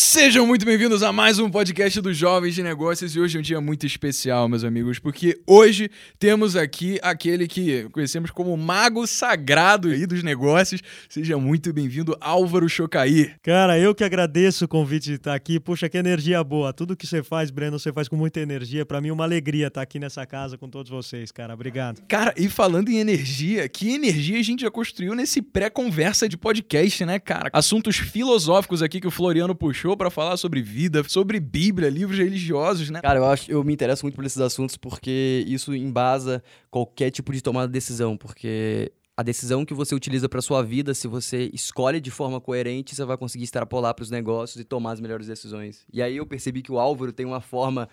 Sejam 0.00 0.46
muito 0.46 0.64
bem-vindos 0.64 1.02
a 1.02 1.12
mais 1.12 1.40
um 1.40 1.50
podcast 1.50 2.00
dos 2.00 2.16
Jovens 2.16 2.54
de 2.54 2.62
Negócios 2.62 3.16
e 3.16 3.20
hoje 3.20 3.36
é 3.36 3.40
um 3.40 3.42
dia 3.42 3.60
muito 3.60 3.84
especial, 3.84 4.48
meus 4.48 4.62
amigos, 4.62 5.00
porque 5.00 5.40
hoje 5.44 5.90
temos 6.20 6.54
aqui 6.54 7.00
aquele 7.02 7.48
que 7.48 7.88
conhecemos 7.90 8.30
como 8.30 8.56
mago 8.56 9.08
sagrado 9.08 9.88
aí 9.88 10.06
dos 10.06 10.22
negócios. 10.22 10.80
Seja 11.08 11.36
muito 11.36 11.72
bem-vindo, 11.72 12.16
Álvaro 12.20 12.68
Chocaí. 12.68 13.32
Cara, 13.42 13.76
eu 13.76 13.92
que 13.92 14.04
agradeço 14.04 14.66
o 14.66 14.68
convite 14.68 15.06
de 15.06 15.14
estar 15.16 15.34
aqui. 15.34 15.58
Puxa, 15.58 15.88
que 15.88 15.98
energia 15.98 16.44
boa. 16.44 16.72
Tudo 16.72 16.96
que 16.96 17.04
você 17.04 17.20
faz, 17.20 17.50
Breno, 17.50 17.76
você 17.76 17.92
faz 17.92 18.06
com 18.06 18.14
muita 18.14 18.38
energia. 18.38 18.86
Para 18.86 19.00
mim 19.00 19.08
é 19.08 19.12
uma 19.12 19.24
alegria 19.24 19.66
estar 19.66 19.82
aqui 19.82 19.98
nessa 19.98 20.24
casa 20.24 20.56
com 20.56 20.70
todos 20.70 20.92
vocês, 20.92 21.32
cara. 21.32 21.52
Obrigado. 21.54 22.02
Cara, 22.06 22.32
e 22.36 22.48
falando 22.48 22.88
em 22.88 22.98
energia, 22.98 23.68
que 23.68 23.92
energia 23.92 24.38
a 24.38 24.44
gente 24.44 24.60
já 24.60 24.70
construiu 24.70 25.16
nesse 25.16 25.42
pré-conversa 25.42 26.28
de 26.28 26.36
podcast, 26.36 27.04
né, 27.04 27.18
cara? 27.18 27.50
Assuntos 27.52 27.96
filosóficos 27.96 28.80
aqui 28.80 29.00
que 29.00 29.08
o 29.08 29.10
Floriano 29.10 29.56
puxou 29.56 29.87
para 29.96 30.10
falar 30.10 30.36
sobre 30.36 30.62
vida, 30.62 31.02
sobre 31.08 31.40
Bíblia, 31.40 31.88
livros 31.88 32.18
religiosos, 32.18 32.90
né? 32.90 33.00
Cara, 33.00 33.18
eu 33.18 33.24
acho 33.24 33.50
eu 33.50 33.62
me 33.64 33.72
interesso 33.72 34.04
muito 34.04 34.14
por 34.14 34.24
esses 34.24 34.40
assuntos 34.40 34.76
porque 34.76 35.44
isso 35.46 35.74
embasa 35.74 36.42
qualquer 36.70 37.10
tipo 37.10 37.32
de 37.32 37.42
tomada 37.42 37.66
de 37.66 37.72
decisão, 37.72 38.16
porque 38.16 38.92
a 39.18 39.22
decisão 39.24 39.64
que 39.64 39.74
você 39.74 39.96
utiliza 39.96 40.28
para 40.28 40.40
sua 40.40 40.62
vida, 40.62 40.94
se 40.94 41.08
você 41.08 41.50
escolhe 41.52 42.00
de 42.00 42.08
forma 42.08 42.40
coerente, 42.40 42.94
você 42.94 43.04
vai 43.04 43.16
conseguir 43.16 43.42
extrapolar 43.42 43.92
para 43.92 44.04
os 44.04 44.10
negócios 44.12 44.60
e 44.60 44.64
tomar 44.64 44.92
as 44.92 45.00
melhores 45.00 45.26
decisões. 45.26 45.84
E 45.92 46.00
aí 46.00 46.16
eu 46.16 46.24
percebi 46.24 46.62
que 46.62 46.70
o 46.70 46.78
Álvaro 46.78 47.12
tem 47.12 47.26
uma 47.26 47.40
forma 47.40 47.88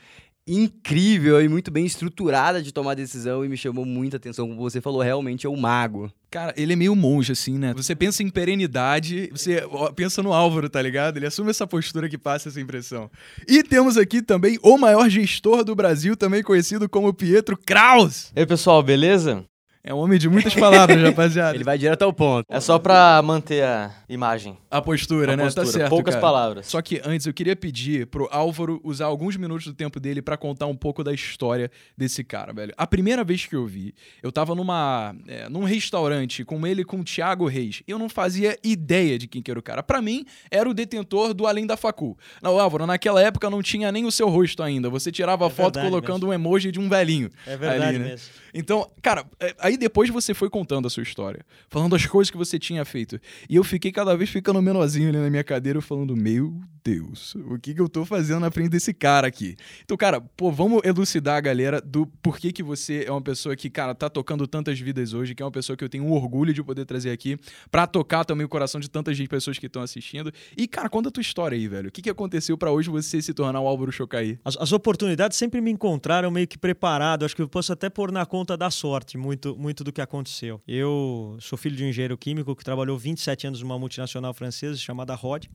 incrível 0.48 1.42
e 1.42 1.48
muito 1.48 1.72
bem 1.72 1.86
estruturada 1.86 2.62
de 2.62 2.72
tomar 2.72 2.94
decisão 2.94 3.44
e 3.44 3.50
me 3.50 3.58
chamou 3.58 3.86
muita 3.86 4.18
atenção. 4.18 4.48
Como 4.48 4.60
você 4.60 4.80
falou, 4.80 5.02
realmente 5.02 5.46
é 5.46 5.50
o 5.50 5.58
mago. 5.58 6.12
Cara, 6.30 6.54
ele 6.58 6.74
é 6.74 6.76
meio 6.76 6.96
monge, 6.96 7.32
assim, 7.32 7.58
né? 7.58 7.74
Você 7.74 7.96
pensa 7.96 8.22
em 8.22 8.30
perenidade, 8.30 9.30
você 9.32 9.64
pensa 9.96 10.22
no 10.22 10.34
Álvaro, 10.34 10.70
tá 10.70 10.82
ligado? 10.82 11.18
Ele 11.18 11.26
assume 11.26 11.50
essa 11.50 11.66
postura 11.66 12.10
que 12.10 12.18
passa 12.18 12.50
essa 12.50 12.60
impressão. 12.60 13.10
E 13.48 13.64
temos 13.64 13.98
aqui 13.98 14.22
também 14.22 14.60
o 14.62 14.78
maior 14.78 15.10
gestor 15.10 15.64
do 15.64 15.74
Brasil, 15.74 16.16
também 16.16 16.44
conhecido 16.44 16.90
como 16.90 17.14
Pietro 17.14 17.58
Kraus. 17.58 18.32
E 18.36 18.42
aí, 18.42 18.46
pessoal, 18.46 18.84
beleza? 18.84 19.46
É 19.88 19.94
um 19.94 19.98
homem 19.98 20.18
de 20.18 20.28
muitas 20.28 20.56
palavras, 20.56 21.00
rapaziada. 21.00 21.56
Ele 21.56 21.64
vai 21.64 21.78
direto 21.78 22.02
ao 22.02 22.12
ponto. 22.12 22.48
É 22.50 22.60
só 22.60 22.80
pra 22.80 23.22
manter 23.22 23.64
a 23.64 23.92
imagem. 24.10 24.58
A 24.72 24.82
postura, 24.82 25.34
a 25.34 25.38
né? 25.38 25.44
Postura. 25.44 25.66
Tá 25.68 25.72
certo. 25.72 25.90
Poucas 25.92 26.16
cara. 26.16 26.22
palavras. 26.26 26.66
Só 26.66 26.82
que 26.82 27.00
antes 27.06 27.28
eu 27.28 27.34
queria 27.34 27.56
pedir 27.56 28.08
pro 28.08 28.28
Álvaro 28.32 28.82
usar 28.84 29.06
alguns 29.06 29.38
minutos 29.38 29.68
do 29.68 29.76
tempo 29.76 30.00
dele 30.00 30.24
para 30.24 30.38
contar 30.38 30.66
um 30.66 30.76
pouco 30.76 31.04
da 31.04 31.14
história 31.14 31.70
desse 31.96 32.24
cara, 32.24 32.52
velho. 32.52 32.74
A 32.76 32.88
primeira 32.88 33.24
vez 33.24 33.46
que 33.46 33.56
eu 33.56 33.64
vi, 33.68 33.94
eu 34.24 34.32
tava 34.32 34.56
numa, 34.56 35.16
é, 35.28 35.48
num 35.50 35.64
restaurante 35.64 36.44
com 36.44 36.66
ele 36.66 36.84
com 36.84 37.02
o 37.02 37.04
Thiago 37.04 37.46
Reis. 37.46 37.84
Eu 37.88 38.00
não 38.00 38.10
fazia 38.10 38.58
ideia 38.64 39.20
de 39.20 39.28
quem 39.28 39.40
que 39.40 39.52
era 39.52 39.60
o 39.60 39.64
cara. 39.64 39.84
Para 39.84 40.02
mim, 40.02 40.26
era 40.50 40.68
o 40.68 40.74
detentor 40.74 41.32
do 41.32 41.46
Além 41.46 41.68
da 41.68 41.78
Facu. 41.78 42.18
Não, 42.42 42.60
Álvaro, 42.60 42.88
naquela 42.88 43.22
época 43.22 43.52
não 43.52 43.62
tinha 43.62 43.92
nem 43.92 44.04
o 44.04 44.12
seu 44.12 44.30
rosto 44.30 44.64
ainda. 44.64 44.90
Você 44.90 45.12
tirava 45.12 45.46
É 45.46 45.50
foto 45.52 45.76
verdade 45.76 45.90
colocando 45.90 46.26
mesmo. 46.26 46.32
um 46.32 46.34
emoji 46.34 46.72
de 46.72 46.80
um 46.80 46.90
velhinho. 46.90 47.30
É 47.46 47.56
verdade 47.56 47.84
ali, 47.84 48.00
né? 48.00 48.06
mesmo. 48.06 48.45
Então, 48.58 48.90
cara, 49.02 49.26
é, 49.38 49.54
aí 49.60 49.76
depois 49.78 50.10
você 50.10 50.34
foi 50.34 50.50
contando 50.50 50.88
a 50.88 50.90
sua 50.90 51.04
história, 51.04 51.46
falando 51.68 51.94
as 51.94 52.06
coisas 52.06 52.32
que 52.32 52.38
você 52.38 52.58
tinha 52.58 52.86
feito. 52.86 53.20
E 53.50 53.56
eu 53.58 53.66
fiquei 53.66 53.92
cada 53.92 54.16
vez 54.16 54.30
ficando 54.30 54.62
menorzinho 54.62 55.10
ali 55.10 55.18
na 55.18 55.30
minha 55.30 55.44
cadeira, 55.44 55.82
falando, 55.82 56.16
meu 56.16 56.62
Deus, 56.86 57.34
o 57.34 57.58
que, 57.58 57.74
que 57.74 57.82
eu 57.82 57.90
tô 57.90 58.06
fazendo 58.06 58.42
na 58.42 58.52
frente 58.52 58.70
desse 58.70 58.94
cara 58.94 59.26
aqui? 59.26 59.58
Então, 59.84 59.98
cara, 59.98 60.22
pô, 60.22 60.52
vamos 60.52 60.84
elucidar 60.84 61.36
a 61.36 61.42
galera 61.42 61.82
do 61.82 62.06
porquê 62.06 62.52
que 62.52 62.62
você 62.62 63.06
é 63.08 63.12
uma 63.12 63.24
pessoa 63.24 63.56
que, 63.56 63.72
cara, 63.72 63.96
tá 63.96 64.08
tocando 64.08 64.46
tantas 64.46 64.80
vidas 64.80 65.12
hoje, 65.12 65.34
que 65.34 65.42
é 65.42 65.46
uma 65.46 65.52
pessoa 65.52 65.76
que 65.76 65.84
eu 65.84 65.90
tenho 65.90 66.04
um 66.04 66.12
orgulho 66.12 66.54
de 66.54 66.62
poder 66.64 66.86
trazer 66.86 67.10
aqui, 67.10 67.40
pra 67.72 67.88
tocar 67.88 68.24
também 68.24 68.46
o 68.46 68.50
coração 68.50 68.80
de 68.80 68.88
tantas 68.88 69.20
pessoas 69.28 69.58
que 69.58 69.66
estão 69.66 69.82
assistindo. 69.82 70.32
E, 70.56 70.68
cara, 70.68 70.88
conta 70.88 71.10
a 71.10 71.12
tua 71.12 71.22
história 71.22 71.58
aí, 71.58 71.68
velho. 71.68 71.90
O 71.90 71.92
que, 71.92 72.04
que 72.04 72.10
aconteceu 72.10 72.56
pra 72.56 72.70
hoje 72.70 72.88
você 72.88 73.20
se 73.20 73.34
tornar 73.34 73.62
o 73.62 73.68
Álvaro 73.68 73.92
Chocaí? 73.92 74.38
As, 74.46 74.56
as 74.56 74.72
oportunidades 74.72 75.40
sempre 75.40 75.60
me 75.62 75.72
encontraram 75.72 76.30
meio 76.30 76.48
que 76.48 76.56
preparado. 76.58 77.26
Acho 77.26 77.36
que 77.36 77.42
eu 77.42 77.50
posso 77.50 77.74
até 77.74 77.90
pôr 77.90 78.12
na 78.12 78.28
conta 78.28 78.56
da 78.56 78.70
sorte 78.70 79.18
muito, 79.18 79.58
muito 79.58 79.84
do 79.84 79.92
que 79.92 80.02
aconteceu. 80.02 80.62
Eu 80.68 81.36
sou 81.42 81.58
filho 81.58 81.76
de 81.76 81.84
um 81.84 81.88
engenheiro 81.88 82.16
químico 82.16 82.56
que 82.56 82.64
trabalhou 82.64 82.96
27 82.96 83.48
anos 83.48 83.62
numa 83.64 83.80
multinacional 83.80 84.36
francesa 84.36 84.78
chamada 84.78 85.16
Rod. 85.16 85.48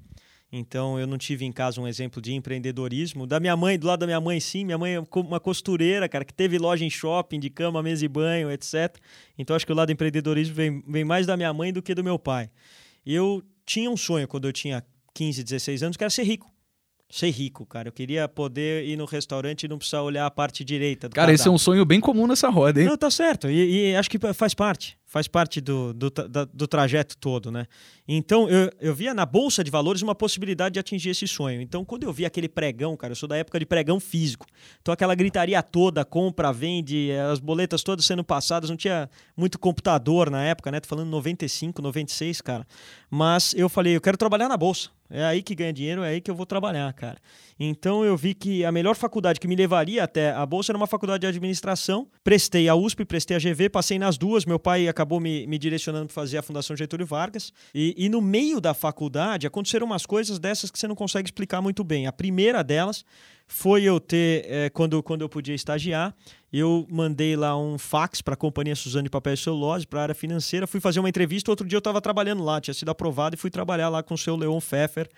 Então 0.53 0.99
eu 0.99 1.07
não 1.07 1.17
tive 1.17 1.45
em 1.45 1.53
casa 1.53 1.81
um 1.81 1.87
exemplo 1.87 2.21
de 2.21 2.33
empreendedorismo. 2.35 3.27
Da 3.27 3.39
minha 3.39 3.57
mãe, 3.57 3.79
do 3.79 3.87
lado 3.87 4.01
da 4.01 4.07
minha 4.07 4.21
mãe, 4.21 4.41
sim. 4.41 4.65
Minha 4.65 4.79
mãe 4.79 4.95
é 4.95 5.03
uma 5.15 5.39
costureira, 5.39 6.09
cara, 6.09 6.25
que 6.25 6.35
teve 6.35 6.59
loja 6.59 6.85
em 6.85 6.91
shopping, 6.91 7.39
de 7.39 7.49
cama, 7.49 7.83
mesa 7.83 8.05
e 8.05 8.09
banho, 8.09 8.51
etc. 8.51 8.97
Então 9.39 9.55
acho 9.55 9.65
que 9.65 9.73
o 9.73 9.75
lado 9.75 9.89
do 9.89 9.93
empreendedorismo 9.93 10.55
vem, 10.55 10.83
vem 10.87 11.05
mais 11.05 11.27
da 11.27 11.37
minha 11.37 11.53
mãe 11.53 11.73
do 11.73 11.81
que 11.81 11.95
do 11.95 12.03
meu 12.03 12.19
pai. 12.19 12.51
Eu 13.07 13.43
tinha 13.65 13.89
um 13.89 13.97
sonho 13.97 14.27
quando 14.27 14.49
eu 14.49 14.53
tinha 14.53 14.85
15, 15.15 15.45
16 15.45 15.83
anos, 15.85 15.97
que 15.97 16.03
era 16.03 16.11
ser 16.11 16.25
rico. 16.25 16.51
Ser 17.13 17.31
rico, 17.31 17.67
cara. 17.67 17.89
Eu 17.89 17.93
queria 17.93 18.29
poder 18.29 18.85
ir 18.87 18.97
no 18.97 19.05
restaurante 19.05 19.65
e 19.65 19.69
não 19.69 19.79
precisar 19.79 20.01
olhar 20.03 20.27
a 20.27 20.31
parte 20.31 20.63
direita 20.65 21.09
do 21.09 21.15
Cara, 21.15 21.33
esse 21.33 21.43
é 21.43 21.45
cardápio. 21.45 21.55
um 21.55 21.59
sonho 21.59 21.85
bem 21.85 21.99
comum 22.01 22.25
nessa 22.27 22.49
roda, 22.49 22.81
hein? 22.81 22.87
Não, 22.87 22.97
tá 22.97 23.11
certo. 23.11 23.51
E, 23.51 23.91
e 23.91 23.97
acho 23.97 24.09
que 24.09 24.17
faz 24.33 24.55
parte. 24.55 24.97
Faz 25.05 25.27
parte 25.27 25.61
do, 25.61 25.93
do, 25.93 26.09
da- 26.09 26.45
do 26.45 26.69
trajeto 26.69 27.17
todo, 27.19 27.51
né? 27.51 27.67
Então, 28.07 28.49
eu, 28.49 28.71
eu 28.81 28.95
via 28.95 29.13
na 29.13 29.27
Bolsa 29.27 29.65
de 29.65 29.69
Valores 29.73 30.03
uma 30.03 30.15
possibilidade 30.15 30.75
de 30.75 30.79
atingir 30.79 31.11
esse 31.11 31.27
sonho. 31.27 31.61
Então, 31.61 31.85
quando 31.85 32.05
eu 32.05 32.13
vi 32.13 32.25
aquele 32.25 32.49
pregão, 32.49 32.97
cara, 32.97 33.11
eu 33.11 33.17
sou 33.17 33.29
da 33.29 33.37
época 33.37 33.59
de 33.59 33.67
pregão 33.67 33.99
físico. 33.99 34.47
Então, 34.81 34.95
aquela 34.95 35.17
gritaria 35.17 35.61
toda, 35.65 36.05
compra, 36.05 36.53
vende, 36.53 37.11
as 37.33 37.41
boletas 37.41 37.83
todas 37.83 38.05
sendo 38.05 38.23
passadas, 38.23 38.71
não 38.71 38.77
tinha 38.77 39.11
muito 39.37 39.59
computador 39.59 40.31
na 40.31 40.45
época, 40.45 40.71
né? 40.71 40.79
Tô 40.79 40.87
falando 40.89 41.09
95, 41.09 41.83
96, 41.83 42.41
cara. 42.41 42.65
Mas 43.11 43.53
eu 43.55 43.69
falei, 43.69 43.97
eu 43.97 44.01
quero 44.01 44.17
trabalhar 44.17 44.49
na 44.49 44.57
Bolsa. 44.57 44.91
É 45.11 45.25
aí 45.25 45.43
que 45.43 45.55
ganha 45.57 45.73
dinheiro, 45.73 46.05
é 46.05 46.11
aí 46.11 46.21
que 46.21 46.31
eu 46.31 46.35
vou 46.35 46.47
trabalhar, 46.47 46.93
cara. 46.93 47.19
Então 47.59 48.05
eu 48.05 48.17
vi 48.17 48.33
que 48.33 48.65
a 48.65 48.71
melhor 48.71 48.95
faculdade 48.95 49.41
que 49.41 49.49
me 49.49 49.57
levaria 49.57 50.05
até 50.05 50.31
a 50.31 50.47
Bolsa 50.47 50.71
era 50.71 50.77
uma 50.77 50.87
faculdade 50.87 51.23
de 51.23 51.27
administração. 51.27 52.07
Prestei 52.23 52.69
a 52.69 52.75
USP, 52.75 53.05
prestei 53.05 53.37
a 53.37 53.41
GV, 53.41 53.69
passei 53.69 53.99
nas 53.99 54.17
duas. 54.17 54.45
Meu 54.47 54.59
pai 54.59 54.89
acabou 54.89 55.19
me, 55.19 55.47
me 55.47 55.59
direcionando 55.59 56.07
para 56.07 56.15
fazer 56.15 56.39
a 56.39 56.43
Fundação 56.43 56.77
Getúlio 56.77 57.05
Vargas. 57.05 57.53
E, 57.75 57.95
e 57.99 58.09
no 58.09 58.21
meio 58.21 58.61
da 58.61 58.73
faculdade 58.73 59.47
aconteceram 59.47 59.85
umas 59.85 60.07
coisas 60.07 60.39
dessas 60.39 60.71
que 60.71 60.79
você 60.79 60.87
não 60.87 60.95
consegue 60.95 61.27
explicar 61.27 61.61
muito 61.61 61.83
bem. 61.83 62.07
A 62.07 62.13
primeira 62.13 62.63
delas 62.63 63.05
foi 63.53 63.83
eu 63.83 63.99
ter, 63.99 64.45
eh, 64.49 64.71
quando, 64.71 65.03
quando 65.03 65.23
eu 65.23 65.29
podia 65.29 65.55
estagiar, 65.57 66.15
eu 66.53 66.87
mandei 66.89 67.35
lá 67.35 67.59
um 67.59 67.77
fax 67.79 68.23
para 68.23 68.35
a 68.35 68.37
companhia 68.37 68.77
Suzano 68.77 69.03
de 69.05 69.11
Papel 69.11 69.35
e 69.35 69.37
Celulose, 69.37 69.87
para 69.89 69.99
a 69.99 70.03
área 70.05 70.15
financeira. 70.15 70.69
Fui 70.69 70.79
fazer 70.81 71.01
uma 71.01 71.09
entrevista, 71.09 71.51
outro 71.51 71.67
dia 71.67 71.77
eu 71.77 71.81
estava 71.81 72.01
trabalhando 72.01 72.45
lá, 72.45 72.61
tinha 72.61 72.73
sido 72.75 72.91
aprovado 72.91 73.35
e 73.35 73.39
fui 73.39 73.51
trabalhar 73.51 73.89
lá 73.89 74.05
com 74.05 74.15
o 74.15 74.19
seu 74.19 74.37
Leon 74.37 74.61
Pfeffer, 74.61 75.09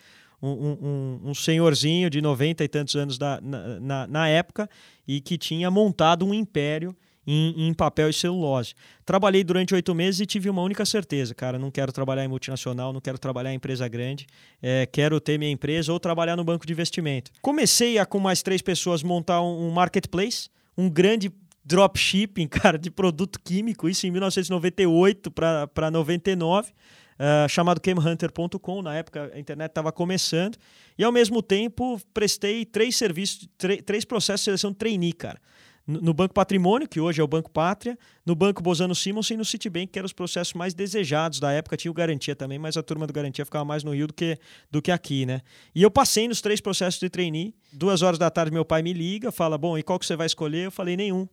um, 0.43 0.49
um, 0.49 0.79
um- 0.83 1.21
um 1.31 1.35
senhorzinho 1.35 2.09
de 2.09 2.23
90 2.23 2.65
e 2.65 2.69
tantos 2.69 2.97
anos 2.97 3.19
da, 3.19 3.39
na, 3.43 3.79
na, 3.81 4.07
na 4.07 4.29
época 4.29 4.69
e 5.07 5.21
que 5.21 5.37
tinha 5.37 5.71
montado 5.71 6.25
um 6.27 6.33
império 6.33 6.97
em, 7.27 7.69
em 7.69 7.75
papel 7.75 8.11
e 8.11 8.13
celulose. 8.13 8.75
Trabalhei 9.05 9.45
durante 9.45 9.75
oito 9.75 9.95
meses 9.95 10.21
e 10.21 10.27
tive 10.27 10.49
uma 10.51 10.63
única 10.63 10.85
certeza, 10.85 11.35
cara, 11.35 11.59
não 11.59 11.71
quero 11.71 11.93
trabalhar 11.93 12.25
em 12.25 12.29
multinacional, 12.29 12.93
não 12.93 13.01
quero 13.01 13.19
trabalhar 13.19 13.53
em 13.53 13.57
empresa 13.57 13.87
grande, 13.89 14.27
é, 14.63 14.87
quero 14.87 15.21
ter 15.21 15.39
minha 15.39 15.51
empresa 15.51 15.93
ou 15.93 16.01
trabalhar 16.01 16.37
no 16.37 16.45
banco 16.45 16.67
de 16.67 16.73
investimento. 16.73 17.31
Comecei 17.41 17.99
a, 17.99 18.07
com 18.07 18.19
mais 18.19 18.43
três 18.43 18.63
pessoas, 18.63 19.03
montar 19.03 19.43
um, 19.43 19.71
marketplace, 19.71 20.49
um 20.77 20.89
grande 20.89 21.31
dropshipping, 21.65 22.47
cara, 22.49 22.79
de 22.79 22.91
produto 22.91 23.39
químico, 23.43 23.89
isso 23.89 24.07
em 24.07 24.11
1998 24.11 25.31
para 25.31 25.91
99, 25.91 26.73
ah, 27.19 27.47
chamado 27.49 27.81
camhunter.com. 27.81 28.83
Na 28.83 28.97
época 28.97 29.31
a 29.33 29.39
internet 29.39 29.71
estava 29.71 29.93
começando. 29.93 30.57
E 30.99 31.05
ao 31.05 31.13
mesmo 31.13 31.41
tempo 31.41 32.01
prestei 32.13 32.65
três 32.65 32.97
serviços, 32.97 33.49
três 33.87 34.05
processos 34.05 34.41
de 34.41 34.45
seleção 34.47 34.75
trainee, 34.75 35.13
cara. 35.13 35.41
No 35.87 36.15
Banco 36.15 36.33
Patrimônio, 36.33 36.89
que 36.89 37.01
hoje 37.01 37.21
é 37.21 37.25
o 37.25 37.27
Banco 37.27 37.51
Pátria, 37.51 37.99
no 38.25 38.37
Banco 38.37 38.63
Bozano 38.63 38.95
Simonsen 38.95 39.35
e 39.35 39.39
no 39.39 39.45
Citibank, 39.45 39.89
que 39.89 39.99
eram 39.99 40.07
os 40.07 40.13
processos 40.13 40.55
mais 40.55 40.75
desejados 40.75 41.41
da 41.41 41.51
época. 41.51 41.77
Tinha 41.77 41.91
o 41.91 41.95
Garantia 41.95 42.37
também, 42.37 42.59
mas 42.59 42.77
a 42.77 42.83
turma 42.83 43.07
do 43.07 43.13
Garantia 43.13 43.45
ficava 43.45 43.65
mais 43.65 43.83
no 43.83 43.93
Rio 43.93 44.07
do 44.07 44.15
que, 44.15 44.39
do 44.71 44.81
que 44.81 44.93
aqui, 44.93 45.27
né? 45.27 45.41
E 45.75 45.83
eu 45.83 45.91
passei 45.91 46.29
nos 46.29 46.41
três 46.41 46.61
processos 46.61 47.01
de 47.01 47.11
trainee. 47.11 47.55
Duas 47.73 48.03
horas 48.03 48.19
da 48.19 48.31
tarde, 48.31 48.53
meu 48.53 48.65
pai 48.65 48.83
me 48.83 48.93
liga, 48.93 49.33
fala: 49.33 49.59
Bom, 49.59 49.77
e 49.77 49.83
qual 49.83 49.99
que 49.99 50.07
você 50.07 50.15
vai 50.15 50.27
escolher? 50.27 50.67
Eu 50.67 50.71
falei: 50.71 50.97
Nenhum. 50.97 51.27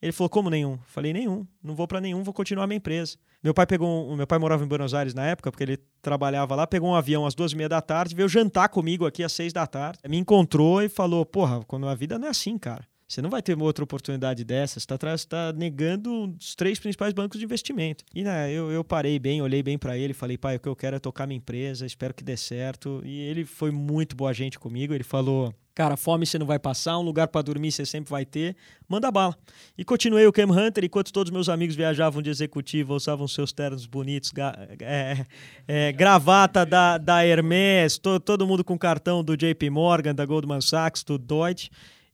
Ele 0.00 0.12
falou: 0.12 0.28
Como 0.28 0.48
nenhum? 0.48 0.74
Eu 0.74 0.80
falei: 0.86 1.12
Nenhum. 1.12 1.44
Não 1.62 1.74
vou 1.74 1.88
para 1.88 2.00
nenhum, 2.00 2.22
vou 2.22 2.32
continuar 2.32 2.66
minha 2.66 2.76
empresa. 2.76 3.16
Meu 3.42 3.52
pai 3.52 3.66
pegou 3.66 4.12
um, 4.12 4.16
meu 4.16 4.26
pai 4.26 4.38
morava 4.38 4.64
em 4.64 4.68
Buenos 4.68 4.94
Aires 4.94 5.14
na 5.14 5.26
época, 5.26 5.50
porque 5.50 5.64
ele 5.64 5.78
trabalhava 6.02 6.54
lá, 6.54 6.66
pegou 6.66 6.90
um 6.90 6.94
avião 6.94 7.26
às 7.26 7.34
duas 7.34 7.52
e 7.52 7.56
meia 7.56 7.68
da 7.68 7.80
tarde, 7.80 8.14
veio 8.14 8.28
jantar 8.28 8.68
comigo 8.68 9.06
aqui 9.06 9.22
às 9.22 9.32
seis 9.32 9.52
da 9.52 9.66
tarde, 9.66 10.00
me 10.08 10.16
encontrou 10.16 10.82
e 10.82 10.88
falou: 10.88 11.26
Porra, 11.26 11.64
quando 11.64 11.88
a 11.88 11.94
vida 11.94 12.18
não 12.18 12.28
é 12.28 12.30
assim, 12.30 12.56
cara. 12.58 12.86
Você 13.08 13.22
não 13.22 13.30
vai 13.30 13.40
ter 13.40 13.58
outra 13.58 13.82
oportunidade 13.82 14.44
dessa. 14.44 14.78
Você 14.78 14.84
está 14.84 14.98
tá 14.98 15.52
negando 15.56 16.34
os 16.38 16.54
três 16.54 16.78
principais 16.78 17.14
bancos 17.14 17.38
de 17.38 17.44
investimento. 17.44 18.04
E 18.14 18.22
né, 18.22 18.52
eu, 18.52 18.70
eu 18.70 18.84
parei 18.84 19.18
bem, 19.18 19.40
olhei 19.40 19.62
bem 19.62 19.78
para 19.78 19.96
ele, 19.96 20.12
falei, 20.12 20.36
pai, 20.36 20.56
o 20.56 20.60
que 20.60 20.68
eu 20.68 20.76
quero 20.76 20.96
é 20.96 20.98
tocar 20.98 21.26
minha 21.26 21.38
empresa, 21.38 21.86
espero 21.86 22.12
que 22.12 22.22
dê 22.22 22.36
certo. 22.36 23.00
E 23.04 23.18
ele 23.20 23.46
foi 23.46 23.70
muito 23.70 24.14
boa 24.14 24.34
gente 24.34 24.58
comigo. 24.58 24.92
Ele 24.92 25.04
falou, 25.04 25.54
Cara, 25.78 25.96
fome 25.96 26.26
você 26.26 26.40
não 26.40 26.44
vai 26.44 26.58
passar, 26.58 26.98
um 26.98 27.02
lugar 27.02 27.28
para 27.28 27.40
dormir 27.40 27.70
você 27.70 27.86
sempre 27.86 28.10
vai 28.10 28.24
ter. 28.24 28.56
Manda 28.88 29.12
bala. 29.12 29.38
E 29.76 29.84
continuei 29.84 30.26
o 30.26 30.32
Cam 30.32 30.50
Hunter 30.50 30.84
enquanto 30.84 31.12
todos 31.12 31.30
meus 31.30 31.48
amigos 31.48 31.76
viajavam 31.76 32.20
de 32.20 32.28
executivo, 32.28 32.94
usavam 32.96 33.28
seus 33.28 33.52
ternos 33.52 33.86
bonitos, 33.86 34.32
é, 34.80 35.24
é, 35.68 35.92
gravata 35.92 36.66
da, 36.66 36.98
da 36.98 37.24
Hermes, 37.24 37.96
to, 37.96 38.18
todo 38.18 38.44
mundo 38.44 38.64
com 38.64 38.76
cartão 38.76 39.22
do 39.22 39.36
JP 39.36 39.70
Morgan, 39.70 40.16
da 40.16 40.26
Goldman 40.26 40.60
Sachs, 40.60 41.04
do 41.04 41.16
Deutsche. 41.16 41.70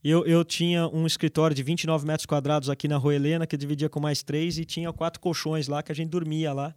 Eu, 0.07 0.23
eu 0.27 0.45
tinha 0.45 0.87
um 0.89 1.07
escritório 1.07 1.55
de 1.55 1.63
29 1.63 2.05
metros 2.05 2.27
quadrados 2.27 2.69
aqui 2.69 2.87
na 2.87 2.95
Rua 2.95 3.15
Helena, 3.15 3.47
que 3.47 3.57
dividia 3.57 3.89
com 3.89 3.99
mais 3.99 4.21
três, 4.21 4.59
e 4.59 4.63
tinha 4.63 4.93
quatro 4.93 5.19
colchões 5.19 5.67
lá, 5.67 5.81
que 5.81 5.91
a 5.91 5.95
gente 5.95 6.09
dormia 6.09 6.53
lá. 6.53 6.75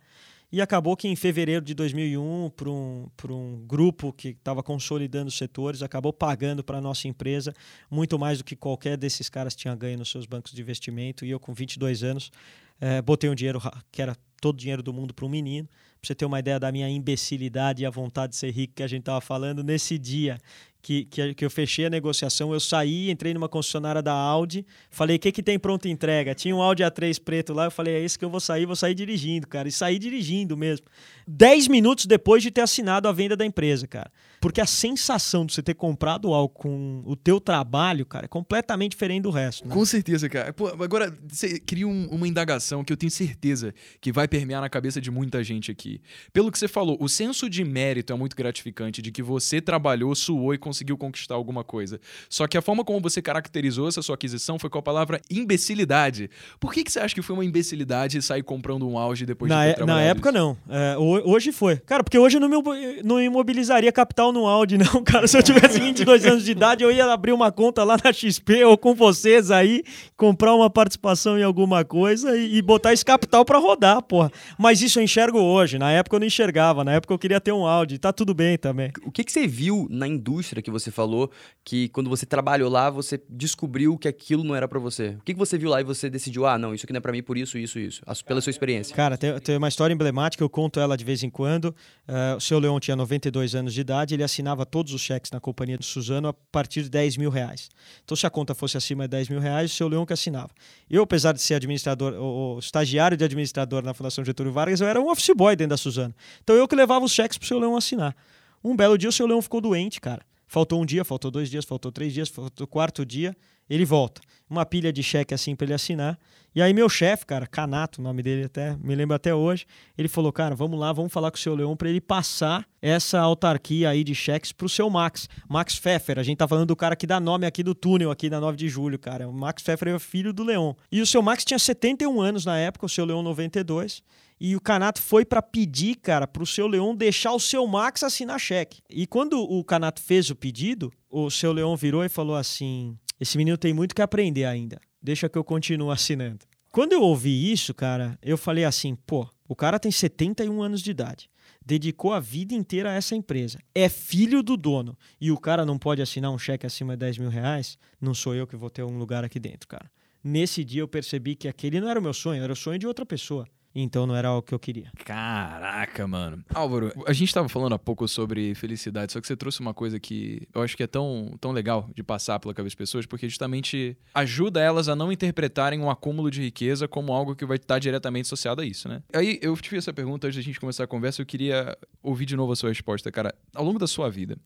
E 0.51 0.63
acabou 0.63 0.97
que 0.97 1.07
em 1.07 1.15
fevereiro 1.15 1.63
de 1.63 1.75
2001, 1.75 2.51
para 2.57 2.71
um, 2.71 3.07
um 3.29 3.67
grupo 3.67 4.15
que 4.15 4.29
estava 4.29 4.63
consolidando 4.63 5.29
os 5.29 5.37
setores, 5.37 5.83
acabou 5.83 6.11
pagando 6.11 6.65
para 6.65 6.79
a 6.79 6.81
nossa 6.81 7.07
empresa 7.07 7.53
muito 7.91 8.19
mais 8.19 8.39
do 8.39 8.45
que 8.45 8.57
qualquer 8.57 8.97
desses 8.97 9.29
caras 9.29 9.55
tinha 9.55 9.75
ganho 9.75 9.99
nos 9.99 10.11
seus 10.11 10.25
bancos 10.25 10.51
de 10.51 10.63
investimento. 10.63 11.23
E 11.27 11.31
eu, 11.31 11.39
com 11.39 11.53
22 11.53 12.03
anos, 12.03 12.33
é, 12.81 13.03
botei 13.03 13.29
um 13.29 13.35
dinheiro 13.35 13.61
que 13.93 14.01
era 14.01 14.17
todo 14.41 14.55
o 14.55 14.59
dinheiro 14.59 14.83
do 14.83 14.93
mundo 14.93 15.13
para 15.13 15.27
um 15.27 15.29
menino. 15.29 15.69
Para 16.01 16.07
você 16.07 16.15
ter 16.15 16.25
uma 16.25 16.39
ideia 16.39 16.59
da 16.59 16.71
minha 16.71 16.89
imbecilidade 16.89 17.83
e 17.83 17.87
a 17.87 17.91
vontade 17.91 18.31
de 18.31 18.39
ser 18.39 18.51
rico 18.51 18.75
que 18.77 18.83
a 18.83 18.87
gente 18.87 19.01
estava 19.01 19.21
falando, 19.21 19.63
nesse 19.63 19.99
dia 19.99 20.39
que, 20.81 21.05
que, 21.05 21.35
que, 21.35 21.45
eu 21.45 21.51
fechei 21.51 21.87
a 21.87 21.91
negociação, 21.91 22.53
eu 22.53 22.61
saí, 22.61 23.11
entrei 23.11 23.35
numa 23.35 23.49
concessionária 23.49 24.01
da 24.01 24.13
Audi, 24.13 24.65
falei, 24.91 25.17
o 25.17 25.19
que, 25.19 25.33
que 25.33 25.43
tem 25.43 25.59
pronta 25.59 25.89
entrega? 25.89 26.35
Tinha 26.35 26.55
um 26.55 26.63
Audi 26.63 26.83
A3 26.83 27.21
preto 27.23 27.53
lá, 27.53 27.65
eu 27.67 27.71
falei, 27.71 27.95
é 27.95 28.01
esse 28.01 28.19
que 28.19 28.25
eu 28.25 28.31
vou 28.31 28.41
sair, 28.41 28.65
vou 28.65 28.77
sair 28.77 28.95
dirigindo, 28.95 29.47
cara. 29.47 29.69
E 29.69 29.73
saí 29.73 29.99
dirigindo 29.99 30.57
mesmo. 30.57 30.87
Dez 31.27 31.69
minutos 31.69 32.07
depois 32.07 32.43
de 32.43 32.51
ter 32.51 32.61
assinado 32.61 33.09
a 33.09 33.13
venda 33.13 33.37
da 33.37 33.45
empresa, 33.45 33.87
cara. 33.87 34.11
Porque 34.41 34.61
a 34.61 34.67
sensação 34.67 35.45
de 35.45 35.53
você 35.53 35.63
ter 35.63 35.75
comprado 35.75 36.33
algo 36.33 36.53
com 36.53 37.03
o 37.05 37.17
teu 37.17 37.41
trabalho, 37.41 38.07
cara, 38.07 38.27
é 38.27 38.29
completamente 38.29 38.93
diferente 38.93 39.23
do 39.23 39.31
resto. 39.31 39.67
Né? 39.67 39.75
Com 39.75 39.85
certeza, 39.85 40.29
cara. 40.29 40.53
Pô, 40.53 40.69
agora, 40.69 41.17
você 41.29 41.59
cria 41.59 41.87
um, 41.87 42.09
uma 42.11 42.27
indagação 42.27 42.85
que 42.85 42.93
eu 42.93 42.97
tenho 42.97 43.11
certeza 43.11 43.75
que 44.01 44.13
vai 44.13 44.29
permear 44.29 44.61
na 44.61 44.69
cabeça 44.69 45.01
de 45.01 45.11
muita 45.11 45.43
gente 45.43 45.71
aqui. 45.71 46.01
Pelo 46.33 46.53
que 46.53 46.59
você 46.59 46.69
falou, 46.69 46.97
o 47.01 47.09
senso 47.09 47.49
de 47.49 47.65
mérito 47.65 48.13
é 48.13 48.17
muito 48.17 48.37
gratificante, 48.37 49.03
de 49.03 49.11
que 49.11 49.23
você 49.23 49.61
trabalhou, 49.61 50.15
suou 50.15 50.55
e 50.55 50.59
conseguiu 50.59 50.97
conquistar 50.97 51.35
alguma 51.35 51.65
coisa. 51.65 52.01
Só 52.29 52.47
que 52.47 52.57
a 52.57 52.63
forma 52.63 52.85
como 52.85 53.01
você 53.01 53.21
caracterizou 53.21 53.89
essa 53.89 54.03
sua 54.03 54.15
aquisição 54.15 54.59
foi 54.59 54.71
com 54.71 54.79
a 54.79 54.83
palavra 54.83 55.21
imbecilidade. 55.31 56.31
Por 56.61 56.73
que, 56.73 56.85
que 56.85 56.93
você 56.93 57.01
acha 57.01 57.15
que 57.15 57.23
foi 57.23 57.35
uma 57.35 57.45
imbecilidade 57.45 58.21
sair 58.23 58.43
comprando 58.43 58.89
um 58.89 58.99
auge 58.99 59.27
depois 59.27 59.49
na 59.49 59.67
de 59.67 59.75
ter 59.75 59.83
é, 59.83 59.87
Na 59.87 60.01
época, 60.01 60.31
não. 60.31 60.57
É, 60.69 60.97
hoje 60.99 61.53
foi. 61.53 61.77
Cara, 61.79 62.05
porque 62.05 62.19
hoje 62.19 62.37
eu 62.37 62.41
não, 62.41 62.49
me, 62.49 63.03
não 63.03 63.21
imobilizaria 63.21 63.91
capital 63.93 64.28
no 64.33 64.47
Audi, 64.47 64.79
não, 64.79 65.03
cara. 65.05 65.27
Se 65.27 65.37
eu 65.37 65.43
tivesse 65.43 65.81
22 65.81 66.25
anos 66.27 66.45
de 66.45 66.53
idade, 66.53 66.85
eu 66.85 66.91
ia 66.91 67.05
abrir 67.13 67.33
uma 67.33 67.51
conta 67.51 67.85
lá 67.85 67.97
na 68.03 68.13
XP 68.13 68.65
ou 68.65 68.77
com 68.77 68.95
vocês 68.95 69.51
aí, 69.51 69.83
comprar 70.17 70.55
uma 70.55 70.71
participação 70.71 71.39
em 71.39 71.43
alguma 71.43 71.85
coisa 71.85 72.37
e, 72.37 72.57
e 72.57 72.63
botar 72.63 72.93
esse 72.93 73.05
capital 73.05 73.45
para 73.45 73.59
rodar, 73.59 74.03
porra. 74.03 74.31
Mas 74.59 74.83
isso 74.83 74.99
eu 74.99 75.03
enxergo 75.03 75.39
hoje. 75.39 75.79
Na 75.79 75.91
época 75.91 76.17
eu 76.17 76.21
não 76.21 76.27
enxergava. 76.27 76.85
Na 76.85 76.93
época 76.93 77.15
eu 77.15 77.19
queria 77.19 77.41
ter 77.41 77.53
um 77.53 77.67
Audi. 77.67 77.99
Tá 77.99 78.13
tudo 78.13 78.35
bem 78.35 78.57
também. 78.57 78.93
O 79.05 79.11
que, 79.11 79.25
que 79.25 79.33
você 79.33 79.47
viu 79.47 79.87
na 79.91 80.07
indústria 80.07 80.63
que 80.63 80.71
você 80.71 80.91
falou 80.91 81.31
que 81.65 81.89
quando 81.89 82.09
você 82.09 82.25
trabalhou 82.25 82.71
lá, 82.71 82.91
você 82.91 83.21
descobriu 83.29 83.97
que 83.99 84.09
aquilo 84.09 84.45
não 84.45 84.55
era 84.55 84.67
para 84.67 84.79
você? 84.79 85.17
O 85.19 85.23
que, 85.25 85.33
que 85.33 85.39
você 85.39 85.59
viu 85.59 85.71
lá 85.71 85.81
e 85.81 85.85
você 85.85 86.09
decidiu, 86.09 86.47
ah, 86.47 86.59
não, 86.59 86.75
isso 86.75 86.85
aqui 86.87 86.93
não 86.93 86.99
é 86.99 87.01
pra 87.01 87.13
mim 87.13 87.23
por 87.23 87.37
isso, 87.37 87.59
isso, 87.59 87.79
isso? 87.79 88.03
Pela 88.27 88.41
sua 88.41 88.51
experiência. 88.51 88.95
Cara, 88.95 89.17
tem, 89.17 89.39
tem 89.41 89.57
uma 89.57 89.69
história 89.69 89.93
emblemática, 89.93 90.43
eu 90.43 90.49
conto 90.49 90.81
ela 90.81 90.97
de 90.97 91.05
vez 91.05 91.23
em 91.23 91.31
quando. 91.31 91.75
Uh, 92.09 92.37
o 92.37 92.41
seu 92.41 92.59
Leão 92.59 92.81
tinha 92.81 92.97
92 92.97 93.55
anos 93.55 93.75
de 93.75 93.81
idade, 93.81 94.15
ele 94.19 94.25
assinava 94.25 94.67
todos 94.67 94.93
os 94.93 95.01
cheques 95.01 95.31
na 95.31 95.41
companhia 95.41 95.79
do 95.79 95.85
Suzano 95.85 96.29
a 96.29 96.33
partir 96.33 96.83
de 96.83 96.91
10 96.91 97.17
mil 97.17 97.31
reais. 97.31 97.69
Então, 98.05 98.17
se 98.17 98.27
a 98.27 98.31
conta 98.31 98.55
fosse 98.55 98.77
acima 98.77 99.05
de 99.05 99.09
10 99.09 99.29
mil 99.31 99.41
reais, 99.41 99.73
o 99.73 99.75
seu 99.75 99.89
Leão 99.89 100.05
que 100.05 100.13
assinava. 100.13 100.51
Eu, 100.91 101.03
apesar 101.03 101.33
de 101.33 101.41
ser 101.41 101.55
administrador, 101.55 102.15
o, 102.15 102.59
estagiário 102.59 103.17
de 103.17 103.25
administrador 103.25 103.83
na 103.83 103.95
Fundação 103.95 104.25
Getúlio 104.25 104.53
Vargas, 104.53 104.81
eu 104.81 104.87
era 104.87 105.01
um 105.01 105.09
office 105.11 105.31
boy 105.35 105.57
dentro 105.57 105.71
da 105.71 105.77
Suzano. 105.77 106.15
Então, 106.43 106.57
eu 106.57 106.67
que 106.67 106.75
levava 106.75 107.05
os 107.05 107.13
cheques 107.13 107.39
pro 107.39 107.47
seu 107.47 107.59
Leão 107.59 107.77
assinar. 107.77 108.15
Um 108.63 108.77
belo 108.77 108.99
dia, 108.99 109.09
o 109.09 109.13
seu 109.13 109.27
Leão 109.27 109.41
ficou 109.41 109.61
doente, 109.61 110.01
cara. 110.01 110.23
Faltou 110.47 110.83
um 110.83 110.87
dia, 110.87 111.05
faltou 111.05 111.31
dois 111.31 111.51
dias, 111.51 111.65
faltou 111.65 111.93
três 111.93 112.13
dias, 112.13 112.29
faltou 112.29 112.67
quarto 112.67 113.05
dia, 113.05 113.37
ele 113.69 113.85
volta. 113.85 114.21
Uma 114.49 114.65
pilha 114.65 114.93
de 114.93 115.03
cheque 115.03 115.35
assim 115.35 115.55
para 115.55 115.67
ele 115.67 115.75
assinar. 115.75 116.19
E 116.55 116.63
aí 116.63 116.73
meu 116.73 116.89
chefe, 116.89 117.27
cara, 117.27 117.47
Canato, 117.47 118.01
o 118.01 118.05
nome 118.05 118.23
dele 118.23 118.45
até, 118.45 118.77
me 118.83 118.95
lembro 118.95 119.15
até 119.15 119.35
hoje, 119.35 119.67
ele 119.97 120.09
falou, 120.09 120.33
cara, 120.33 120.55
vamos 120.55 120.81
lá, 120.81 120.93
vamos 120.93 121.13
falar 121.13 121.31
com 121.31 121.37
o 121.37 121.41
seu 121.41 121.55
Leão 121.55 121.77
para 121.77 121.89
ele 121.91 122.01
passar 122.01 122.67
essa 122.81 123.21
autarquia 123.21 123.91
aí 123.91 124.03
de 124.03 124.15
cheques 124.15 124.51
pro 124.51 124.69
seu 124.69 124.89
Max. 124.89 125.29
Max 125.49 125.79
Pfeffer, 125.79 126.19
a 126.19 126.23
gente 126.23 126.39
tá 126.39 126.49
falando 126.49 126.67
do 126.67 126.75
cara 126.75 126.97
que 126.97 127.07
dá 127.07 127.21
nome 127.21 127.47
aqui 127.47 127.63
do 127.63 127.75
túnel 127.75 128.11
aqui 128.11 128.31
na 128.31 128.41
9 128.41 128.57
de 128.57 128.69
julho, 128.69 128.99
cara. 128.99 129.29
O 129.29 129.33
Max 129.33 129.63
Pfeffer 129.63 129.89
é 129.89 129.95
o 129.95 130.01
filho 130.01 130.33
do 130.33 130.43
Leão. 130.43 130.75
E 130.91 131.01
o 131.01 131.07
seu 131.07 131.21
Max 131.23 131.45
tinha 131.45 131.59
71 131.59 132.21
anos 132.21 132.45
na 132.45 132.59
época, 132.59 132.87
o 132.87 132.89
seu 132.89 133.05
Leão 133.05 133.23
92. 133.23 134.03
E 134.41 134.57
o 134.57 134.61
Canato 134.61 135.03
foi 135.03 135.25
para 135.25 135.43
pedir, 135.43 135.97
cara, 135.97 136.27
para 136.27 136.43
o 136.43 136.47
seu 136.47 136.67
Leão 136.67 136.95
deixar 136.95 137.33
o 137.33 137.41
seu 137.41 137.67
Max 137.67 138.03
assinar 138.03 138.41
cheque. 138.41 138.81
E 138.89 139.07
quando 139.07 139.41
o 139.41 139.63
Canato 139.63 140.01
fez 140.01 140.31
o 140.31 140.35
pedido, 140.35 140.93
o 141.11 141.31
seu 141.31 141.53
Leão 141.53 141.77
virou 141.77 142.05
e 142.05 142.09
falou 142.09 142.37
assim: 142.37 142.97
Esse 143.21 143.37
menino 143.37 143.59
tem 143.59 143.73
muito 143.73 143.95
que 143.95 144.03
aprender 144.03 144.45
ainda. 144.45 144.81
Deixa 145.03 145.29
que 145.29 145.39
eu 145.39 145.45
continuo 145.45 145.91
assinando. 145.91 146.47
Quando 146.71 146.93
eu 146.93 147.03
ouvi 147.03 147.51
isso, 147.51 147.73
cara, 147.75 148.19
eu 148.23 148.37
falei 148.37 148.65
assim: 148.65 148.95
pô, 148.95 149.29
o 149.49 149.57
cara 149.57 149.79
tem 149.79 149.91
71 149.91 150.63
anos 150.63 150.83
de 150.83 150.91
idade. 150.91 151.31
Dedicou 151.65 152.13
a 152.13 152.21
vida 152.21 152.55
inteira 152.55 152.91
a 152.91 152.95
essa 152.95 153.15
empresa. 153.15 153.59
É 153.75 153.89
filho 153.89 154.43
do 154.43 154.57
dono. 154.57 154.97
E 155.21 155.31
o 155.31 155.39
cara 155.39 155.67
não 155.67 155.79
pode 155.79 156.01
assinar 156.01 156.31
um 156.31 156.39
cheque 156.39 156.67
acima 156.67 156.95
de 156.95 157.01
10 157.01 157.19
mil 157.19 157.31
reais? 157.31 157.79
Não 158.01 158.15
sou 158.15 158.35
eu 158.35 158.47
que 158.47 158.57
vou 158.57 158.71
ter 158.71 158.83
um 158.83 158.99
lugar 158.99 159.25
aqui 159.25 159.39
dentro, 159.39 159.69
cara. 159.69 159.91
Nesse 160.23 160.65
dia 160.65 160.83
eu 160.83 160.89
percebi 160.89 161.35
que 161.35 161.49
aquele 161.49 161.81
não 161.81 161.89
era 161.89 162.01
o 162.01 162.03
meu 162.03 162.15
sonho, 162.15 162.43
era 162.43 162.53
o 162.53 162.57
sonho 162.57 162.79
de 162.79 162.87
outra 162.87 163.05
pessoa. 163.05 163.47
Então 163.75 164.07
não 164.07 164.17
era 164.17 164.33
o 164.33 164.43
que 164.43 164.55
eu 164.55 164.59
queria. 164.59 164.91
Caraca, 165.05 166.07
mano. 166.07 166.45
Álvaro, 166.53 166.93
a 167.07 167.13
gente 167.13 167.33
tava 167.33 167.49
falando 167.49 167.75
há 167.75 167.79
pouco 167.79 168.07
sobre 168.09 168.55
felicidade, 168.55 169.13
só 169.13 169.21
que 169.21 169.27
você 169.27 169.37
trouxe 169.37 169.61
uma 169.61 169.75
coisa 169.75 170.01
que 170.01 170.49
eu 170.55 170.63
acho 170.63 170.77
que 170.77 170.83
é 170.83 170.87
tão, 170.87 171.37
tão 171.41 171.53
legal 171.53 171.89
de 171.95 172.03
passar 172.03 172.39
pela 172.39 172.55
cabeça 172.55 172.73
das 172.73 172.79
pessoas, 172.79 173.07
porque 173.07 173.29
justamente 173.29 173.97
ajuda 174.15 174.61
elas 174.61 174.89
a 174.89 174.97
não 174.97 175.13
interpretarem 175.13 175.81
um 175.81 175.91
acúmulo 175.91 176.31
de 176.31 176.41
riqueza 176.41 176.89
como 176.89 177.13
algo 177.13 177.37
que 177.37 177.45
vai 177.45 177.57
estar 177.57 177.79
diretamente 177.79 178.27
associado 178.27 178.61
a 178.63 178.65
isso, 178.65 178.89
né? 178.89 179.03
Aí 179.13 179.39
eu 179.43 179.57
te 179.57 179.69
fiz 179.69 179.79
essa 179.79 179.93
pergunta 179.93 180.27
antes 180.27 180.37
da 180.37 180.43
gente 180.43 180.59
começar 180.59 180.85
a 180.85 180.87
conversa, 180.87 181.23
eu 181.23 181.27
queria 181.27 181.77
ouvir 182.03 182.27
de 182.27 182.37
novo 182.37 182.53
a 182.53 182.57
sua 182.57 182.71
resposta, 182.71 183.11
cara. 183.13 183.35
Ao 183.55 183.65
longo 183.65 183.79
da 183.79 183.87
sua 183.87 184.11
vida, 184.11 184.37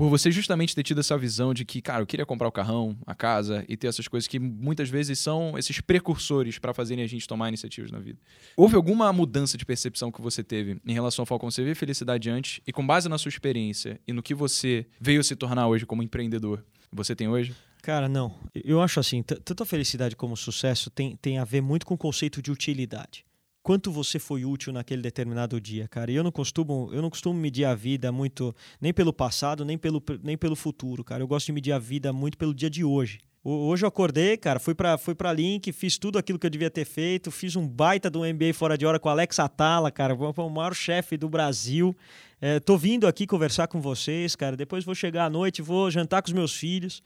por 0.00 0.08
você 0.08 0.30
justamente 0.30 0.74
ter 0.74 0.82
tido 0.82 1.00
essa 1.00 1.18
visão 1.18 1.52
de 1.52 1.62
que, 1.62 1.82
cara, 1.82 2.00
eu 2.00 2.06
queria 2.06 2.24
comprar 2.24 2.48
o 2.48 2.50
carrão, 2.50 2.96
a 3.06 3.14
casa 3.14 3.66
e 3.68 3.76
ter 3.76 3.86
essas 3.86 4.08
coisas 4.08 4.26
que 4.26 4.38
muitas 4.38 4.88
vezes 4.88 5.18
são 5.18 5.58
esses 5.58 5.78
precursores 5.78 6.58
para 6.58 6.72
fazerem 6.72 7.04
a 7.04 7.06
gente 7.06 7.28
tomar 7.28 7.48
iniciativas 7.48 7.90
na 7.90 7.98
vida. 7.98 8.18
Houve 8.56 8.76
alguma 8.76 9.12
mudança 9.12 9.58
de 9.58 9.66
percepção 9.66 10.10
que 10.10 10.22
você 10.22 10.42
teve 10.42 10.80
em 10.86 10.94
relação 10.94 11.24
ao 11.24 11.26
Falcão? 11.26 11.50
Você 11.50 11.62
vê 11.62 11.74
felicidade 11.74 12.30
antes 12.30 12.62
e 12.66 12.72
com 12.72 12.86
base 12.86 13.10
na 13.10 13.18
sua 13.18 13.28
experiência 13.28 14.00
e 14.08 14.12
no 14.14 14.22
que 14.22 14.34
você 14.34 14.86
veio 14.98 15.22
se 15.22 15.36
tornar 15.36 15.68
hoje 15.68 15.84
como 15.84 16.02
empreendedor, 16.02 16.64
você 16.90 17.14
tem 17.14 17.28
hoje? 17.28 17.54
Cara, 17.82 18.08
não. 18.08 18.34
Eu 18.54 18.80
acho 18.80 19.00
assim, 19.00 19.22
tanto 19.22 19.62
a 19.62 19.66
felicidade 19.66 20.16
como 20.16 20.32
o 20.32 20.36
sucesso 20.36 20.88
tem, 20.88 21.14
tem 21.16 21.36
a 21.36 21.44
ver 21.44 21.60
muito 21.60 21.84
com 21.84 21.92
o 21.92 21.98
conceito 21.98 22.40
de 22.40 22.50
utilidade 22.50 23.26
quanto 23.62 23.90
você 23.90 24.18
foi 24.18 24.44
útil 24.44 24.72
naquele 24.72 25.02
determinado 25.02 25.60
dia, 25.60 25.86
cara. 25.88 26.10
E 26.10 26.14
eu 26.14 26.24
não 26.24 26.32
costumo, 26.32 26.90
eu 26.92 27.02
não 27.02 27.10
costumo 27.10 27.38
medir 27.38 27.64
a 27.64 27.74
vida 27.74 28.10
muito 28.10 28.54
nem 28.80 28.92
pelo 28.92 29.12
passado, 29.12 29.64
nem 29.64 29.76
pelo, 29.78 30.02
nem 30.22 30.36
pelo 30.36 30.56
futuro, 30.56 31.04
cara. 31.04 31.22
Eu 31.22 31.28
gosto 31.28 31.46
de 31.46 31.52
medir 31.52 31.72
a 31.72 31.78
vida 31.78 32.12
muito 32.12 32.38
pelo 32.38 32.54
dia 32.54 32.70
de 32.70 32.84
hoje. 32.84 33.20
Hoje 33.42 33.86
eu 33.86 33.88
acordei, 33.88 34.36
cara, 34.36 34.60
fui 34.60 34.74
para 34.74 34.98
fui 34.98 35.14
pra 35.14 35.32
Link, 35.32 35.72
fiz 35.72 35.96
tudo 35.96 36.18
aquilo 36.18 36.38
que 36.38 36.46
eu 36.46 36.50
devia 36.50 36.68
ter 36.70 36.84
feito, 36.84 37.30
fiz 37.30 37.56
um 37.56 37.66
baita 37.66 38.10
do 38.10 38.20
MBA 38.20 38.52
fora 38.52 38.76
de 38.76 38.84
hora 38.84 38.98
com 38.98 39.08
o 39.08 39.10
Alex 39.10 39.38
Atala, 39.38 39.90
cara, 39.90 40.14
o 40.14 40.50
maior 40.50 40.74
chefe 40.74 41.16
do 41.16 41.26
Brasil. 41.26 41.96
É, 42.38 42.60
tô 42.60 42.76
vindo 42.76 43.06
aqui 43.06 43.26
conversar 43.26 43.66
com 43.66 43.80
vocês, 43.80 44.36
cara. 44.36 44.56
Depois 44.56 44.84
vou 44.84 44.94
chegar 44.94 45.24
à 45.24 45.30
noite, 45.30 45.62
vou 45.62 45.90
jantar 45.90 46.20
com 46.20 46.28
os 46.28 46.34
meus 46.34 46.54
filhos. 46.54 47.02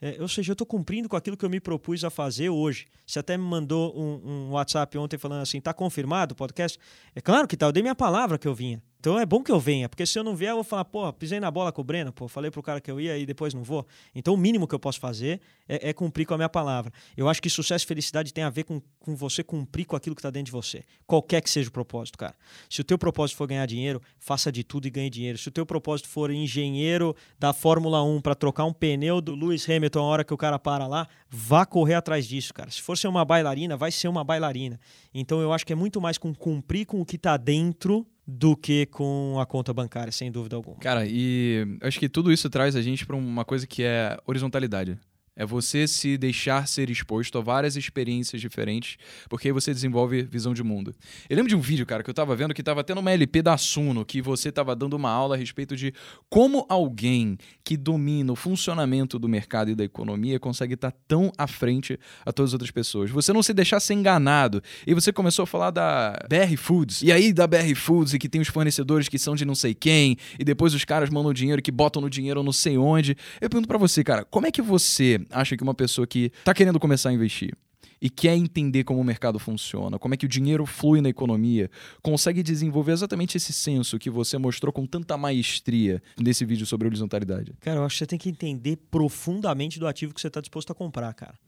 É, 0.00 0.18
ou 0.20 0.28
seja, 0.28 0.50
eu 0.50 0.54
estou 0.54 0.66
cumprindo 0.66 1.08
com 1.08 1.16
aquilo 1.16 1.36
que 1.36 1.44
eu 1.44 1.50
me 1.50 1.58
propus 1.58 2.04
a 2.04 2.10
fazer 2.10 2.50
hoje. 2.50 2.86
Você 3.06 3.18
até 3.18 3.36
me 3.36 3.44
mandou 3.44 3.96
um, 3.98 4.30
um 4.30 4.50
WhatsApp 4.50 4.96
ontem 4.98 5.16
falando 5.16 5.42
assim: 5.42 5.58
está 5.58 5.72
confirmado 5.72 6.32
o 6.32 6.36
podcast? 6.36 6.78
É 7.14 7.20
claro 7.20 7.48
que 7.48 7.56
tá, 7.56 7.66
eu 7.66 7.72
dei 7.72 7.82
minha 7.82 7.94
palavra 7.94 8.38
que 8.38 8.46
eu 8.46 8.54
vinha. 8.54 8.82
Então 8.98 9.18
é 9.18 9.26
bom 9.26 9.42
que 9.42 9.52
eu 9.52 9.60
venha, 9.60 9.88
porque 9.88 10.04
se 10.04 10.18
eu 10.18 10.24
não 10.24 10.34
vier, 10.34 10.50
eu 10.50 10.56
vou 10.56 10.64
falar, 10.64 10.84
pô, 10.84 11.12
pisei 11.12 11.38
na 11.38 11.50
bola 11.50 11.70
com 11.70 11.80
o 11.80 11.84
Breno, 11.84 12.12
pô, 12.12 12.26
falei 12.28 12.50
pro 12.50 12.62
cara 12.62 12.80
que 12.80 12.90
eu 12.90 13.00
ia 13.00 13.16
e 13.16 13.24
depois 13.24 13.54
não 13.54 13.62
vou. 13.62 13.86
Então 14.14 14.34
o 14.34 14.36
mínimo 14.36 14.66
que 14.66 14.74
eu 14.74 14.78
posso 14.78 14.98
fazer 14.98 15.40
é, 15.68 15.90
é 15.90 15.92
cumprir 15.92 16.26
com 16.26 16.34
a 16.34 16.36
minha 16.36 16.48
palavra. 16.48 16.92
Eu 17.16 17.28
acho 17.28 17.40
que 17.40 17.48
sucesso 17.48 17.84
e 17.84 17.88
felicidade 17.88 18.32
tem 18.32 18.42
a 18.42 18.50
ver 18.50 18.64
com, 18.64 18.80
com 18.98 19.14
você 19.14 19.44
cumprir 19.44 19.84
com 19.84 19.94
aquilo 19.94 20.14
que 20.16 20.20
está 20.20 20.30
dentro 20.30 20.46
de 20.46 20.52
você. 20.52 20.84
Qualquer 21.06 21.40
que 21.40 21.50
seja 21.50 21.68
o 21.68 21.72
propósito, 21.72 22.18
cara. 22.18 22.34
Se 22.68 22.80
o 22.80 22.84
teu 22.84 22.98
propósito 22.98 23.36
for 23.36 23.46
ganhar 23.46 23.66
dinheiro, 23.66 24.00
faça 24.18 24.50
de 24.50 24.64
tudo 24.64 24.86
e 24.86 24.90
ganhe 24.90 25.10
dinheiro. 25.10 25.38
Se 25.38 25.48
o 25.48 25.52
teu 25.52 25.64
propósito 25.64 26.08
for 26.08 26.30
engenheiro 26.30 27.14
da 27.38 27.52
Fórmula 27.52 28.02
1 28.02 28.20
para 28.20 28.34
trocar 28.34 28.64
um 28.64 28.72
pneu 28.72 29.20
do 29.20 29.34
Lewis 29.34 29.68
Hamilton 29.68 30.00
a 30.00 30.04
hora 30.04 30.24
que 30.24 30.34
o 30.34 30.36
cara 30.36 30.58
para 30.58 30.86
lá, 30.86 31.06
vá 31.28 31.64
correr 31.64 31.94
atrás 31.94 32.26
disso, 32.26 32.52
cara. 32.52 32.70
Se 32.70 32.80
for 32.80 32.96
ser 32.98 33.08
uma 33.08 33.24
bailarina, 33.24 33.76
vai 33.76 33.92
ser 33.92 34.08
uma 34.08 34.24
bailarina. 34.24 34.80
Então 35.14 35.40
eu 35.40 35.52
acho 35.52 35.64
que 35.64 35.72
é 35.72 35.76
muito 35.76 36.00
mais 36.00 36.18
com 36.18 36.34
cumprir 36.34 36.86
com 36.86 37.00
o 37.00 37.06
que 37.06 37.16
está 37.16 37.36
dentro 37.36 38.06
do 38.26 38.56
que 38.56 38.86
com 38.86 39.38
a 39.40 39.46
conta 39.46 39.72
bancária, 39.72 40.10
sem 40.10 40.32
dúvida 40.32 40.56
alguma. 40.56 40.78
Cara, 40.78 41.04
e 41.06 41.78
acho 41.82 41.98
que 41.98 42.08
tudo 42.08 42.32
isso 42.32 42.50
traz 42.50 42.74
a 42.74 42.82
gente 42.82 43.06
para 43.06 43.14
uma 43.14 43.44
coisa 43.44 43.66
que 43.66 43.82
é 43.84 44.18
horizontalidade. 44.26 44.98
É 45.38 45.44
você 45.44 45.86
se 45.86 46.16
deixar 46.16 46.66
ser 46.66 46.88
exposto 46.88 47.36
a 47.36 47.42
várias 47.42 47.76
experiências 47.76 48.40
diferentes, 48.40 48.96
porque 49.28 49.48
aí 49.48 49.52
você 49.52 49.70
desenvolve 49.70 50.22
visão 50.22 50.54
de 50.54 50.62
mundo. 50.62 50.94
Eu 51.28 51.36
lembro 51.36 51.50
de 51.50 51.54
um 51.54 51.60
vídeo, 51.60 51.84
cara, 51.84 52.02
que 52.02 52.08
eu 52.08 52.14
tava 52.14 52.34
vendo 52.34 52.54
que 52.54 52.62
tava 52.62 52.82
tendo 52.82 53.02
uma 53.02 53.10
LP 53.10 53.42
da 53.42 53.58
Suno, 53.58 54.02
que 54.02 54.22
você 54.22 54.50
tava 54.50 54.74
dando 54.74 54.94
uma 54.94 55.10
aula 55.10 55.34
a 55.34 55.38
respeito 55.38 55.76
de 55.76 55.92
como 56.30 56.64
alguém 56.70 57.36
que 57.62 57.76
domina 57.76 58.32
o 58.32 58.36
funcionamento 58.36 59.18
do 59.18 59.28
mercado 59.28 59.70
e 59.70 59.74
da 59.74 59.84
economia 59.84 60.40
consegue 60.40 60.72
estar 60.72 60.90
tão 61.06 61.30
à 61.36 61.46
frente 61.46 62.00
a 62.24 62.32
todas 62.32 62.50
as 62.50 62.54
outras 62.54 62.70
pessoas. 62.70 63.10
Você 63.10 63.30
não 63.30 63.42
se 63.42 63.52
deixar 63.52 63.78
ser 63.78 63.92
enganado. 63.92 64.62
E 64.86 64.94
você 64.94 65.12
começou 65.12 65.42
a 65.42 65.46
falar 65.46 65.70
da 65.70 66.18
BR 66.30 66.56
Foods. 66.56 67.02
E 67.02 67.12
aí 67.12 67.30
da 67.30 67.46
BR 67.46 67.74
Foods 67.76 68.14
e 68.14 68.18
que 68.18 68.30
tem 68.30 68.40
os 68.40 68.48
fornecedores 68.48 69.06
que 69.06 69.18
são 69.18 69.34
de 69.34 69.44
não 69.44 69.54
sei 69.54 69.74
quem, 69.74 70.16
e 70.38 70.44
depois 70.44 70.72
os 70.72 70.86
caras 70.86 71.10
mandam 71.10 71.34
dinheiro 71.34 71.60
que 71.60 71.70
botam 71.70 72.00
no 72.00 72.08
dinheiro 72.08 72.42
não 72.42 72.52
sei 72.52 72.78
onde. 72.78 73.14
Eu 73.38 73.50
pergunto 73.50 73.68
para 73.68 73.76
você, 73.76 74.02
cara, 74.02 74.24
como 74.24 74.46
é 74.46 74.50
que 74.50 74.62
você 74.62 75.25
acha 75.30 75.56
que 75.56 75.62
uma 75.62 75.74
pessoa 75.74 76.06
que 76.06 76.32
está 76.38 76.54
querendo 76.54 76.78
começar 76.80 77.10
a 77.10 77.12
investir 77.12 77.54
e 78.00 78.10
quer 78.10 78.36
entender 78.36 78.84
como 78.84 79.00
o 79.00 79.04
mercado 79.04 79.38
funciona, 79.38 79.98
como 79.98 80.14
é 80.14 80.16
que 80.16 80.26
o 80.26 80.28
dinheiro 80.28 80.66
flui 80.66 81.00
na 81.00 81.08
economia, 81.08 81.70
consegue 82.02 82.42
desenvolver 82.42 82.92
exatamente 82.92 83.36
esse 83.36 83.52
senso 83.52 83.98
que 83.98 84.10
você 84.10 84.38
mostrou 84.38 84.72
com 84.72 84.86
tanta 84.86 85.16
maestria 85.16 86.02
nesse 86.18 86.44
vídeo 86.44 86.66
sobre 86.66 86.86
horizontalidade? 86.86 87.54
Cara, 87.60 87.80
eu 87.80 87.84
acho 87.84 87.94
que 87.94 87.98
você 87.98 88.06
tem 88.06 88.18
que 88.18 88.28
entender 88.28 88.76
profundamente 88.90 89.78
do 89.78 89.86
ativo 89.86 90.14
que 90.14 90.20
você 90.20 90.28
está 90.28 90.40
disposto 90.40 90.70
a 90.70 90.74
comprar, 90.74 91.12
cara. 91.14 91.38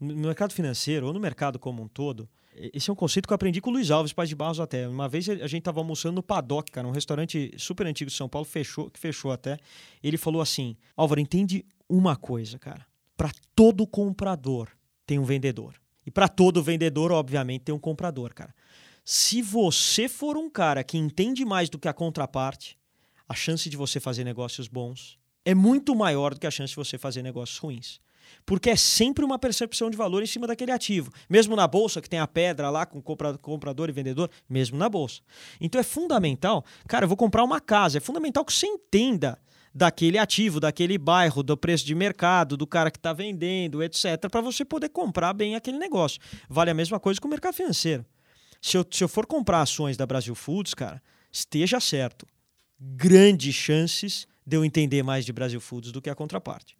No 0.00 0.14
mercado 0.14 0.52
financeiro 0.52 1.06
ou 1.06 1.12
no 1.12 1.18
mercado 1.18 1.58
como 1.58 1.82
um 1.82 1.88
todo, 1.88 2.28
esse 2.72 2.88
é 2.88 2.92
um 2.92 2.96
conceito 2.96 3.26
que 3.26 3.32
eu 3.32 3.36
aprendi 3.36 3.60
com 3.60 3.70
o 3.70 3.72
Luiz 3.72 3.90
Alves, 3.90 4.12
Paz 4.12 4.28
de 4.28 4.34
Barros 4.34 4.60
até. 4.60 4.88
Uma 4.88 5.08
vez 5.08 5.28
a 5.28 5.46
gente 5.46 5.58
estava 5.58 5.80
almoçando 5.80 6.14
no 6.14 6.22
Paddock, 6.22 6.70
cara, 6.70 6.86
um 6.86 6.92
restaurante 6.92 7.52
super 7.56 7.86
antigo 7.86 8.10
de 8.10 8.16
São 8.16 8.28
Paulo, 8.28 8.44
fechou, 8.44 8.90
que 8.90 8.98
fechou 8.98 9.32
até. 9.32 9.58
Ele 10.02 10.16
falou 10.16 10.40
assim: 10.40 10.76
Álvaro, 10.96 11.20
entende 11.20 11.64
uma 11.88 12.16
coisa, 12.16 12.58
cara 12.58 12.87
para 13.18 13.32
todo 13.52 13.84
comprador 13.84 14.70
tem 15.04 15.18
um 15.18 15.24
vendedor. 15.24 15.74
E 16.06 16.10
para 16.10 16.28
todo 16.28 16.62
vendedor, 16.62 17.10
obviamente, 17.10 17.62
tem 17.64 17.74
um 17.74 17.78
comprador, 17.78 18.32
cara. 18.32 18.54
Se 19.04 19.42
você 19.42 20.08
for 20.08 20.36
um 20.36 20.48
cara 20.48 20.84
que 20.84 20.96
entende 20.96 21.44
mais 21.44 21.68
do 21.68 21.78
que 21.78 21.88
a 21.88 21.92
contraparte, 21.92 22.78
a 23.28 23.34
chance 23.34 23.68
de 23.68 23.76
você 23.76 23.98
fazer 23.98 24.22
negócios 24.22 24.68
bons 24.68 25.18
é 25.44 25.54
muito 25.54 25.96
maior 25.96 26.32
do 26.32 26.40
que 26.40 26.46
a 26.46 26.50
chance 26.50 26.70
de 26.70 26.76
você 26.76 26.96
fazer 26.96 27.22
negócios 27.22 27.58
ruins. 27.58 28.00
Porque 28.46 28.70
é 28.70 28.76
sempre 28.76 29.24
uma 29.24 29.38
percepção 29.38 29.90
de 29.90 29.96
valor 29.96 30.22
em 30.22 30.26
cima 30.26 30.46
daquele 30.46 30.70
ativo. 30.70 31.10
Mesmo 31.28 31.56
na 31.56 31.66
bolsa, 31.66 32.00
que 32.00 32.08
tem 32.08 32.20
a 32.20 32.26
pedra 32.26 32.70
lá 32.70 32.86
com 32.86 33.02
comprador 33.02 33.88
e 33.88 33.92
vendedor, 33.92 34.30
mesmo 34.48 34.78
na 34.78 34.88
bolsa. 34.88 35.22
Então 35.60 35.80
é 35.80 35.84
fundamental, 35.84 36.64
cara, 36.86 37.04
eu 37.04 37.08
vou 37.08 37.16
comprar 37.16 37.42
uma 37.42 37.60
casa, 37.60 37.98
é 37.98 38.00
fundamental 38.00 38.44
que 38.44 38.52
você 38.52 38.66
entenda 38.66 39.38
daquele 39.78 40.18
ativo, 40.18 40.58
daquele 40.58 40.98
bairro, 40.98 41.40
do 41.40 41.56
preço 41.56 41.86
de 41.86 41.94
mercado, 41.94 42.56
do 42.56 42.66
cara 42.66 42.90
que 42.90 42.98
está 42.98 43.12
vendendo, 43.12 43.80
etc., 43.80 44.28
para 44.28 44.40
você 44.40 44.64
poder 44.64 44.88
comprar 44.88 45.32
bem 45.32 45.54
aquele 45.54 45.78
negócio. 45.78 46.20
Vale 46.48 46.72
a 46.72 46.74
mesma 46.74 46.98
coisa 46.98 47.20
com 47.20 47.28
o 47.28 47.30
mercado 47.30 47.54
financeiro. 47.54 48.04
Se 48.60 48.76
eu, 48.76 48.84
se 48.90 49.04
eu 49.04 49.08
for 49.08 49.24
comprar 49.24 49.62
ações 49.62 49.96
da 49.96 50.04
Brasil 50.04 50.34
Foods, 50.34 50.74
cara, 50.74 51.00
esteja 51.30 51.78
certo. 51.78 52.26
Grandes 52.80 53.54
chances 53.54 54.26
de 54.44 54.56
eu 54.56 54.64
entender 54.64 55.04
mais 55.04 55.24
de 55.24 55.32
Brasil 55.32 55.60
Foods 55.60 55.92
do 55.92 56.02
que 56.02 56.10
a 56.10 56.14
contraparte. 56.14 56.76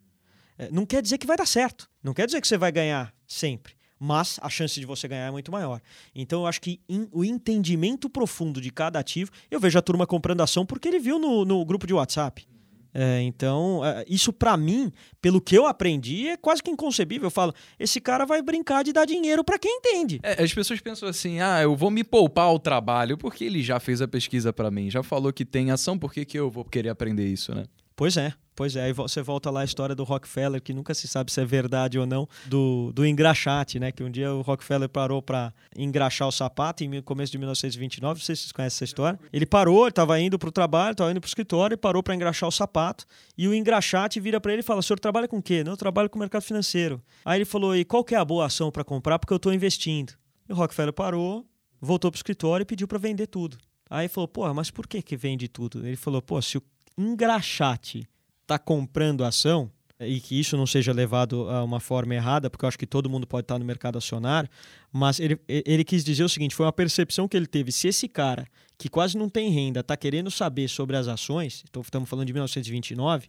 É, 0.58 0.68
não 0.72 0.84
quer 0.84 1.00
dizer 1.00 1.18
que 1.18 1.26
vai 1.26 1.36
dar 1.36 1.46
certo. 1.46 1.88
Não 2.02 2.12
quer 2.12 2.26
dizer 2.26 2.40
que 2.40 2.48
você 2.48 2.58
vai 2.58 2.72
ganhar 2.72 3.14
sempre. 3.28 3.74
Mas 3.96 4.40
a 4.42 4.50
chance 4.50 4.78
de 4.78 4.86
você 4.86 5.06
ganhar 5.06 5.26
é 5.26 5.30
muito 5.30 5.52
maior. 5.52 5.80
Então 6.12 6.40
eu 6.40 6.46
acho 6.48 6.60
que 6.60 6.80
in, 6.88 7.06
o 7.12 7.24
entendimento 7.24 8.10
profundo 8.10 8.60
de 8.60 8.72
cada 8.72 8.98
ativo. 8.98 9.30
Eu 9.48 9.60
vejo 9.60 9.78
a 9.78 9.82
turma 9.82 10.04
comprando 10.04 10.40
ação 10.40 10.66
porque 10.66 10.88
ele 10.88 10.98
viu 10.98 11.16
no, 11.20 11.44
no 11.44 11.64
grupo 11.64 11.86
de 11.86 11.94
WhatsApp. 11.94 12.48
É, 12.92 13.20
então, 13.22 13.84
é, 13.84 14.04
isso 14.08 14.32
para 14.32 14.56
mim, 14.56 14.92
pelo 15.20 15.40
que 15.40 15.56
eu 15.56 15.66
aprendi, 15.66 16.28
é 16.28 16.36
quase 16.36 16.62
que 16.62 16.70
inconcebível. 16.70 17.26
Eu 17.26 17.30
falo, 17.30 17.54
esse 17.78 18.00
cara 18.00 18.24
vai 18.24 18.42
brincar 18.42 18.82
de 18.82 18.92
dar 18.92 19.04
dinheiro 19.04 19.44
para 19.44 19.58
quem 19.58 19.78
entende. 19.78 20.20
É, 20.22 20.42
as 20.42 20.52
pessoas 20.52 20.80
pensam 20.80 21.08
assim, 21.08 21.40
ah, 21.40 21.60
eu 21.62 21.76
vou 21.76 21.90
me 21.90 22.02
poupar 22.02 22.52
o 22.52 22.58
trabalho 22.58 23.16
porque 23.16 23.44
ele 23.44 23.62
já 23.62 23.78
fez 23.78 24.00
a 24.00 24.08
pesquisa 24.08 24.52
para 24.52 24.70
mim, 24.70 24.90
já 24.90 25.02
falou 25.02 25.32
que 25.32 25.44
tem 25.44 25.70
ação, 25.70 25.98
por 25.98 26.12
que, 26.12 26.24
que 26.24 26.38
eu 26.38 26.50
vou 26.50 26.64
querer 26.64 26.88
aprender 26.88 27.26
isso, 27.26 27.54
né? 27.54 27.64
Pois 27.98 28.16
é, 28.16 28.32
pois 28.54 28.76
é. 28.76 28.84
Aí 28.84 28.92
você 28.92 29.20
volta 29.20 29.50
lá 29.50 29.62
a 29.62 29.64
história 29.64 29.92
do 29.92 30.04
Rockefeller, 30.04 30.62
que 30.62 30.72
nunca 30.72 30.94
se 30.94 31.08
sabe 31.08 31.32
se 31.32 31.40
é 31.40 31.44
verdade 31.44 31.98
ou 31.98 32.06
não, 32.06 32.28
do, 32.46 32.92
do 32.92 33.04
engraxate, 33.04 33.80
né? 33.80 33.90
Que 33.90 34.04
um 34.04 34.10
dia 34.10 34.32
o 34.32 34.40
Rockefeller 34.40 34.88
parou 34.88 35.20
para 35.20 35.52
engraxar 35.76 36.28
o 36.28 36.30
sapato 36.30 36.84
em 36.84 37.02
começo 37.02 37.32
de 37.32 37.38
1929. 37.38 38.20
Não 38.20 38.24
sei 38.24 38.36
se 38.36 38.42
vocês 38.42 38.52
conhecem 38.52 38.76
essa 38.76 38.84
história. 38.84 39.18
Ele 39.32 39.44
parou, 39.44 39.88
estava 39.88 40.20
indo 40.20 40.38
para 40.38 40.48
o 40.48 40.52
trabalho, 40.52 40.92
estava 40.92 41.10
indo 41.10 41.20
para 41.20 41.26
o 41.26 41.28
escritório 41.28 41.74
e 41.74 41.76
parou 41.76 42.00
para 42.00 42.14
engraxar 42.14 42.48
o 42.48 42.52
sapato. 42.52 43.04
E 43.36 43.48
o 43.48 43.52
engraxate 43.52 44.20
vira 44.20 44.40
para 44.40 44.52
ele 44.52 44.60
e 44.60 44.64
fala: 44.64 44.78
O 44.78 44.82
senhor 44.84 45.00
trabalha 45.00 45.26
com 45.26 45.38
o 45.38 45.42
quê? 45.42 45.64
Não, 45.64 45.72
eu 45.72 45.76
trabalho 45.76 46.08
com 46.08 46.18
o 46.18 46.20
mercado 46.20 46.42
financeiro. 46.42 47.02
Aí 47.24 47.38
ele 47.38 47.44
falou: 47.44 47.74
E 47.74 47.84
qual 47.84 48.04
que 48.04 48.14
é 48.14 48.18
a 48.18 48.24
boa 48.24 48.46
ação 48.46 48.70
para 48.70 48.84
comprar? 48.84 49.18
Porque 49.18 49.32
eu 49.32 49.38
estou 49.38 49.52
investindo. 49.52 50.12
E 50.48 50.52
o 50.52 50.54
Rockefeller 50.54 50.92
parou, 50.92 51.44
voltou 51.80 52.12
para 52.12 52.16
o 52.16 52.20
escritório 52.20 52.62
e 52.62 52.64
pediu 52.64 52.86
para 52.86 52.98
vender 52.98 53.26
tudo. 53.26 53.58
Aí 53.90 54.06
falou: 54.06 54.28
Pô, 54.28 54.54
mas 54.54 54.70
por 54.70 54.86
que, 54.86 55.02
que 55.02 55.16
vende 55.16 55.48
tudo? 55.48 55.84
Ele 55.84 55.96
falou: 55.96 56.22
Pô, 56.22 56.40
se 56.40 56.58
o 56.58 56.62
engraxate 56.98 58.08
está 58.42 58.58
comprando 58.58 59.24
ação, 59.24 59.70
e 60.00 60.20
que 60.20 60.38
isso 60.38 60.56
não 60.56 60.66
seja 60.66 60.92
levado 60.92 61.48
a 61.50 61.64
uma 61.64 61.80
forma 61.80 62.14
errada, 62.14 62.48
porque 62.48 62.64
eu 62.64 62.68
acho 62.68 62.78
que 62.78 62.86
todo 62.86 63.10
mundo 63.10 63.26
pode 63.26 63.44
estar 63.44 63.58
no 63.58 63.64
mercado 63.64 63.98
acionário, 63.98 64.48
mas 64.92 65.18
ele, 65.18 65.38
ele 65.48 65.84
quis 65.84 66.04
dizer 66.04 66.22
o 66.22 66.28
seguinte: 66.28 66.54
foi 66.54 66.66
uma 66.66 66.72
percepção 66.72 67.26
que 67.26 67.36
ele 67.36 67.46
teve. 67.46 67.72
Se 67.72 67.88
esse 67.88 68.06
cara, 68.06 68.46
que 68.76 68.88
quase 68.88 69.18
não 69.18 69.28
tem 69.28 69.50
renda, 69.50 69.80
está 69.80 69.96
querendo 69.96 70.30
saber 70.30 70.68
sobre 70.68 70.96
as 70.96 71.08
ações, 71.08 71.64
então 71.68 71.82
estamos 71.82 72.08
falando 72.08 72.26
de 72.26 72.32
1929, 72.32 73.26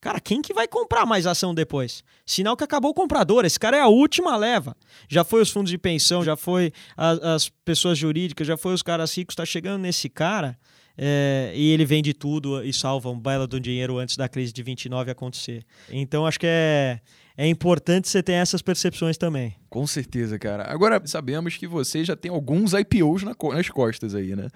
cara, 0.00 0.20
quem 0.20 0.40
que 0.40 0.54
vai 0.54 0.68
comprar 0.68 1.04
mais 1.04 1.26
ação 1.26 1.52
depois? 1.52 2.04
Sinal 2.24 2.56
que 2.56 2.62
acabou 2.62 2.92
o 2.92 2.94
comprador, 2.94 3.44
esse 3.44 3.58
cara 3.58 3.76
é 3.76 3.80
a 3.80 3.88
última 3.88 4.36
leva. 4.36 4.76
Já 5.08 5.24
foi 5.24 5.42
os 5.42 5.50
fundos 5.50 5.70
de 5.70 5.78
pensão, 5.78 6.22
já 6.22 6.36
foi 6.36 6.72
as, 6.96 7.18
as 7.20 7.48
pessoas 7.64 7.98
jurídicas, 7.98 8.46
já 8.46 8.56
foi 8.56 8.72
os 8.72 8.82
caras 8.82 9.16
ricos, 9.16 9.32
está 9.32 9.44
chegando 9.44 9.82
nesse 9.82 10.08
cara 10.08 10.56
é, 11.04 11.50
e 11.52 11.72
ele 11.72 11.84
vende 11.84 12.14
tudo 12.14 12.62
e 12.62 12.72
salva 12.72 13.10
um 13.10 13.18
belo 13.18 13.44
do 13.48 13.58
dinheiro 13.58 13.98
antes 13.98 14.16
da 14.16 14.28
crise 14.28 14.52
de 14.52 14.62
29 14.62 15.10
acontecer. 15.10 15.64
Então 15.90 16.24
acho 16.24 16.38
que 16.38 16.46
é, 16.46 17.00
é 17.36 17.48
importante 17.48 18.08
você 18.08 18.22
ter 18.22 18.34
essas 18.34 18.62
percepções 18.62 19.18
também. 19.18 19.56
Com 19.68 19.84
certeza, 19.84 20.38
cara. 20.38 20.72
Agora 20.72 21.02
sabemos 21.04 21.56
que 21.56 21.66
você 21.66 22.04
já 22.04 22.14
tem 22.14 22.30
alguns 22.30 22.72
IPOs 22.72 23.24
na, 23.24 23.34
nas 23.52 23.68
costas 23.68 24.14
aí, 24.14 24.36
né? 24.36 24.48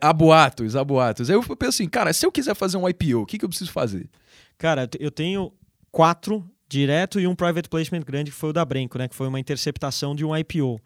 Há 0.00 0.12
boatos, 0.12 0.76
há 0.76 0.84
boatos. 0.84 1.28
Aí 1.28 1.34
eu 1.34 1.42
penso 1.42 1.70
assim, 1.70 1.88
cara, 1.88 2.12
se 2.12 2.24
eu 2.24 2.30
quiser 2.30 2.54
fazer 2.54 2.76
um 2.76 2.88
IPO, 2.88 3.22
o 3.22 3.26
que, 3.26 3.36
que 3.36 3.44
eu 3.44 3.48
preciso 3.48 3.72
fazer? 3.72 4.08
Cara, 4.56 4.88
eu 5.00 5.10
tenho 5.10 5.52
quatro 5.90 6.48
direto 6.68 7.18
e 7.18 7.26
um 7.26 7.34
private 7.34 7.68
placement 7.68 8.02
grande 8.02 8.30
que 8.30 8.36
foi 8.36 8.50
o 8.50 8.52
da 8.52 8.64
Brenco, 8.64 8.98
né? 8.98 9.08
Que 9.08 9.14
foi 9.14 9.26
uma 9.26 9.40
interceptação 9.40 10.14
de 10.14 10.24
um 10.24 10.36
IPO. 10.36 10.78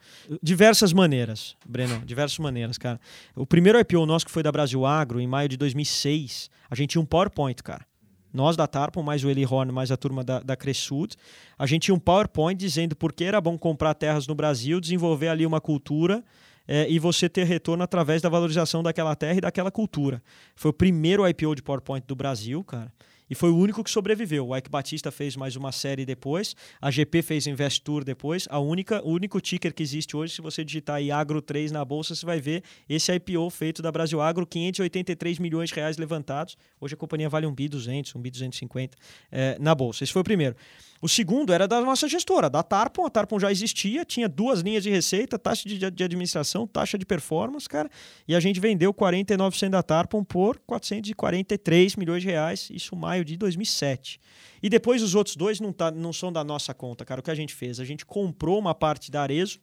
Diversas 0.42 0.92
maneiras, 0.92 1.56
Breno, 1.66 2.00
diversas 2.06 2.38
maneiras, 2.38 2.78
cara. 2.78 3.00
O 3.34 3.44
primeiro 3.44 3.78
IPO 3.78 4.06
nosso 4.06 4.24
que 4.24 4.30
foi 4.30 4.42
da 4.42 4.52
Brasil 4.52 4.86
Agro, 4.86 5.20
em 5.20 5.26
maio 5.26 5.48
de 5.48 5.56
2006, 5.56 6.48
a 6.70 6.74
gente 6.74 6.90
tinha 6.90 7.02
um 7.02 7.06
PowerPoint, 7.06 7.60
cara. 7.62 7.84
Nós 8.32 8.56
da 8.56 8.66
Tarpon, 8.66 9.02
mais 9.02 9.22
o 9.24 9.28
Eli 9.28 9.44
Horn, 9.44 9.70
mais 9.72 9.90
a 9.90 9.96
turma 9.96 10.24
da, 10.24 10.40
da 10.40 10.56
Cresud, 10.56 11.14
a 11.58 11.66
gente 11.66 11.82
tinha 11.82 11.94
um 11.94 11.98
PowerPoint 11.98 12.58
dizendo 12.58 12.96
por 12.96 13.12
que 13.12 13.24
era 13.24 13.40
bom 13.40 13.58
comprar 13.58 13.92
terras 13.92 14.26
no 14.26 14.34
Brasil, 14.34 14.80
desenvolver 14.80 15.28
ali 15.28 15.44
uma 15.44 15.60
cultura 15.60 16.24
é, 16.66 16.88
e 16.88 16.98
você 16.98 17.28
ter 17.28 17.44
retorno 17.44 17.82
através 17.82 18.22
da 18.22 18.30
valorização 18.30 18.82
daquela 18.82 19.14
terra 19.14 19.36
e 19.36 19.40
daquela 19.42 19.70
cultura. 19.70 20.22
Foi 20.56 20.70
o 20.70 20.72
primeiro 20.72 21.28
IPO 21.28 21.56
de 21.56 21.62
PowerPoint 21.62 22.06
do 22.06 22.14
Brasil, 22.14 22.64
cara 22.64 22.90
e 23.28 23.34
foi 23.34 23.50
o 23.50 23.56
único 23.56 23.82
que 23.82 23.90
sobreviveu. 23.90 24.48
O 24.48 24.56
Ike 24.56 24.70
Batista 24.70 25.10
fez 25.10 25.36
mais 25.36 25.56
uma 25.56 25.72
série 25.72 26.04
depois, 26.04 26.54
a 26.80 26.90
GP 26.90 27.22
fez 27.22 27.46
Invest 27.46 27.82
Tour 27.82 28.04
depois. 28.04 28.46
A 28.50 28.58
única, 28.58 29.02
o 29.04 29.10
único 29.10 29.40
ticker 29.40 29.72
que 29.72 29.82
existe 29.82 30.16
hoje, 30.16 30.34
se 30.34 30.42
você 30.42 30.64
digitar 30.64 30.96
aí 30.96 31.10
Agro 31.10 31.40
3 31.40 31.72
na 31.72 31.84
bolsa, 31.84 32.14
você 32.14 32.26
vai 32.26 32.40
ver 32.40 32.62
esse 32.88 33.12
IPO 33.12 33.48
feito 33.50 33.82
da 33.82 33.90
Brasil 33.90 34.20
Agro, 34.20 34.46
583 34.46 35.38
milhões 35.38 35.70
de 35.70 35.76
reais 35.76 35.96
levantados. 35.96 36.56
Hoje 36.80 36.94
a 36.94 36.96
companhia 36.96 37.28
vale 37.28 37.46
um 37.46 37.54
bi 37.54 37.68
200, 37.68 38.14
um 38.14 38.20
bi 38.20 38.30
250 38.30 38.96
é, 39.30 39.56
na 39.58 39.74
bolsa. 39.74 40.04
Esse 40.04 40.12
foi 40.12 40.22
o 40.22 40.24
primeiro. 40.24 40.56
O 41.02 41.08
segundo 41.08 41.52
era 41.52 41.66
da 41.66 41.80
nossa 41.80 42.06
gestora, 42.06 42.48
da 42.48 42.62
Tarpon. 42.62 43.04
A 43.04 43.10
Tarpon 43.10 43.40
já 43.40 43.50
existia, 43.50 44.04
tinha 44.04 44.28
duas 44.28 44.60
linhas 44.60 44.84
de 44.84 44.90
receita, 44.90 45.36
taxa 45.36 45.68
de, 45.68 45.90
de 45.90 46.04
administração, 46.04 46.64
taxa 46.64 46.96
de 46.96 47.04
performance, 47.04 47.68
cara. 47.68 47.90
E 48.28 48.36
a 48.36 48.38
gente 48.38 48.60
vendeu 48.60 48.94
49% 48.94 49.70
da 49.70 49.82
Tarpon 49.82 50.22
por 50.22 50.60
443 50.64 51.96
milhões 51.96 52.22
de 52.22 52.28
reais, 52.28 52.68
isso 52.70 52.94
maio 52.94 53.24
de 53.24 53.36
2007. 53.36 54.20
E 54.62 54.68
depois 54.70 55.02
os 55.02 55.16
outros 55.16 55.34
dois 55.34 55.58
não, 55.58 55.72
tá, 55.72 55.90
não 55.90 56.12
são 56.12 56.32
da 56.32 56.44
nossa 56.44 56.72
conta, 56.72 57.04
cara. 57.04 57.20
O 57.20 57.24
que 57.24 57.32
a 57.32 57.34
gente 57.34 57.52
fez? 57.52 57.80
A 57.80 57.84
gente 57.84 58.06
comprou 58.06 58.56
uma 58.56 58.72
parte 58.72 59.10
da 59.10 59.22
Arezo, 59.22 59.58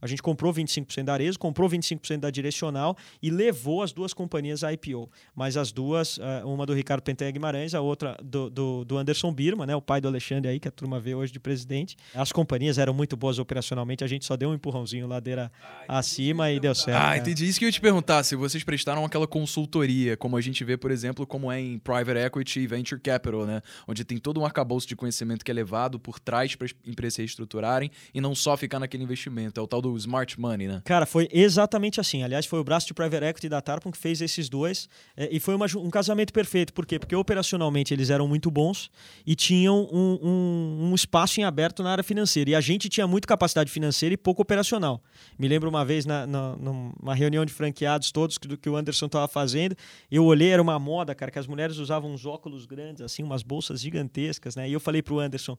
A 0.00 0.06
gente 0.06 0.22
comprou 0.22 0.52
25% 0.52 1.04
da 1.04 1.12
Arezo, 1.12 1.38
comprou 1.38 1.68
25% 1.68 2.18
da 2.18 2.30
Direcional 2.30 2.96
e 3.22 3.30
levou 3.30 3.82
as 3.82 3.92
duas 3.92 4.12
companhias 4.12 4.62
à 4.64 4.72
IPO. 4.72 5.10
Mas 5.34 5.56
as 5.56 5.72
duas, 5.72 6.18
eh, 6.18 6.44
uma 6.44 6.66
do 6.66 6.74
Ricardo 6.74 7.02
Penteia 7.02 7.30
Guimarães, 7.30 7.74
a 7.74 7.80
outra 7.80 8.16
do, 8.22 8.50
do, 8.50 8.84
do 8.84 8.98
Anderson 8.98 9.32
Birma, 9.32 9.66
né, 9.66 9.74
o 9.74 9.82
pai 9.82 10.00
do 10.00 10.08
Alexandre 10.08 10.50
aí, 10.50 10.60
que 10.60 10.68
a 10.68 10.70
turma 10.70 11.00
vê 11.00 11.14
hoje 11.14 11.32
de 11.32 11.40
presidente. 11.40 11.96
As 12.14 12.32
companhias 12.32 12.78
eram 12.78 12.92
muito 12.92 13.16
boas 13.16 13.38
operacionalmente, 13.38 14.04
a 14.04 14.06
gente 14.06 14.24
só 14.24 14.36
deu 14.36 14.50
um 14.50 14.54
empurrãozinho 14.54 15.06
ladeira 15.06 15.50
acima 15.88 16.50
e 16.50 16.60
deu 16.60 16.74
certo. 16.74 17.02
Ah, 17.02 17.10
né? 17.10 17.18
entendi. 17.18 17.48
Isso 17.48 17.58
que 17.58 17.64
eu 17.64 17.68
ia 17.68 17.72
te 17.72 17.80
perguntar, 17.80 18.22
se 18.24 18.36
vocês 18.36 18.62
prestaram 18.64 19.04
aquela 19.04 19.26
consultoria, 19.26 20.16
como 20.16 20.36
a 20.36 20.40
gente 20.40 20.64
vê, 20.64 20.76
por 20.76 20.90
exemplo, 20.90 21.26
como 21.26 21.50
é 21.50 21.60
em 21.60 21.78
private 21.78 22.18
equity 22.18 22.60
e 22.60 22.66
venture 22.66 23.00
capital, 23.00 23.46
né? 23.46 23.62
Onde 23.86 24.04
tem 24.04 24.18
todo 24.18 24.40
um 24.40 24.44
arcabouço 24.44 24.86
de 24.86 24.96
conhecimento 24.96 25.44
que 25.44 25.50
é 25.50 25.54
levado 25.54 25.98
por 25.98 26.18
trás 26.18 26.54
para 26.54 26.66
as 26.66 26.74
empresas 26.86 27.14
se 27.14 27.22
reestruturarem 27.22 27.90
e 28.12 28.20
não 28.20 28.34
só 28.34 28.56
ficar 28.56 28.78
naquele 28.78 29.02
investimento. 29.04 29.60
É 29.60 29.62
o 29.62 29.66
tal 29.66 29.80
do 29.84 29.96
smart 29.98 30.40
money, 30.40 30.66
né? 30.66 30.80
Cara, 30.84 31.04
foi 31.06 31.28
exatamente 31.30 32.00
assim. 32.00 32.22
Aliás, 32.22 32.46
foi 32.46 32.58
o 32.58 32.64
braço 32.64 32.86
de 32.86 32.94
private 32.94 33.24
equity 33.24 33.48
da 33.48 33.60
Tarpon 33.60 33.90
que 33.90 33.98
fez 33.98 34.20
esses 34.22 34.48
dois. 34.48 34.88
eh, 35.16 35.28
e 35.30 35.38
foi 35.40 35.54
uma 35.54 35.66
um 35.76 35.90
casamento 35.90 36.32
perfeito. 36.32 36.72
Por 36.72 36.86
quê? 36.86 36.98
Porque 36.98 37.14
operacionalmente 37.14 37.92
eles 37.92 38.08
eram 38.10 38.26
muito 38.26 38.50
bons 38.50 38.90
e 39.26 39.34
tinham 39.34 39.88
um, 39.92 40.18
um- 40.22 40.90
um 40.90 40.94
espaço 40.94 41.40
em 41.40 41.44
aberto 41.44 41.82
na 41.82 41.90
área 41.92 42.04
financeira. 42.04 42.50
E 42.50 42.54
a 42.54 42.60
gente 42.60 42.88
tinha 42.88 43.06
muita 43.06 43.26
capacidade 43.28 43.70
financeira 43.70 44.14
e 44.14 44.16
pouco 44.16 44.40
operacional. 44.42 45.02
Me 45.38 45.46
lembro 45.48 45.68
uma 45.68 45.84
vez 45.84 46.06
na, 46.06 46.26
na- 46.26 46.56
numa 46.56 47.14
reunião 47.14 47.44
de 47.44 47.52
franqueados 47.52 48.10
todos 48.12 48.38
que, 48.38 48.56
que 48.56 48.68
o 48.70 48.76
Anderson 48.76 49.06
estava 49.06 49.28
fazendo. 49.28 49.76
Eu 50.10 50.24
olhei, 50.24 50.50
era 50.50 50.62
uma 50.62 50.78
moda, 50.78 51.14
cara, 51.14 51.30
que 51.30 51.38
as 51.38 51.46
mulheres 51.46 51.76
usavam 51.78 52.10
uns 52.12 52.24
óculos 52.24 52.64
grandes, 52.66 53.02
assim, 53.02 53.22
umas 53.22 53.42
bolsas 53.42 53.80
gigantescas, 53.80 54.56
né? 54.56 54.68
E 54.68 54.72
eu 54.72 54.80
falei 54.80 55.02
pro 55.02 55.18
Anderson, 55.18 55.56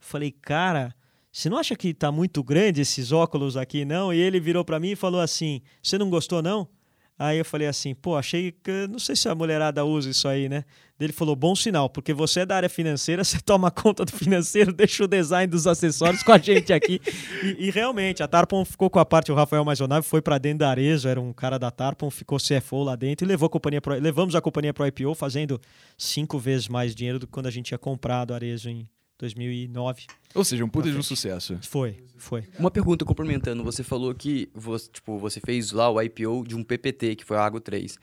falei, 0.00 0.30
cara, 0.30 0.94
você 1.38 1.48
não 1.48 1.56
acha 1.56 1.76
que 1.76 1.94
tá 1.94 2.10
muito 2.10 2.42
grande 2.42 2.80
esses 2.80 3.12
óculos 3.12 3.56
aqui, 3.56 3.84
não? 3.84 4.12
E 4.12 4.18
ele 4.18 4.40
virou 4.40 4.64
para 4.64 4.80
mim 4.80 4.90
e 4.90 4.96
falou 4.96 5.20
assim: 5.20 5.62
Você 5.80 5.96
não 5.96 6.10
gostou, 6.10 6.42
não? 6.42 6.68
Aí 7.16 7.38
eu 7.38 7.44
falei 7.44 7.68
assim, 7.68 7.94
pô, 7.94 8.16
achei 8.16 8.50
que. 8.50 8.88
Não 8.88 8.98
sei 8.98 9.14
se 9.14 9.28
a 9.28 9.34
mulherada 9.36 9.84
usa 9.84 10.10
isso 10.10 10.26
aí, 10.26 10.48
né? 10.48 10.64
Ele 10.98 11.12
falou, 11.12 11.36
bom 11.36 11.54
sinal, 11.54 11.88
porque 11.88 12.12
você 12.12 12.40
é 12.40 12.46
da 12.46 12.56
área 12.56 12.68
financeira, 12.68 13.22
você 13.24 13.40
toma 13.40 13.70
conta 13.70 14.04
do 14.04 14.10
financeiro, 14.10 14.72
deixa 14.72 15.04
o 15.04 15.06
design 15.06 15.48
dos 15.48 15.68
acessórios 15.68 16.24
com 16.24 16.32
a 16.32 16.38
gente 16.38 16.72
aqui. 16.72 17.00
E, 17.40 17.68
e 17.68 17.70
realmente, 17.70 18.20
a 18.20 18.26
Tarpon 18.26 18.64
ficou 18.64 18.90
com 18.90 18.98
a 18.98 19.04
parte, 19.04 19.30
o 19.30 19.34
Rafael 19.34 19.64
Maisonave 19.64 20.04
foi 20.04 20.20
para 20.20 20.38
dentro 20.38 20.58
da 20.58 20.70
Arezo, 20.70 21.08
era 21.08 21.20
um 21.20 21.32
cara 21.32 21.56
da 21.56 21.70
Tarpon, 21.70 22.10
ficou 22.10 22.36
CFO 22.38 22.82
lá 22.82 22.96
dentro 22.96 23.24
e 23.24 23.28
levou 23.28 23.46
a 23.46 23.50
companhia 23.50 23.80
pro, 23.80 23.94
levamos 23.94 24.34
a 24.34 24.40
companhia 24.40 24.74
para 24.74 24.82
o 24.82 24.86
IPO, 24.88 25.14
fazendo 25.14 25.60
cinco 25.96 26.36
vezes 26.36 26.66
mais 26.66 26.96
dinheiro 26.96 27.20
do 27.20 27.26
que 27.26 27.32
quando 27.32 27.46
a 27.46 27.50
gente 27.50 27.66
tinha 27.66 27.78
comprado 27.78 28.32
a 28.32 28.34
Arezo 28.34 28.68
em 28.68 28.88
2009. 29.18 30.06
Ou 30.34 30.44
seja, 30.44 30.64
um 30.64 30.68
puta 30.68 30.90
de 30.90 30.96
um 30.96 31.02
sucesso. 31.02 31.58
Foi, 31.62 31.96
foi. 32.16 32.44
Uma 32.58 32.70
pergunta 32.70 33.04
complementando, 33.04 33.64
você 33.64 33.82
falou 33.82 34.14
que 34.14 34.48
você, 34.54 34.88
tipo, 34.90 35.18
você 35.18 35.40
fez 35.40 35.72
lá 35.72 35.90
o 35.90 36.00
IPO 36.00 36.44
de 36.46 36.54
um 36.54 36.62
PPT, 36.62 37.16
que 37.16 37.24
foi 37.24 37.36
a 37.36 37.44
Água 37.44 37.60
3. 37.60 37.98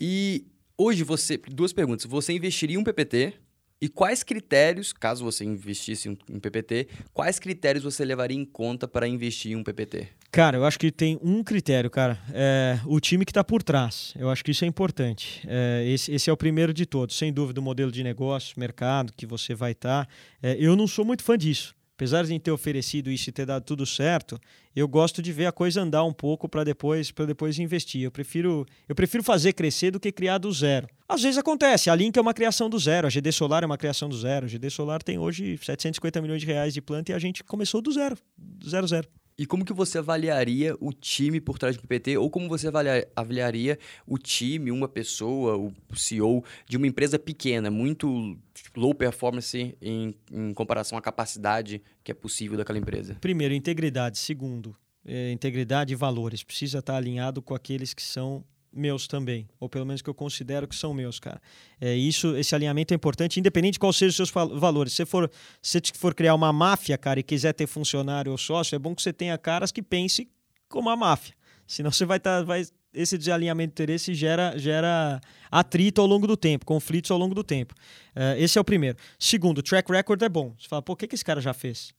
E 0.00 0.46
hoje 0.76 1.04
você, 1.04 1.36
duas 1.36 1.72
perguntas, 1.72 2.06
você 2.06 2.32
investiria 2.32 2.76
em 2.76 2.78
um 2.78 2.84
PPT 2.84 3.34
e 3.80 3.88
quais 3.88 4.22
critérios, 4.22 4.92
caso 4.92 5.24
você 5.24 5.44
investisse 5.44 6.08
em 6.08 6.40
PPT, 6.40 6.88
quais 7.12 7.38
critérios 7.38 7.84
você 7.84 8.04
levaria 8.04 8.36
em 8.36 8.44
conta 8.44 8.88
para 8.88 9.06
investir 9.06 9.52
em 9.52 9.56
um 9.56 9.62
PPT? 9.62 10.08
Cara, 10.32 10.56
eu 10.56 10.64
acho 10.64 10.78
que 10.78 10.90
tem 10.90 11.18
um 11.22 11.42
critério, 11.44 11.90
cara. 11.90 12.18
É 12.32 12.78
o 12.86 12.98
time 13.00 13.24
que 13.24 13.30
está 13.30 13.44
por 13.44 13.62
trás. 13.62 14.14
Eu 14.18 14.30
acho 14.30 14.44
que 14.44 14.50
isso 14.50 14.64
é 14.64 14.68
importante. 14.68 15.42
É, 15.46 15.84
esse, 15.86 16.12
esse 16.12 16.30
é 16.30 16.32
o 16.32 16.36
primeiro 16.36 16.72
de 16.72 16.86
todos. 16.86 17.16
Sem 17.16 17.32
dúvida, 17.32 17.60
o 17.60 17.62
modelo 17.62 17.92
de 17.92 18.02
negócio, 18.02 18.58
mercado 18.58 19.12
que 19.14 19.26
você 19.26 19.54
vai 19.54 19.72
estar. 19.72 20.08
eu 20.42 20.74
não 20.74 20.86
sou 20.86 21.04
muito 21.04 21.22
fã 21.22 21.36
disso. 21.36 21.74
Apesar 21.96 22.26
de 22.26 22.38
ter 22.38 22.50
oferecido 22.50 23.10
isso 23.10 23.30
e 23.30 23.32
ter 23.32 23.46
dado 23.46 23.64
tudo 23.64 23.86
certo, 23.86 24.38
eu 24.74 24.86
gosto 24.86 25.22
de 25.22 25.32
ver 25.32 25.46
a 25.46 25.52
coisa 25.52 25.80
andar 25.80 26.04
um 26.04 26.12
pouco 26.12 26.46
para 26.46 26.62
depois 26.62 27.10
para 27.10 27.24
depois 27.24 27.58
investir. 27.58 28.02
Eu 28.02 28.10
prefiro, 28.10 28.66
eu 28.86 28.94
prefiro 28.94 29.22
fazer 29.24 29.54
crescer 29.54 29.90
do 29.90 29.98
que 29.98 30.12
criar 30.12 30.36
do 30.36 30.52
zero. 30.52 30.86
Às 31.08 31.22
vezes 31.22 31.38
acontece. 31.38 31.88
A 31.88 31.94
Link 31.94 32.14
é 32.14 32.20
uma 32.20 32.34
criação 32.34 32.68
do 32.68 32.78
zero, 32.78 33.06
a 33.06 33.10
GD 33.10 33.32
Solar 33.32 33.62
é 33.62 33.66
uma 33.66 33.78
criação 33.78 34.10
do 34.10 34.16
zero. 34.16 34.44
A 34.44 34.48
GD 34.48 34.68
Solar 34.68 35.02
tem 35.02 35.18
hoje 35.18 35.56
750 35.56 36.20
milhões 36.20 36.42
de 36.42 36.46
reais 36.46 36.74
de 36.74 36.82
planta 36.82 37.12
e 37.12 37.14
a 37.14 37.18
gente 37.18 37.42
começou 37.42 37.80
do 37.80 37.90
zero, 37.90 38.18
do 38.36 38.68
zero 38.68 38.86
zero. 38.86 39.08
E 39.38 39.44
como 39.44 39.64
que 39.66 39.72
você 39.72 39.98
avaliaria 39.98 40.74
o 40.80 40.92
time 40.94 41.40
por 41.42 41.58
trás 41.58 41.76
do 41.76 41.82
PPT? 41.82 42.16
Ou 42.16 42.30
como 42.30 42.48
você 42.48 42.68
avalia- 42.68 43.06
avaliaria 43.14 43.78
o 44.06 44.16
time, 44.16 44.70
uma 44.70 44.88
pessoa, 44.88 45.56
o 45.58 45.72
CEO 45.94 46.42
de 46.66 46.78
uma 46.78 46.86
empresa 46.86 47.18
pequena, 47.18 47.70
muito 47.70 48.38
low 48.74 48.94
performance 48.94 49.76
em, 49.82 50.14
em 50.32 50.54
comparação 50.54 50.96
à 50.96 51.02
capacidade 51.02 51.82
que 52.02 52.10
é 52.10 52.14
possível 52.14 52.56
daquela 52.56 52.78
empresa? 52.78 53.16
Primeiro, 53.20 53.52
integridade. 53.52 54.16
Segundo, 54.16 54.74
eh, 55.04 55.32
integridade 55.32 55.92
e 55.92 55.96
valores. 55.96 56.42
Precisa 56.42 56.78
estar 56.78 56.96
alinhado 56.96 57.42
com 57.42 57.54
aqueles 57.54 57.92
que 57.92 58.02
são 58.02 58.42
meus 58.76 59.06
também, 59.08 59.48
ou 59.58 59.68
pelo 59.68 59.86
menos 59.86 60.02
que 60.02 60.10
eu 60.10 60.14
considero 60.14 60.68
que 60.68 60.76
são 60.76 60.92
meus, 60.94 61.18
cara. 61.18 61.40
É 61.80 61.94
isso, 61.94 62.36
esse 62.36 62.54
alinhamento 62.54 62.92
é 62.92 62.96
importante, 62.96 63.40
independente 63.40 63.74
de 63.74 63.78
quais 63.78 63.96
sejam 63.96 64.10
os 64.10 64.16
seus 64.16 64.30
val- 64.30 64.58
valores. 64.58 64.92
Se 64.92 65.04
for, 65.06 65.30
se 65.62 65.80
for 65.94 66.14
criar 66.14 66.34
uma 66.34 66.52
máfia, 66.52 66.96
cara, 66.98 67.20
e 67.20 67.22
quiser 67.22 67.52
ter 67.52 67.66
funcionário 67.66 68.30
ou 68.32 68.38
sócio, 68.38 68.76
é 68.76 68.78
bom 68.78 68.94
que 68.94 69.02
você 69.02 69.12
tenha 69.12 69.36
caras 69.38 69.72
que 69.72 69.82
pensem 69.82 70.28
como 70.68 70.90
a 70.90 70.96
máfia. 70.96 71.34
Senão 71.66 71.90
você 71.90 72.04
vai 72.04 72.18
estar, 72.18 72.44
vai 72.44 72.64
esse 72.94 73.18
desalinhamento 73.18 73.68
de 73.68 73.82
interesse 73.82 74.14
gera, 74.14 74.56
gera 74.56 75.20
atrito 75.50 76.00
ao 76.00 76.06
longo 76.06 76.26
do 76.26 76.36
tempo, 76.36 76.64
conflitos 76.64 77.10
ao 77.10 77.18
longo 77.18 77.34
do 77.34 77.44
tempo. 77.44 77.74
Eh, 78.14 78.36
esse 78.42 78.56
é 78.56 78.60
o 78.60 78.64
primeiro. 78.64 78.96
Segundo, 79.18 79.62
track 79.62 79.92
record 79.92 80.22
é 80.22 80.28
bom. 80.28 80.54
Você 80.58 80.66
fala, 80.66 80.80
pô, 80.80 80.94
o 80.94 80.96
que, 80.96 81.06
que 81.06 81.14
esse 81.14 81.24
cara 81.24 81.40
já 81.40 81.52
fez? 81.52 81.92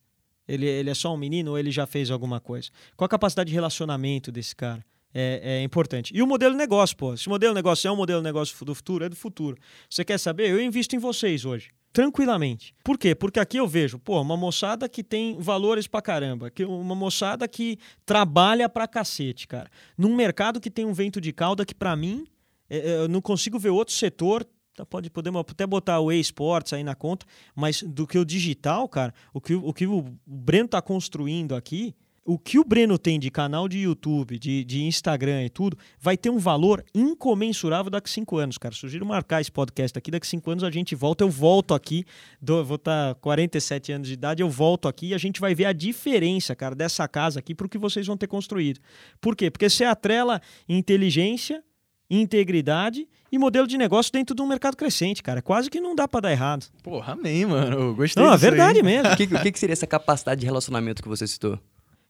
Ele, 0.47 0.65
ele 0.65 0.89
é 0.89 0.93
só 0.95 1.13
um 1.13 1.17
menino 1.17 1.51
ou 1.51 1.59
ele 1.59 1.69
já 1.69 1.85
fez 1.85 2.09
alguma 2.09 2.39
coisa? 2.39 2.69
Qual 2.95 3.05
a 3.05 3.09
capacidade 3.09 3.49
de 3.49 3.53
relacionamento 3.53 4.31
desse 4.31 4.55
cara? 4.55 4.83
É, 5.13 5.59
é 5.59 5.63
importante. 5.63 6.11
E 6.15 6.21
o 6.21 6.27
modelo 6.27 6.53
de 6.53 6.57
negócio, 6.57 6.95
pô. 6.95 7.15
Se 7.15 7.27
o 7.27 7.29
modelo 7.29 7.53
de 7.53 7.55
negócio 7.55 7.87
é 7.87 7.91
um 7.91 7.95
modelo 7.95 8.21
de 8.21 8.25
negócio 8.25 8.65
do 8.65 8.75
futuro, 8.75 9.05
é 9.05 9.09
do 9.09 9.15
futuro. 9.15 9.57
Você 9.89 10.05
quer 10.05 10.19
saber? 10.19 10.49
Eu 10.49 10.61
invisto 10.61 10.95
em 10.95 10.99
vocês 10.99 11.45
hoje. 11.45 11.71
Tranquilamente. 11.91 12.75
Por 12.83 12.97
quê? 12.97 13.15
Porque 13.15 13.39
aqui 13.39 13.57
eu 13.57 13.67
vejo, 13.67 13.97
pô, 13.97 14.21
uma 14.21 14.37
moçada 14.37 14.87
que 14.87 15.03
tem 15.03 15.35
valores 15.39 15.87
pra 15.87 16.01
caramba, 16.01 16.51
que 16.51 16.63
uma 16.63 16.93
moçada 16.93 17.47
que 17.47 17.79
trabalha 18.05 18.69
pra 18.69 18.87
cacete, 18.87 19.47
cara. 19.47 19.69
Num 19.97 20.15
mercado 20.15 20.59
que 20.59 20.69
tem 20.69 20.85
um 20.85 20.93
vento 20.93 21.19
de 21.19 21.33
cauda 21.33 21.65
que, 21.65 21.73
pra 21.73 21.95
mim, 21.95 22.27
é, 22.69 22.77
é, 22.77 22.97
eu 22.97 23.07
não 23.07 23.21
consigo 23.21 23.57
ver 23.57 23.69
outro 23.69 23.95
setor 23.95 24.45
Tá, 24.77 24.85
Pode 24.85 25.09
podemos 25.09 25.41
até 25.41 25.65
botar 25.65 25.99
o 25.99 26.11
esportes 26.11 26.71
aí 26.71 26.83
na 26.83 26.93
conta, 26.93 27.25
mas 27.55 27.81
do 27.81 28.05
que 28.05 28.15
o 28.19 28.23
digital, 28.23 28.87
cara, 28.87 29.11
o 29.33 29.41
que 29.41 29.55
o, 29.55 29.73
que 29.73 29.87
o 29.87 30.05
Breno 30.23 30.69
tá 30.69 30.79
construindo 30.83 31.55
aqui, 31.55 31.95
o 32.29 32.37
que 32.37 32.59
o 32.59 32.63
Breno 32.65 32.97
tem 32.97 33.17
de 33.17 33.31
canal 33.31 33.69
de 33.69 33.77
YouTube, 33.79 34.37
de, 34.37 34.65
de 34.65 34.83
Instagram 34.83 35.45
e 35.45 35.49
tudo, 35.49 35.77
vai 35.97 36.17
ter 36.17 36.29
um 36.29 36.37
valor 36.37 36.83
incomensurável 36.93 37.89
daqui 37.89 38.09
a 38.09 38.13
cinco 38.13 38.37
anos, 38.37 38.57
cara. 38.57 38.75
Sugiro 38.75 39.05
marcar 39.05 39.39
esse 39.39 39.49
podcast 39.51 39.97
aqui, 39.97 40.11
daqui 40.11 40.27
a 40.27 40.29
cinco 40.29 40.51
anos 40.51 40.63
a 40.63 40.69
gente 40.69 40.93
volta, 40.93 41.23
eu 41.23 41.29
volto 41.29 41.73
aqui, 41.73 42.03
dou- 42.41 42.65
vou 42.65 42.75
estar 42.75 43.15
47 43.15 43.93
anos 43.93 44.07
de 44.09 44.13
idade, 44.15 44.43
eu 44.43 44.49
volto 44.49 44.89
aqui 44.89 45.07
e 45.07 45.13
a 45.13 45.17
gente 45.17 45.39
vai 45.39 45.55
ver 45.55 45.65
a 45.65 45.71
diferença, 45.73 46.53
cara, 46.53 46.75
dessa 46.75 47.07
casa 47.07 47.39
aqui 47.39 47.55
pro 47.55 47.69
que 47.69 47.77
vocês 47.77 48.05
vão 48.05 48.17
ter 48.17 48.27
construído. 48.27 48.79
Por 49.21 49.33
quê? 49.33 49.49
Porque 49.49 49.69
você 49.69 49.85
atrela 49.85 50.41
inteligência, 50.67 51.63
integridade 52.09 53.07
e 53.31 53.37
modelo 53.37 53.67
de 53.67 53.77
negócio 53.77 54.11
dentro 54.11 54.35
de 54.35 54.41
um 54.41 54.47
mercado 54.47 54.75
crescente, 54.75 55.21
cara. 55.23 55.41
Quase 55.41 55.69
que 55.69 55.79
não 55.79 55.95
dá 55.95 56.07
para 56.07 56.21
dar 56.21 56.31
errado. 56.31 56.65
Porra, 56.83 57.13
amém, 57.13 57.45
mano. 57.45 57.77
Eu 57.77 57.95
Gostei 57.95 58.21
Não, 58.23 58.31
é 58.31 58.35
disso 58.35 58.45
aí. 58.45 58.51
verdade 58.51 58.83
mesmo. 58.83 59.07
O 59.13 59.17
que, 59.17 59.23
o 59.23 59.41
que 59.41 59.51
que 59.51 59.59
seria 59.59 59.73
essa 59.73 59.87
capacidade 59.87 60.39
de 60.41 60.45
relacionamento 60.45 61.01
que 61.01 61.09
você 61.09 61.27
citou? 61.27 61.59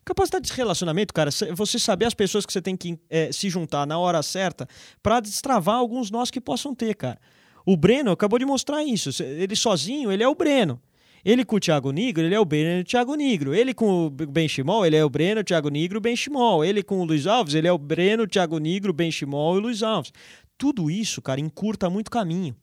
Capacidade 0.08 0.46
de 0.48 0.52
relacionamento, 0.54 1.12
cara, 1.12 1.30
cê- 1.30 1.52
você 1.52 1.78
saber 1.78 2.06
as 2.06 2.14
pessoas 2.14 2.46
que 2.46 2.52
você 2.52 2.62
tem 2.62 2.74
que 2.74 2.98
eh, 3.10 3.30
se 3.30 3.50
juntar 3.50 3.86
na 3.86 3.98
hora 3.98 4.22
certa 4.22 4.66
para 5.02 5.20
destravar 5.20 5.74
alguns 5.76 6.10
nós 6.10 6.30
que 6.30 6.40
possam 6.40 6.74
ter, 6.74 6.94
cara. 6.94 7.18
O 7.66 7.76
Breno 7.76 8.10
acabou 8.10 8.38
de 8.38 8.46
mostrar 8.46 8.82
isso. 8.82 9.10
Ele 9.22 9.54
sozinho, 9.54 10.10
ele 10.10 10.22
é 10.22 10.28
o 10.28 10.34
Breno. 10.34 10.80
Ele 11.22 11.44
com 11.44 11.56
o 11.56 11.60
Thiago 11.60 11.90
Nigro, 11.90 12.24
ele 12.24 12.34
é 12.34 12.40
o 12.40 12.44
Breno 12.46 12.78
e 12.78 12.80
o 12.80 12.84
Thiago 12.84 13.14
Nigro. 13.16 13.54
Ele 13.54 13.74
com 13.74 14.06
o 14.06 14.10
Ben 14.10 14.48
Chimol, 14.48 14.86
ele 14.86 14.96
é 14.96 15.04
o 15.04 15.10
Breno, 15.10 15.42
o 15.42 15.44
Thiago 15.44 15.68
Nigro, 15.68 15.98
o 15.98 16.00
Ben 16.00 16.16
Chimol. 16.16 16.64
Ele 16.64 16.82
com 16.82 17.00
o 17.00 17.04
Luiz 17.04 17.26
Alves, 17.26 17.52
ele 17.52 17.68
é 17.68 17.72
o 17.72 17.76
Breno, 17.76 18.22
o 18.22 18.26
Thiago 18.26 18.56
Nigro, 18.56 18.90
o 18.92 18.94
Ben 18.94 19.12
Chimol 19.12 19.56
e 19.56 19.58
o 19.58 19.60
Luiz 19.60 19.82
Alves. 19.82 20.10
Tudo 20.56 20.90
isso, 20.90 21.20
cara, 21.20 21.38
encurta 21.38 21.90
muito 21.90 22.10
caminho. 22.10 22.56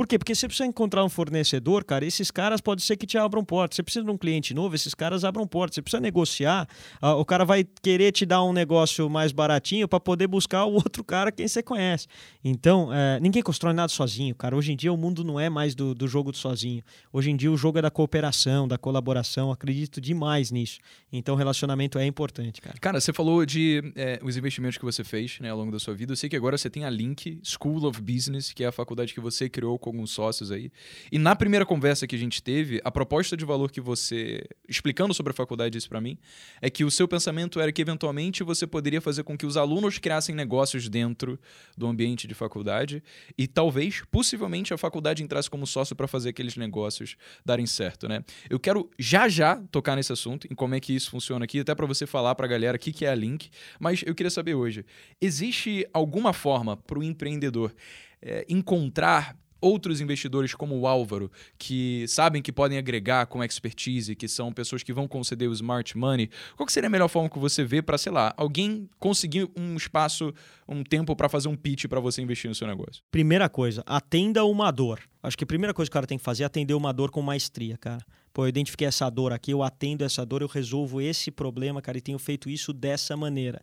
Por 0.00 0.06
quê? 0.06 0.18
Porque 0.18 0.34
você 0.34 0.46
precisa 0.46 0.66
encontrar 0.66 1.04
um 1.04 1.10
fornecedor, 1.10 1.84
cara, 1.84 2.06
esses 2.06 2.30
caras 2.30 2.62
pode 2.62 2.80
ser 2.80 2.96
que 2.96 3.06
te 3.06 3.18
abram 3.18 3.44
portas. 3.44 3.76
Você 3.76 3.82
precisa 3.82 4.02
de 4.02 4.10
um 4.10 4.16
cliente 4.16 4.54
novo, 4.54 4.74
esses 4.74 4.94
caras 4.94 5.26
abram 5.26 5.46
portas. 5.46 5.74
Você 5.74 5.82
precisa 5.82 6.00
negociar, 6.00 6.66
ah, 7.02 7.16
o 7.16 7.24
cara 7.26 7.44
vai 7.44 7.66
querer 7.82 8.10
te 8.10 8.24
dar 8.24 8.42
um 8.42 8.50
negócio 8.50 9.10
mais 9.10 9.30
baratinho 9.30 9.86
para 9.86 10.00
poder 10.00 10.26
buscar 10.26 10.64
o 10.64 10.72
outro 10.80 11.04
cara 11.04 11.30
quem 11.30 11.46
você 11.46 11.62
conhece. 11.62 12.06
Então, 12.42 12.88
eh, 12.90 13.20
ninguém 13.20 13.42
constrói 13.42 13.74
nada 13.74 13.90
sozinho, 13.90 14.34
cara. 14.34 14.56
Hoje 14.56 14.72
em 14.72 14.76
dia 14.76 14.90
o 14.90 14.96
mundo 14.96 15.22
não 15.22 15.38
é 15.38 15.50
mais 15.50 15.74
do, 15.74 15.94
do 15.94 16.08
jogo 16.08 16.32
do 16.32 16.38
sozinho. 16.38 16.82
Hoje 17.12 17.30
em 17.30 17.36
dia 17.36 17.52
o 17.52 17.56
jogo 17.58 17.78
é 17.78 17.82
da 17.82 17.90
cooperação, 17.90 18.66
da 18.66 18.78
colaboração. 18.78 19.52
Acredito 19.52 20.00
demais 20.00 20.50
nisso. 20.50 20.78
Então, 21.12 21.34
relacionamento 21.34 21.98
é 21.98 22.06
importante, 22.06 22.62
cara. 22.62 22.76
Cara, 22.80 23.00
você 23.02 23.12
falou 23.12 23.44
de 23.44 23.92
é, 23.94 24.18
os 24.22 24.34
investimentos 24.34 24.78
que 24.78 24.84
você 24.84 25.04
fez 25.04 25.38
né, 25.40 25.50
ao 25.50 25.58
longo 25.58 25.70
da 25.70 25.78
sua 25.78 25.92
vida. 25.92 26.12
Eu 26.12 26.16
sei 26.16 26.30
que 26.30 26.36
agora 26.36 26.56
você 26.56 26.70
tem 26.70 26.86
a 26.86 26.90
Link 26.90 27.38
School 27.42 27.84
of 27.84 28.00
Business, 28.00 28.50
que 28.54 28.64
é 28.64 28.68
a 28.68 28.72
faculdade 28.72 29.12
que 29.12 29.20
você 29.20 29.46
criou 29.46 29.78
com 29.78 29.89
com 29.90 29.98
alguns 29.98 30.10
sócios 30.10 30.50
aí. 30.50 30.70
E 31.10 31.18
na 31.18 31.34
primeira 31.34 31.66
conversa 31.66 32.06
que 32.06 32.16
a 32.16 32.18
gente 32.18 32.42
teve, 32.42 32.80
a 32.84 32.90
proposta 32.90 33.36
de 33.36 33.44
valor 33.44 33.70
que 33.70 33.80
você, 33.80 34.44
explicando 34.68 35.12
sobre 35.12 35.32
a 35.32 35.34
faculdade, 35.34 35.72
disse 35.72 35.88
para 35.88 36.00
mim, 36.00 36.18
é 36.60 36.70
que 36.70 36.84
o 36.84 36.90
seu 36.90 37.06
pensamento 37.06 37.60
era 37.60 37.70
que 37.72 37.82
eventualmente 37.82 38.42
você 38.42 38.66
poderia 38.66 39.00
fazer 39.00 39.22
com 39.22 39.36
que 39.36 39.46
os 39.46 39.56
alunos 39.56 39.98
criassem 39.98 40.34
negócios 40.34 40.88
dentro 40.88 41.38
do 41.76 41.86
ambiente 41.86 42.26
de 42.26 42.34
faculdade 42.34 43.02
e 43.36 43.46
talvez, 43.46 44.02
possivelmente, 44.10 44.72
a 44.72 44.78
faculdade 44.78 45.22
entrasse 45.22 45.50
como 45.50 45.66
sócio 45.66 45.94
para 45.94 46.06
fazer 46.06 46.30
aqueles 46.30 46.56
negócios 46.56 47.16
darem 47.44 47.66
certo, 47.66 48.08
né? 48.08 48.24
Eu 48.48 48.58
quero 48.58 48.90
já 48.98 49.28
já 49.28 49.56
tocar 49.70 49.96
nesse 49.96 50.12
assunto, 50.12 50.46
em 50.50 50.54
como 50.54 50.74
é 50.74 50.80
que 50.80 50.94
isso 50.94 51.10
funciona 51.10 51.44
aqui, 51.44 51.60
até 51.60 51.74
para 51.74 51.86
você 51.86 52.06
falar 52.06 52.34
para 52.34 52.46
a 52.46 52.48
galera 52.48 52.76
o 52.76 52.80
que, 52.80 52.92
que 52.92 53.04
é 53.04 53.10
a 53.10 53.14
Link, 53.14 53.50
mas 53.78 54.02
eu 54.06 54.14
queria 54.14 54.30
saber 54.30 54.54
hoje, 54.54 54.84
existe 55.20 55.86
alguma 55.92 56.32
forma 56.32 56.76
para 56.76 56.98
o 56.98 57.02
empreendedor 57.02 57.74
é, 58.22 58.44
encontrar 58.48 59.36
outros 59.60 60.00
investidores 60.00 60.54
como 60.54 60.78
o 60.78 60.86
Álvaro, 60.86 61.30
que 61.58 62.04
sabem 62.08 62.40
que 62.40 62.52
podem 62.52 62.78
agregar 62.78 63.26
com 63.26 63.42
expertise, 63.42 64.14
que 64.14 64.28
são 64.28 64.52
pessoas 64.52 64.82
que 64.82 64.92
vão 64.92 65.06
conceder 65.06 65.48
o 65.48 65.52
smart 65.52 65.96
money, 65.96 66.30
qual 66.56 66.68
seria 66.68 66.88
a 66.88 66.90
melhor 66.90 67.08
forma 67.08 67.28
que 67.28 67.38
você 67.38 67.64
vê 67.64 67.82
para, 67.82 67.98
sei 67.98 68.12
lá, 68.12 68.32
alguém 68.36 68.88
conseguir 68.98 69.48
um 69.56 69.76
espaço, 69.76 70.32
um 70.68 70.82
tempo 70.82 71.14
para 71.14 71.28
fazer 71.28 71.48
um 71.48 71.56
pitch 71.56 71.86
para 71.86 72.00
você 72.00 72.22
investir 72.22 72.48
no 72.48 72.54
seu 72.54 72.66
negócio? 72.66 73.02
Primeira 73.10 73.48
coisa, 73.48 73.82
atenda 73.86 74.44
uma 74.44 74.70
dor. 74.70 75.00
Acho 75.22 75.36
que 75.36 75.44
a 75.44 75.46
primeira 75.46 75.74
coisa 75.74 75.90
que 75.90 75.92
o 75.92 75.98
cara 75.98 76.06
tem 76.06 76.18
que 76.18 76.24
fazer 76.24 76.44
é 76.44 76.46
atender 76.46 76.74
uma 76.74 76.92
dor 76.92 77.10
com 77.10 77.20
maestria, 77.20 77.76
cara. 77.76 78.04
Pô, 78.32 78.44
eu 78.44 78.48
identifiquei 78.48 78.86
essa 78.86 79.10
dor 79.10 79.32
aqui, 79.32 79.50
eu 79.50 79.62
atendo 79.62 80.04
essa 80.04 80.24
dor, 80.24 80.40
eu 80.40 80.46
resolvo 80.46 81.00
esse 81.00 81.30
problema, 81.30 81.82
cara, 81.82 81.98
e 81.98 82.00
tenho 82.00 82.18
feito 82.18 82.48
isso 82.48 82.72
dessa 82.72 83.16
maneira. 83.16 83.60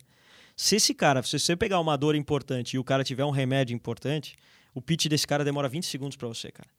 Se 0.55 0.75
esse 0.75 0.93
cara, 0.93 1.21
se 1.23 1.37
você 1.39 1.55
pegar 1.55 1.79
uma 1.79 1.95
dor 1.95 2.15
importante 2.15 2.75
e 2.75 2.79
o 2.79 2.83
cara 2.83 3.03
tiver 3.03 3.23
um 3.23 3.29
remédio 3.29 3.75
importante, 3.75 4.35
o 4.77 4.81
pitch 4.81 5.07
desse 5.07 5.25
cara 5.25 5.43
demora 5.43 5.67
20 5.67 5.85
segundos 5.87 6.15
para 6.15 6.27
você, 6.27 6.51
cara. 6.51 6.69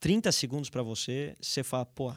30 0.00 0.32
segundos 0.32 0.68
para 0.68 0.82
você, 0.82 1.34
você 1.40 1.62
fala, 1.62 1.86
porra, 1.86 2.16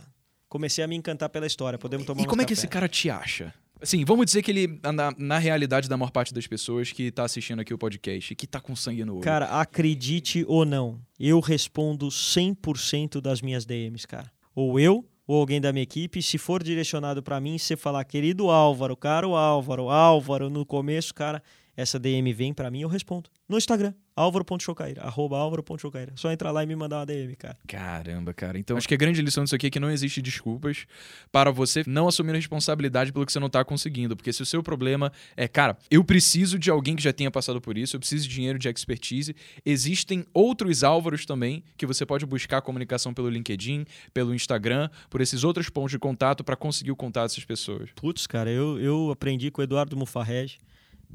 comecei 0.49 0.83
a 0.83 0.87
me 0.87 0.95
encantar 0.95 1.29
pela 1.29 1.45
história, 1.45 1.77
podemos 1.77 2.05
tomar 2.05 2.23
E 2.23 2.25
como 2.25 2.41
é 2.41 2.45
que 2.45 2.53
café. 2.53 2.59
esse 2.59 2.67
cara 2.67 2.87
te 2.87 3.09
acha? 3.09 3.53
Assim, 3.81 4.03
vamos 4.03 4.25
dizer 4.25 4.41
que 4.41 4.51
ele, 4.51 4.79
na, 4.83 5.13
na 5.17 5.37
realidade 5.37 5.87
da 5.87 5.95
maior 5.95 6.09
parte 6.11 6.33
das 6.33 6.47
pessoas 6.47 6.91
que 6.91 7.11
tá 7.11 7.23
assistindo 7.23 7.59
aqui 7.61 7.73
o 7.73 7.77
podcast, 7.77 8.35
que 8.35 8.47
tá 8.47 8.59
com 8.59 8.75
sangue 8.75 9.05
no 9.05 9.13
olho. 9.13 9.21
Cara, 9.21 9.45
acredite 9.61 10.43
ou 10.47 10.65
não, 10.65 10.99
eu 11.19 11.39
respondo 11.39 12.07
100% 12.07 13.21
das 13.21 13.41
minhas 13.41 13.65
DMs, 13.65 14.05
cara. 14.07 14.31
Ou 14.55 14.79
eu, 14.79 15.05
ou 15.27 15.39
alguém 15.39 15.61
da 15.61 15.71
minha 15.71 15.83
equipe, 15.83 16.21
se 16.21 16.37
for 16.37 16.63
direcionado 16.63 17.21
para 17.21 17.39
mim, 17.39 17.57
você 17.57 17.77
falar, 17.77 18.03
querido 18.03 18.49
Álvaro, 18.49 18.97
caro 18.97 19.35
Álvaro, 19.35 19.89
Álvaro, 19.89 20.49
no 20.49 20.65
começo, 20.65 21.13
cara, 21.13 21.41
essa 21.79 21.97
DM 21.97 22.33
vem 22.33 22.53
para 22.53 22.69
mim, 22.69 22.81
eu 22.81 22.89
respondo. 22.89 23.29
No 23.47 23.57
Instagram, 23.57 23.93
álvaro.chocaira, 24.13 25.01
arroba 25.01 25.37
álvaro.chocaira. 25.37 26.11
Só 26.15 26.29
entrar 26.29 26.51
lá 26.51 26.61
e 26.61 26.67
me 26.67 26.75
mandar 26.75 26.97
uma 26.97 27.05
DM, 27.05 27.35
cara. 27.37 27.57
Caramba, 27.65 28.33
cara. 28.33 28.59
Então, 28.59 28.75
acho 28.75 28.87
que 28.87 28.93
a 28.93 28.97
grande 28.97 29.21
lição 29.21 29.45
disso 29.45 29.55
aqui 29.55 29.67
é 29.67 29.69
que 29.69 29.79
não 29.79 29.89
existe 29.89 30.21
desculpas 30.21 30.85
para 31.31 31.51
você 31.51 31.83
não 31.87 32.05
assumir 32.07 32.31
a 32.31 32.35
responsabilidade 32.35 33.13
pelo 33.13 33.25
que 33.25 33.31
você 33.31 33.39
não 33.39 33.49
tá 33.49 33.63
conseguindo. 33.63 34.15
Porque 34.15 34.33
se 34.33 34.41
o 34.41 34.45
seu 34.45 34.61
problema 34.61 35.09
é, 35.37 35.47
cara, 35.47 35.77
eu 35.89 36.03
preciso 36.03 36.59
de 36.59 36.69
alguém 36.69 36.97
que 36.97 37.01
já 37.01 37.13
tenha 37.13 37.31
passado 37.31 37.61
por 37.61 37.77
isso, 37.77 37.95
eu 37.95 37.99
preciso 37.99 38.27
de 38.27 38.35
dinheiro 38.35 38.59
de 38.59 38.67
expertise, 38.67 39.33
existem 39.65 40.25
outros 40.33 40.83
Álvaros 40.83 41.25
também 41.25 41.63
que 41.77 41.85
você 41.85 42.05
pode 42.05 42.25
buscar 42.25 42.61
comunicação 42.61 43.13
pelo 43.13 43.29
LinkedIn, 43.29 43.85
pelo 44.13 44.35
Instagram, 44.35 44.89
por 45.09 45.21
esses 45.21 45.45
outros 45.45 45.69
pontos 45.69 45.91
de 45.91 45.99
contato 45.99 46.43
para 46.43 46.57
conseguir 46.57 46.91
o 46.91 46.95
contato 46.95 47.29
dessas 47.29 47.45
pessoas. 47.45 47.89
Putz, 47.95 48.27
cara, 48.27 48.49
eu, 48.49 48.77
eu 48.79 49.11
aprendi 49.11 49.49
com 49.49 49.61
o 49.61 49.63
Eduardo 49.63 49.95
Mufarrege, 49.95 50.59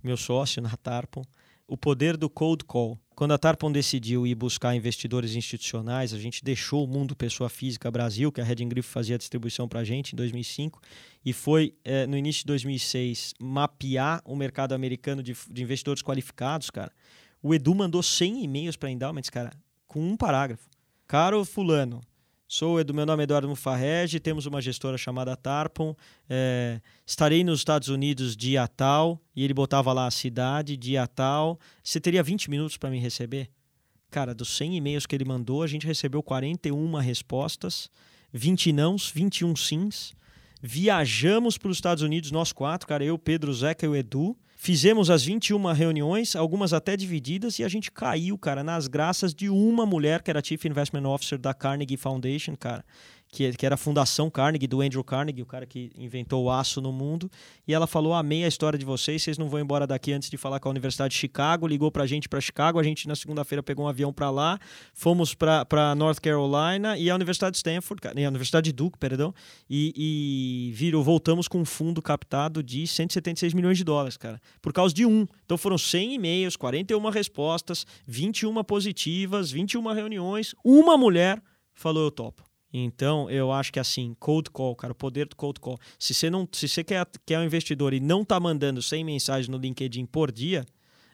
meu 0.05 0.17
sócio 0.17 0.63
na 0.63 0.77
Tarpon, 0.77 1.25
o 1.67 1.77
poder 1.77 2.17
do 2.17 2.29
cold 2.29 2.65
call. 2.65 2.99
Quando 3.15 3.33
a 3.33 3.39
Tarpon 3.39 3.73
decidiu 3.73 4.27
ir 4.27 4.35
buscar 4.35 4.75
investidores 4.75 5.35
institucionais, 5.35 6.13
a 6.13 6.19
gente 6.19 6.45
deixou 6.45 6.85
o 6.85 6.87
mundo 6.87 7.17
pessoa 7.17 7.49
física 7.49 7.91
Brasil, 7.91 8.31
que 8.31 8.41
a 8.41 8.45
Red 8.45 8.57
Griff 8.67 8.89
fazia 8.89 9.15
a 9.15 9.19
distribuição 9.19 9.67
para 9.69 9.81
a 9.81 9.85
gente 9.85 10.13
em 10.13 10.17
2005, 10.17 10.81
e 11.25 11.33
foi 11.33 11.75
é, 11.85 12.07
no 12.07 12.19
início 12.19 12.41
de 12.41 12.47
2006 12.47 13.35
mapear 13.41 14.21
o 14.25 14.37
mercado 14.37 14.75
americano 14.75 15.23
de, 15.23 15.35
de 15.51 15.63
investidores 15.63 16.03
qualificados, 16.03 16.71
cara. 16.71 16.93
O 17.43 17.55
Edu 17.55 17.75
mandou 17.75 18.03
100 18.03 18.45
e-mails 18.45 18.77
para 18.77 18.91
Endowments, 18.91 19.31
cara, 19.31 19.53
com 19.87 20.01
um 20.01 20.17
parágrafo. 20.17 20.69
Caro 21.07 21.45
fulano, 21.45 22.01
Sou 22.57 22.79
Edu, 22.79 22.95
meu 22.95 23.05
nome 23.05 23.21
é 23.21 23.25
Eduardo 23.25 23.49
Mufarrege, 23.49 24.21
temos 24.21 24.47
uma 24.47 24.63
gestora 24.63 24.97
chamada 24.97 25.35
Tarpon. 25.37 25.93
É, 26.31 26.81
estarei 27.05 27.43
nos 27.43 27.59
Estados 27.59 27.89
Unidos 27.89 28.37
dia 28.37 28.69
tal, 28.69 29.21
e 29.35 29.43
ele 29.43 29.53
botava 29.53 29.93
lá 29.93 30.07
a 30.07 30.11
cidade, 30.13 30.77
dia 30.77 31.05
tal. 31.05 31.59
Você 31.83 31.99
teria 31.99 32.23
20 32.23 32.49
minutos 32.49 32.77
para 32.77 32.91
me 32.91 33.01
receber? 33.01 33.51
Cara, 34.09 34.33
dos 34.33 34.57
100 34.57 34.77
e-mails 34.77 35.05
que 35.05 35.17
ele 35.17 35.25
mandou, 35.25 35.65
a 35.65 35.67
gente 35.67 35.85
recebeu 35.85 36.23
41 36.23 36.95
respostas, 36.99 37.91
20 38.33 38.73
nãos, 38.73 39.11
21 39.11 39.57
sims. 39.57 40.15
Viajamos 40.63 41.59
para 41.59 41.71
os 41.73 41.77
Estados 41.77 42.05
Unidos, 42.05 42.31
nós 42.31 42.53
quatro, 42.53 42.87
cara, 42.87 43.05
eu, 43.05 43.19
Pedro, 43.19 43.53
Zeca 43.53 43.85
e 43.85 43.89
o 43.89 43.97
Edu. 43.97 44.39
Fizemos 44.65 45.11
as 45.11 45.23
21 45.23 45.73
reuniões, 45.75 46.35
algumas 46.35 46.73
até 46.73 46.97
divididas, 46.97 47.59
e 47.59 47.65
a 47.65 47.69
gente 47.69 47.93
caiu, 47.93 48.39
cara, 48.39 48.65
nas 48.65 48.87
graças 48.87 49.35
de 49.35 49.51
uma 49.51 49.85
mulher 49.85 50.23
que 50.23 50.31
era 50.31 50.43
Chief 50.43 50.65
Investment 50.65 51.07
Officer 51.07 51.39
da 51.39 51.53
Carnegie 51.53 51.99
Foundation, 51.99 52.57
cara, 52.57 52.83
que, 53.35 53.53
que 53.53 53.67
era 53.67 53.75
a 53.75 53.79
Fundação 53.79 54.31
Carnegie, 54.31 54.69
do 54.69 54.81
Andrew 54.81 55.03
Carnegie, 55.03 55.43
o 55.43 55.47
cara 55.47 55.67
que 55.67 55.91
inventou 55.99 56.45
o 56.45 56.51
aço 56.51 56.81
no 56.81 56.93
mundo. 56.93 57.29
E 57.67 57.75
ela 57.75 57.87
falou: 57.87 58.15
Amei 58.15 58.45
a 58.45 58.49
história 58.49 58.79
de 58.79 58.85
vocês, 58.85 59.23
vocês 59.23 59.37
não 59.37 59.49
vão 59.49 59.61
embora 59.61 59.87
daqui 59.87 60.13
antes 60.13 60.31
de 60.31 60.37
falar 60.37 60.61
com 60.61 60.69
a 60.69 60.71
Universidade 60.71 61.13
de 61.13 61.19
Chicago. 61.19 61.67
Ligou 61.67 61.91
pra 61.91 62.07
gente 62.07 62.29
para 62.29 62.41
Chicago, 62.41 62.79
a 62.79 62.83
gente 62.83 63.09
na 63.09 63.17
segunda-feira 63.17 63.63
pegou 63.63 63.87
um 63.87 63.89
avião 63.89 64.13
para 64.13 64.31
lá, 64.31 64.59
fomos 64.93 65.35
para 65.35 65.95
North 65.97 66.21
Carolina 66.21 66.97
e 66.97 67.11
a 67.11 67.15
Universidade 67.15 67.53
de 67.53 67.57
Stanford, 67.59 68.01
a 68.07 68.29
Universidade 68.29 68.67
de 68.67 68.73
Duke, 68.73 68.97
perdão, 68.99 69.35
e, 69.69 69.93
e 70.69 70.73
virou, 70.73 71.03
voltamos 71.03 71.49
com 71.49 71.59
um 71.59 71.65
fundo 71.65 72.01
captado 72.01 72.63
de 72.63 72.87
176 72.87 73.53
milhões 73.53 73.77
de 73.77 73.83
dólares, 73.83 74.17
cara, 74.17 74.41
por 74.63 74.73
causa 74.73 74.95
de 74.95 75.05
um. 75.05 75.27
Então 75.45 75.59
foram 75.59 75.77
100 75.77 76.15
e-mails, 76.15 76.57
41 76.57 77.11
respostas, 77.11 77.85
21 78.07 78.63
positivas, 78.63 79.51
21 79.51 79.93
reuniões, 79.93 80.55
uma 80.65 80.97
mulher 80.97 81.43
falou: 81.75 82.05
Eu 82.05 82.11
topo. 82.13 82.54
Então, 82.77 83.31
eu 83.31 83.53
acho 83.53 83.73
que 83.73 83.79
assim, 83.79 84.17
cold 84.19 84.51
call, 84.51 84.75
cara, 84.75 84.93
o 84.93 84.97
poder 84.97 85.29
do 85.29 85.37
cold 85.37 85.61
call. 85.61 85.79
Se 85.97 86.13
você 86.13 86.29
não, 86.29 86.49
se 86.51 86.67
você 86.67 86.83
quer, 86.83 87.07
quer 87.25 87.39
um 87.39 87.45
investidor 87.45 87.95
e 87.95 88.01
não 88.01 88.25
tá 88.25 88.41
mandando 88.41 88.83
100 88.83 89.05
mensagens 89.05 89.49
no 89.49 89.57
LinkedIn 89.57 90.05
por 90.07 90.33
dia, 90.33 90.67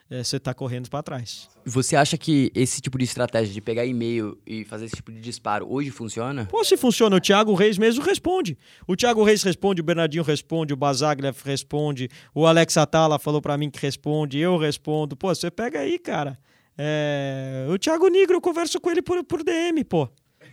é, 0.09 0.23
você 0.23 0.39
tá 0.39 0.55
correndo 0.55 0.89
para 0.89 1.03
trás. 1.03 1.47
Você 1.63 1.95
acha 1.95 2.17
que 2.17 2.51
esse 2.55 2.81
tipo 2.81 2.97
de 2.97 3.03
estratégia 3.03 3.53
de 3.53 3.61
pegar 3.61 3.85
e-mail 3.85 4.35
e 4.45 4.65
fazer 4.65 4.85
esse 4.85 4.95
tipo 4.95 5.11
de 5.11 5.21
disparo 5.21 5.71
hoje 5.71 5.91
funciona? 5.91 6.47
Pô, 6.49 6.63
se 6.63 6.75
funciona, 6.75 7.15
o 7.15 7.21
Thiago 7.21 7.53
Reis 7.53 7.77
mesmo 7.77 8.03
responde. 8.03 8.57
O 8.87 8.95
Thiago 8.95 9.23
Reis 9.23 9.43
responde, 9.43 9.81
o 9.81 9.83
Bernardinho 9.83 10.23
responde, 10.23 10.73
o 10.73 10.75
Bazaglia 10.75 11.31
responde, 11.45 12.09
o 12.33 12.47
Alex 12.47 12.75
Atala 12.75 13.19
falou 13.19 13.39
para 13.39 13.55
mim 13.55 13.69
que 13.69 13.79
responde, 13.79 14.39
eu 14.39 14.57
respondo. 14.57 15.15
Pô, 15.15 15.27
você 15.33 15.51
pega 15.51 15.79
aí, 15.79 15.99
cara. 15.99 16.39
É... 16.75 17.67
O 17.69 17.77
Thiago 17.77 18.07
Nigro, 18.07 18.37
eu 18.37 18.41
converso 18.41 18.81
com 18.81 18.89
ele 18.89 19.03
por, 19.03 19.23
por 19.23 19.43
DM, 19.43 19.83
pô. 19.83 20.09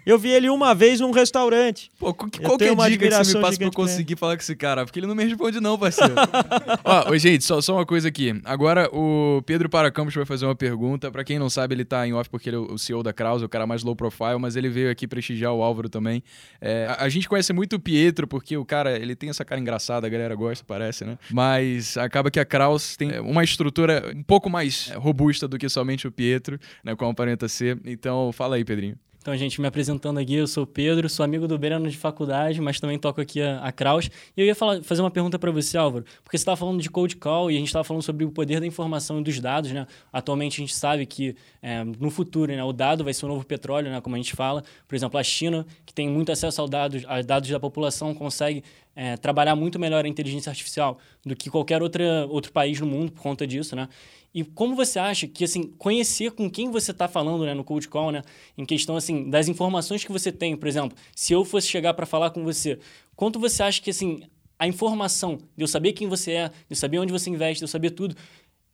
Eu 0.08 0.18
vi 0.18 0.30
ele 0.30 0.48
uma 0.48 0.74
vez 0.74 1.00
num 1.00 1.10
restaurante. 1.10 1.90
Pô, 1.98 2.14
que, 2.14 2.40
qual 2.40 2.56
que 2.56 2.64
é 2.64 2.70
a 2.70 2.88
dica 2.88 3.06
que 3.06 3.14
você 3.14 3.34
me 3.36 3.42
passa 3.42 3.58
pra 3.58 3.66
eu 3.66 3.70
conseguir 3.70 4.16
falar 4.16 4.36
com 4.36 4.40
esse 4.40 4.56
cara? 4.56 4.86
Porque 4.86 4.98
ele 4.98 5.06
não 5.06 5.14
me 5.14 5.22
responde 5.22 5.60
não, 5.60 5.78
parceiro. 5.78 6.14
Ó, 6.82 7.14
gente, 7.18 7.44
só, 7.44 7.60
só 7.60 7.74
uma 7.74 7.84
coisa 7.84 8.08
aqui. 8.08 8.40
Agora 8.42 8.88
o 8.90 9.42
Pedro 9.44 9.68
Paracampos 9.68 10.14
vai 10.14 10.24
fazer 10.24 10.46
uma 10.46 10.54
pergunta. 10.54 11.10
Pra 11.10 11.22
quem 11.22 11.38
não 11.38 11.50
sabe, 11.50 11.74
ele 11.74 11.84
tá 11.84 12.08
em 12.08 12.14
off 12.14 12.30
porque 12.30 12.48
ele 12.48 12.56
é 12.56 12.58
o 12.58 12.78
CEO 12.78 13.02
da 13.02 13.12
Kraus, 13.12 13.42
o 13.42 13.48
cara 13.50 13.66
mais 13.66 13.82
low 13.82 13.94
profile, 13.94 14.38
mas 14.40 14.56
ele 14.56 14.70
veio 14.70 14.90
aqui 14.90 15.06
prestigiar 15.06 15.52
o 15.52 15.62
Álvaro 15.62 15.90
também. 15.90 16.22
É, 16.58 16.86
a, 16.88 17.04
a, 17.04 17.08
gente 17.10 17.28
conhece 17.28 17.52
muito 17.52 17.76
o 17.76 17.78
Pietro, 17.78 18.26
porque 18.26 18.56
o 18.56 18.64
cara, 18.64 18.98
ele 18.98 19.14
tem 19.14 19.28
essa 19.28 19.44
cara 19.44 19.60
engraçada, 19.60 20.06
a 20.06 20.10
galera 20.10 20.34
gosta, 20.34 20.64
parece, 20.66 21.04
né? 21.04 21.18
Mas 21.30 21.98
acaba 21.98 22.30
que 22.30 22.40
a 22.40 22.46
Kraus 22.46 22.96
tem 22.96 23.20
uma 23.20 23.44
estrutura 23.44 24.10
um 24.16 24.22
pouco 24.22 24.48
mais 24.48 24.90
robusta 24.96 25.46
do 25.46 25.58
que 25.58 25.68
somente 25.68 26.08
o 26.08 26.10
Pietro, 26.10 26.58
né? 26.82 26.96
Como 26.96 27.10
aparenta 27.10 27.46
ser. 27.46 27.78
Então, 27.84 28.32
fala 28.32 28.56
aí, 28.56 28.64
Pedrinho. 28.64 28.96
Então, 29.28 29.36
gente, 29.36 29.60
me 29.60 29.66
apresentando 29.66 30.18
aqui, 30.18 30.36
eu 30.36 30.46
sou 30.46 30.64
o 30.64 30.66
Pedro, 30.66 31.06
sou 31.06 31.22
amigo 31.22 31.46
do 31.46 31.58
Breno 31.58 31.86
de 31.90 31.98
faculdade, 31.98 32.62
mas 32.62 32.80
também 32.80 32.98
toco 32.98 33.20
aqui 33.20 33.42
a, 33.42 33.60
a 33.60 33.70
Kraus. 33.70 34.08
E 34.34 34.40
eu 34.40 34.46
ia 34.46 34.54
falar, 34.54 34.82
fazer 34.82 35.02
uma 35.02 35.10
pergunta 35.10 35.38
para 35.38 35.50
você, 35.50 35.76
Álvaro, 35.76 36.02
porque 36.24 36.38
você 36.38 36.40
estava 36.40 36.56
falando 36.56 36.80
de 36.80 36.88
cold 36.88 37.14
call 37.16 37.50
e 37.50 37.56
a 37.56 37.58
gente 37.58 37.66
estava 37.66 37.84
falando 37.84 38.02
sobre 38.02 38.24
o 38.24 38.30
poder 38.30 38.58
da 38.58 38.66
informação 38.66 39.20
e 39.20 39.22
dos 39.22 39.38
dados, 39.38 39.70
né? 39.70 39.86
Atualmente 40.10 40.54
a 40.54 40.64
gente 40.64 40.74
sabe 40.74 41.04
que 41.04 41.36
é, 41.60 41.84
no 41.84 42.10
futuro 42.10 42.50
né, 42.50 42.64
o 42.64 42.72
dado 42.72 43.04
vai 43.04 43.12
ser 43.12 43.26
o 43.26 43.28
novo 43.28 43.44
petróleo, 43.44 43.90
né? 43.90 44.00
Como 44.00 44.16
a 44.16 44.18
gente 44.18 44.34
fala. 44.34 44.64
Por 44.88 44.96
exemplo, 44.96 45.20
a 45.20 45.22
China, 45.22 45.66
que 45.84 45.92
tem 45.92 46.08
muito 46.08 46.32
acesso 46.32 46.62
aos 46.62 46.70
dados, 46.70 47.02
a 47.06 47.20
dados 47.20 47.50
da 47.50 47.60
população, 47.60 48.14
consegue 48.14 48.64
é, 48.96 49.16
trabalhar 49.18 49.54
muito 49.54 49.78
melhor 49.78 50.06
a 50.06 50.08
inteligência 50.08 50.48
artificial 50.48 50.98
do 51.24 51.36
que 51.36 51.50
qualquer 51.50 51.82
outra, 51.82 52.26
outro 52.30 52.50
país 52.50 52.80
no 52.80 52.86
mundo 52.86 53.12
por 53.12 53.22
conta 53.22 53.46
disso, 53.46 53.76
né? 53.76 53.90
E 54.34 54.44
como 54.44 54.76
você 54.76 54.98
acha 54.98 55.26
que, 55.26 55.44
assim, 55.44 55.64
conhecer 55.78 56.32
com 56.32 56.50
quem 56.50 56.70
você 56.70 56.90
está 56.90 57.08
falando, 57.08 57.44
né, 57.44 57.54
no 57.54 57.64
cold 57.64 57.88
call, 57.88 58.12
né, 58.12 58.22
em 58.56 58.64
questão, 58.64 58.96
assim, 58.96 59.28
das 59.30 59.48
informações 59.48 60.04
que 60.04 60.12
você 60.12 60.30
tem, 60.30 60.56
por 60.56 60.68
exemplo, 60.68 60.96
se 61.14 61.32
eu 61.32 61.44
fosse 61.44 61.66
chegar 61.66 61.94
para 61.94 62.06
falar 62.06 62.30
com 62.30 62.44
você, 62.44 62.78
quanto 63.16 63.40
você 63.40 63.62
acha 63.62 63.80
que, 63.80 63.90
assim, 63.90 64.20
a 64.58 64.66
informação 64.66 65.38
de 65.56 65.64
eu 65.64 65.68
saber 65.68 65.92
quem 65.92 66.08
você 66.08 66.32
é, 66.32 66.48
de 66.48 66.54
eu 66.70 66.76
saber 66.76 66.98
onde 66.98 67.12
você 67.12 67.30
investe, 67.30 67.60
de 67.60 67.64
eu 67.64 67.68
saber 67.68 67.90
tudo, 67.90 68.14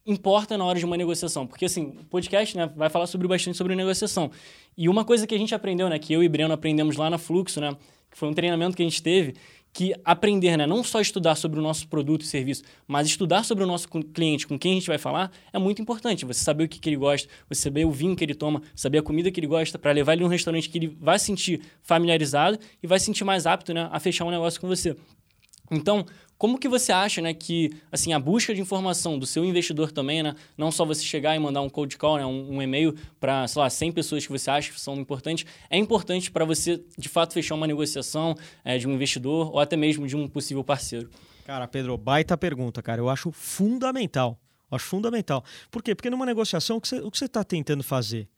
importa 0.07 0.59
na 0.59 0.65
hora 0.65 0.79
de 0.79 0.85
uma 0.85 0.97
negociação. 0.97 1.47
Porque, 1.47 1.65
assim, 1.65 1.97
o 2.01 2.05
podcast 2.05 2.57
né, 2.57 2.71
vai 2.75 2.91
falar 2.91 3.07
sobre 3.07 3.27
bastante 3.29 3.57
sobre 3.57 3.75
negociação. 3.75 4.31
E 4.77 4.89
uma 4.89 5.05
coisa 5.05 5.27
que 5.27 5.35
a 5.35 5.39
gente 5.39 5.55
aprendeu, 5.55 5.89
né, 5.89 5.99
que 5.99 6.13
eu 6.13 6.23
e 6.23 6.29
Breno 6.29 6.53
aprendemos 6.53 6.97
lá 6.97 7.09
na 7.09 7.19
Fluxo, 7.19 7.61
né, 7.61 7.77
que 8.11 8.19
foi 8.19 8.29
um 8.29 8.35
treinamento 8.35 8.77
que 8.77 8.83
a 8.83 8.87
gente 8.87 9.03
teve, 9.03 9.35
que 9.75 9.93
aprender, 10.05 10.57
né, 10.57 10.69
não 10.69 10.85
só 10.85 11.01
estudar 11.01 11.35
sobre 11.35 11.59
o 11.59 11.63
nosso 11.63 11.89
produto 11.89 12.23
e 12.23 12.27
serviço, 12.27 12.63
mas 12.87 13.09
estudar 13.09 13.43
sobre 13.43 13.65
o 13.65 13.67
nosso 13.67 13.89
cliente, 13.89 14.47
com 14.47 14.57
quem 14.57 14.71
a 14.71 14.75
gente 14.77 14.87
vai 14.87 14.99
falar, 14.99 15.33
é 15.53 15.59
muito 15.59 15.83
importante. 15.83 16.25
Você 16.25 16.45
saber 16.45 16.65
o 16.65 16.69
que, 16.69 16.79
que 16.79 16.89
ele 16.89 16.97
gosta, 16.97 17.29
você 17.49 17.63
saber 17.63 17.85
o 17.85 17.91
vinho 17.91 18.15
que 18.15 18.23
ele 18.23 18.35
toma, 18.35 18.63
saber 18.73 18.99
a 18.99 19.03
comida 19.03 19.33
que 19.33 19.41
ele 19.41 19.49
gosta, 19.49 19.77
para 19.77 19.91
levar 19.91 20.13
ele 20.13 20.23
num 20.23 20.29
restaurante 20.29 20.71
que 20.71 20.79
ele 20.79 20.97
vai 21.01 21.19
se 21.19 21.27
sentir 21.27 21.61
familiarizado 21.83 22.57
e 22.81 22.87
vai 22.87 23.01
se 23.01 23.07
sentir 23.07 23.25
mais 23.25 23.47
apto 23.47 23.75
né, 23.75 23.89
a 23.91 23.99
fechar 23.99 24.25
um 24.25 24.31
negócio 24.31 24.61
com 24.61 24.69
você. 24.69 24.97
Então, 25.69 26.07
como 26.37 26.59
que 26.59 26.69
você 26.69 26.93
acha, 26.93 27.21
né, 27.21 27.33
que 27.33 27.73
assim 27.91 28.13
a 28.13 28.19
busca 28.19 28.55
de 28.55 28.61
informação 28.61 29.19
do 29.19 29.27
seu 29.27 29.45
investidor 29.45 29.93
também, 29.93 30.23
né, 30.23 30.35
não 30.57 30.71
só 30.71 30.85
você 30.85 31.03
chegar 31.03 31.35
e 31.35 31.39
mandar 31.39 31.61
um 31.61 31.69
cold 31.69 31.97
call, 31.97 32.19
né, 32.19 32.27
um, 32.27 32.57
um 32.57 32.63
e-mail 32.63 32.95
para, 33.19 33.47
sei 33.49 33.63
lá, 33.63 33.71
100 33.71 33.93
pessoas 33.93 34.27
que 34.27 34.33
você 34.33 34.51
acha 34.51 34.73
que 34.73 34.81
são 34.81 34.97
importantes, 34.97 35.47
é 35.71 35.79
importante 35.79 36.31
para 36.31 36.45
você 36.45 36.83
de 36.99 37.09
fato 37.09 37.35
fechar 37.35 37.55
uma 37.55 37.67
negociação 37.67 38.35
é, 38.65 38.79
de 38.79 38.89
um 38.89 38.93
investidor 38.93 39.51
ou 39.53 39.61
até 39.61 39.77
mesmo 39.77 40.07
de 40.07 40.17
um 40.17 40.29
possível 40.29 40.65
parceiro? 40.65 41.11
Cara, 41.45 41.69
Pedro, 41.69 41.97
baita 41.99 42.37
pergunta, 42.39 42.83
cara. 42.83 43.01
Eu 43.01 43.09
acho 43.09 43.31
fundamental. 43.31 44.39
Eu 44.71 44.77
acho 44.77 44.87
fundamental. 44.87 45.45
Por 45.71 45.83
quê? 45.83 45.95
Porque 45.95 46.09
numa 46.09 46.25
negociação, 46.25 46.79
o 46.79 46.81
que 46.81 47.19
você 47.19 47.27
está 47.27 47.45
tentando 47.45 47.85
fazer? 47.85 48.29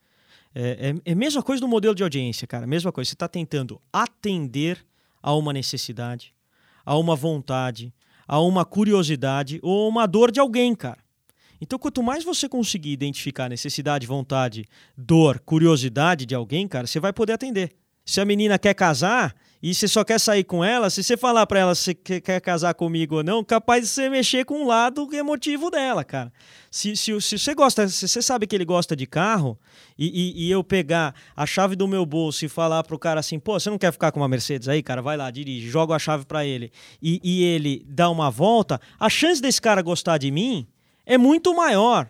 É, 0.54 0.90
é, 0.90 1.10
é 1.10 1.12
a 1.12 1.16
mesma 1.16 1.42
coisa 1.42 1.60
do 1.60 1.68
modelo 1.68 1.94
de 1.94 2.02
audiência, 2.02 2.46
cara. 2.46 2.66
Mesma 2.66 2.90
coisa. 2.90 3.08
Você 3.08 3.14
está 3.14 3.28
tentando 3.28 3.80
atender 3.92 4.84
a 5.22 5.34
uma 5.34 5.52
necessidade, 5.52 6.34
a 6.86 6.96
uma 6.96 7.16
vontade, 7.16 7.92
a 8.26 8.40
uma 8.40 8.64
curiosidade 8.64 9.58
ou 9.62 9.88
uma 9.88 10.06
dor 10.06 10.30
de 10.30 10.38
alguém, 10.38 10.74
cara. 10.74 11.04
Então, 11.60 11.78
quanto 11.78 12.02
mais 12.02 12.22
você 12.22 12.48
conseguir 12.48 12.92
identificar 12.92 13.48
necessidade, 13.48 14.06
vontade, 14.06 14.66
dor, 14.96 15.40
curiosidade 15.40 16.24
de 16.24 16.34
alguém, 16.34 16.68
cara, 16.68 16.86
você 16.86 17.00
vai 17.00 17.12
poder 17.12 17.32
atender. 17.32 17.72
Se 18.04 18.20
a 18.20 18.24
menina 18.24 18.58
quer 18.58 18.74
casar, 18.74 19.34
e 19.62 19.74
você 19.74 19.88
só 19.88 20.04
quer 20.04 20.20
sair 20.20 20.44
com 20.44 20.62
ela, 20.62 20.90
se 20.90 21.02
você 21.02 21.16
falar 21.16 21.46
para 21.46 21.60
ela 21.60 21.74
se 21.74 21.94
quer 21.94 22.40
casar 22.40 22.74
comigo 22.74 23.16
ou 23.16 23.24
não, 23.24 23.42
capaz 23.42 23.82
de 23.82 23.88
você 23.88 24.08
mexer 24.08 24.44
com 24.44 24.62
um 24.62 24.66
lado 24.66 25.08
emotivo 25.12 25.70
dela, 25.70 26.04
cara. 26.04 26.32
Se, 26.70 26.94
se, 26.94 27.18
se 27.20 27.38
você 27.38 27.54
gosta, 27.54 27.88
se 27.88 28.06
você 28.06 28.20
sabe 28.20 28.46
que 28.46 28.54
ele 28.54 28.64
gosta 28.64 28.94
de 28.94 29.06
carro, 29.06 29.58
e, 29.98 30.06
e, 30.06 30.46
e, 30.46 30.50
eu 30.50 30.62
pegar 30.62 31.14
a 31.34 31.46
chave 31.46 31.74
do 31.74 31.88
meu 31.88 32.04
bolso 32.04 32.44
e 32.44 32.48
falar 32.48 32.84
pro 32.84 32.98
cara 32.98 33.20
assim, 33.20 33.38
pô, 33.38 33.58
você 33.58 33.70
não 33.70 33.78
quer 33.78 33.92
ficar 33.92 34.12
com 34.12 34.20
uma 34.20 34.28
Mercedes 34.28 34.68
aí, 34.68 34.82
cara? 34.82 35.00
Vai 35.00 35.16
lá, 35.16 35.30
dirige, 35.30 35.70
joga 35.70 35.94
a 35.94 35.98
chave 35.98 36.26
para 36.26 36.44
ele, 36.44 36.70
e, 37.00 37.20
e 37.24 37.44
ele 37.44 37.82
dá 37.88 38.10
uma 38.10 38.30
volta, 38.30 38.78
a 39.00 39.08
chance 39.08 39.40
desse 39.40 39.60
cara 39.60 39.80
gostar 39.80 40.18
de 40.18 40.30
mim 40.30 40.66
é 41.06 41.16
muito 41.16 41.54
maior. 41.54 42.08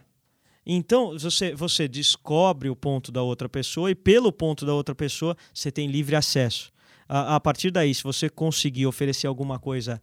Então, 0.68 1.16
você, 1.16 1.54
você 1.54 1.86
descobre 1.86 2.68
o 2.68 2.74
ponto 2.74 3.12
da 3.12 3.22
outra 3.22 3.48
pessoa 3.48 3.88
e, 3.88 3.94
pelo 3.94 4.32
ponto 4.32 4.66
da 4.66 4.74
outra 4.74 4.96
pessoa, 4.96 5.36
você 5.54 5.70
tem 5.70 5.86
livre 5.86 6.16
acesso 6.16 6.74
a, 7.08 7.36
a 7.36 7.40
partir 7.40 7.70
daí, 7.70 7.94
se 7.94 8.02
você 8.02 8.28
conseguir 8.28 8.86
oferecer 8.86 9.26
alguma 9.26 9.58
coisa 9.58 10.00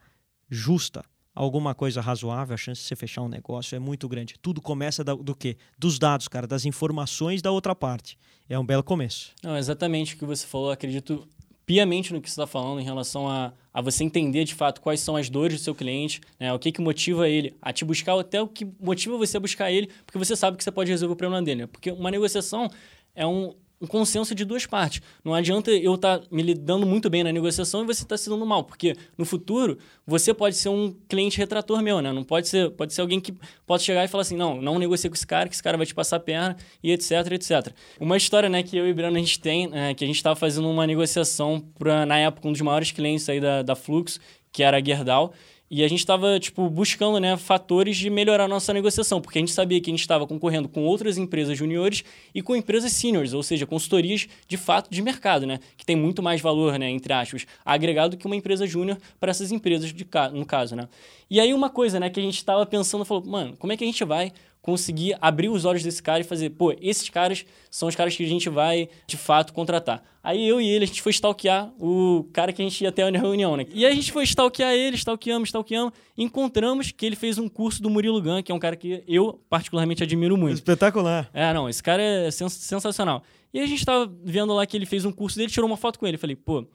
justa, 0.49 1.03
alguma 1.35 1.73
coisa 1.73 2.01
razoável, 2.01 2.53
a 2.53 2.57
chance 2.57 2.81
de 2.81 2.87
você 2.87 2.95
fechar 2.95 3.21
um 3.21 3.27
negócio 3.27 3.75
é 3.75 3.79
muito 3.79 4.07
grande. 4.07 4.35
Tudo 4.41 4.61
começa 4.61 5.03
da, 5.03 5.13
do 5.13 5.35
quê? 5.35 5.57
Dos 5.77 5.97
dados, 5.97 6.27
cara, 6.27 6.45
das 6.45 6.65
informações 6.65 7.41
da 7.41 7.51
outra 7.51 7.75
parte. 7.75 8.17
É 8.47 8.57
um 8.57 8.65
belo 8.65 8.83
começo. 8.83 9.31
Não, 9.41 9.57
exatamente 9.57 10.15
o 10.15 10.17
que 10.17 10.25
você 10.25 10.45
falou. 10.45 10.71
Acredito 10.71 11.27
piamente 11.65 12.13
no 12.13 12.21
que 12.21 12.29
você 12.29 12.33
está 12.33 12.45
falando 12.45 12.79
em 12.79 12.83
relação 12.83 13.27
a, 13.27 13.53
a 13.73 13.81
você 13.81 14.03
entender 14.03 14.43
de 14.43 14.53
fato 14.53 14.81
quais 14.81 14.99
são 14.99 15.15
as 15.15 15.29
dores 15.29 15.59
do 15.59 15.63
seu 15.63 15.73
cliente, 15.73 16.21
né? 16.39 16.53
o 16.53 16.59
que, 16.59 16.71
que 16.71 16.81
motiva 16.81 17.27
ele 17.27 17.55
a 17.61 17.71
te 17.71 17.85
buscar, 17.85 18.19
até 18.19 18.41
o 18.41 18.47
que 18.47 18.67
motiva 18.79 19.17
você 19.17 19.37
a 19.37 19.39
buscar 19.39 19.71
ele, 19.71 19.89
porque 20.05 20.19
você 20.19 20.35
sabe 20.35 20.57
que 20.57 20.63
você 20.63 20.71
pode 20.71 20.91
resolver 20.91 21.13
o 21.13 21.15
problema 21.15 21.43
dele. 21.43 21.61
Né? 21.61 21.67
Porque 21.67 21.91
uma 21.91 22.11
negociação 22.11 22.69
é 23.15 23.25
um, 23.25 23.55
um 23.83 23.87
consenso 23.87 24.33
de 24.33 24.45
duas 24.45 24.65
partes. 24.65 25.01
Não 25.25 25.33
adianta 25.33 25.69
eu 25.69 25.95
estar 25.95 26.19
tá 26.19 26.25
me 26.31 26.41
lidando 26.41 26.85
muito 26.85 27.09
bem 27.09 27.21
na 27.21 27.33
negociação 27.33 27.83
e 27.83 27.85
você 27.85 28.03
estar 28.03 28.15
tá 28.15 28.17
se 28.17 28.29
dando 28.29 28.45
mal, 28.45 28.63
porque 28.63 28.95
no 29.17 29.25
futuro 29.25 29.77
você 30.07 30.33
pode 30.33 30.55
ser 30.55 30.69
um 30.69 30.95
cliente 31.09 31.37
retrator 31.37 31.81
meu, 31.81 32.01
né? 32.01 32.13
Não 32.13 32.23
pode 32.23 32.47
ser, 32.47 32.71
pode 32.71 32.93
ser 32.93 33.01
alguém 33.01 33.19
que 33.19 33.33
pode 33.67 33.83
chegar 33.83 34.05
e 34.05 34.07
falar 34.07 34.21
assim, 34.21 34.37
não, 34.37 34.61
não 34.61 34.79
negocie 34.79 35.09
com 35.09 35.15
esse 35.15 35.27
cara, 35.27 35.49
que 35.49 35.55
esse 35.55 35.61
cara 35.61 35.75
vai 35.75 35.85
te 35.85 35.93
passar 35.93 36.15
a 36.15 36.19
perna 36.19 36.55
e 36.81 36.91
etc, 36.93 37.11
etc. 37.33 37.73
Uma 37.99 38.15
história, 38.15 38.47
né, 38.47 38.63
que 38.63 38.77
eu 38.77 38.87
e 38.87 38.91
o 38.91 38.95
Breno 38.95 39.17
a 39.17 39.19
gente 39.19 39.37
tem, 39.37 39.69
é, 39.73 39.93
que 39.93 40.05
a 40.05 40.07
gente 40.07 40.15
estava 40.15 40.35
fazendo 40.37 40.69
uma 40.69 40.87
negociação 40.87 41.59
para 41.77 42.05
na 42.05 42.17
época 42.17 42.47
um 42.47 42.53
dos 42.53 42.61
maiores 42.61 42.91
clientes 42.91 43.27
aí 43.27 43.41
da, 43.41 43.63
da 43.63 43.75
Flux, 43.75 44.17
que 44.49 44.63
era 44.63 44.77
a 44.77 44.83
Gerdau, 44.83 45.33
e 45.69 45.83
a 45.83 45.87
gente 45.87 45.99
estava, 45.99 46.39
tipo, 46.39 46.69
buscando 46.69 47.19
né, 47.19 47.35
fatores 47.35 47.97
de 47.97 48.09
melhorar 48.09 48.47
nossa 48.47 48.73
negociação, 48.73 49.19
porque 49.19 49.39
a 49.39 49.41
gente 49.41 49.51
sabia 49.51 49.81
que 49.81 49.89
a 49.89 49.93
gente 49.93 50.01
estava 50.01 50.27
concorrendo 50.27 50.69
com 50.69 50.83
outras 50.83 51.17
empresas 51.17 51.57
juniores 51.57 52.03
e 52.33 52.41
com 52.41 52.55
empresas 52.55 52.91
seniors, 52.91 53.33
ou 53.33 53.41
seja, 53.41 53.65
consultorias 53.65 54.27
de 54.47 54.57
fato 54.57 54.89
de 54.91 55.01
mercado, 55.01 55.47
né? 55.47 55.59
Que 55.75 55.85
tem 55.85 55.95
muito 55.95 56.21
mais 56.21 56.41
valor, 56.41 56.77
né, 56.77 56.89
entre 56.89 57.11
aspas, 57.11 57.47
agregado 57.65 58.17
que 58.17 58.25
uma 58.25 58.35
empresa 58.35 58.67
júnior 58.67 58.97
para 59.19 59.31
essas 59.31 59.51
empresas, 59.51 59.91
de 59.91 60.07
no 60.33 60.45
caso, 60.45 60.75
né? 60.75 60.87
E 61.29 61.39
aí 61.39 61.53
uma 61.53 61.69
coisa, 61.69 61.99
né, 61.99 62.09
que 62.09 62.19
a 62.19 62.23
gente 62.23 62.37
estava 62.37 62.65
pensando, 62.65 63.03
falou, 63.03 63.25
mano, 63.25 63.57
como 63.57 63.73
é 63.73 63.77
que 63.77 63.83
a 63.83 63.87
gente 63.87 64.03
vai 64.03 64.31
conseguir 64.63 65.15
abrir 65.19 65.49
os 65.49 65.65
olhos 65.65 65.83
desse 65.83 66.01
cara 66.01 66.21
e 66.21 66.23
fazer, 66.23 66.49
pô, 66.51 66.73
esses 66.79 67.09
caras 67.09 67.45
são 67.69 67.89
os 67.89 67.95
caras 67.97 68.15
que 68.15 68.23
a 68.23 68.27
gente 68.27 68.47
vai 68.49 68.87
de 69.05 69.17
fato 69.17 69.51
contratar. 69.51 70.01
Aí 70.23 70.47
eu 70.47 70.61
e 70.61 70.67
ele, 70.67 70.85
a 70.85 70.87
gente 70.87 71.01
foi 71.01 71.11
stalkear 71.11 71.73
o 71.77 72.25
cara 72.31 72.53
que 72.53 72.61
a 72.61 72.65
gente 72.65 72.81
ia 72.81 72.87
até 72.87 73.03
a 73.03 73.11
reunião, 73.11 73.57
né? 73.57 73.65
E 73.73 73.85
a 73.85 73.91
gente 73.91 74.09
foi 74.09 74.23
stalkear 74.23 74.71
ele, 74.71 74.95
stalkeamos, 74.95 75.49
stalkeamos, 75.49 75.91
encontramos 76.17 76.93
que 76.93 77.05
ele 77.05 77.17
fez 77.17 77.37
um 77.37 77.49
curso 77.49 77.83
do 77.83 77.89
Murilo 77.89 78.21
Gun, 78.21 78.41
que 78.41 78.53
é 78.53 78.55
um 78.55 78.59
cara 78.59 78.77
que 78.77 79.03
eu 79.05 79.37
particularmente 79.49 80.01
admiro 80.01 80.37
muito. 80.37 80.55
Espetacular. 80.55 81.29
É, 81.33 81.53
não, 81.53 81.67
esse 81.67 81.83
cara 81.83 82.01
é 82.01 82.31
sens 82.31 82.53
sensacional. 82.53 83.21
E 83.53 83.59
a 83.59 83.65
gente 83.67 83.85
tava 83.85 84.09
vendo 84.23 84.53
lá 84.53 84.65
que 84.65 84.77
ele 84.77 84.85
fez 84.85 85.03
um 85.03 85.11
curso 85.11 85.37
dele, 85.37 85.51
tirou 85.51 85.69
uma 85.69 85.77
foto 85.77 85.99
com 85.99 86.07
ele. 86.07 86.17
Falei, 86.17 86.37
pô, 86.37 86.65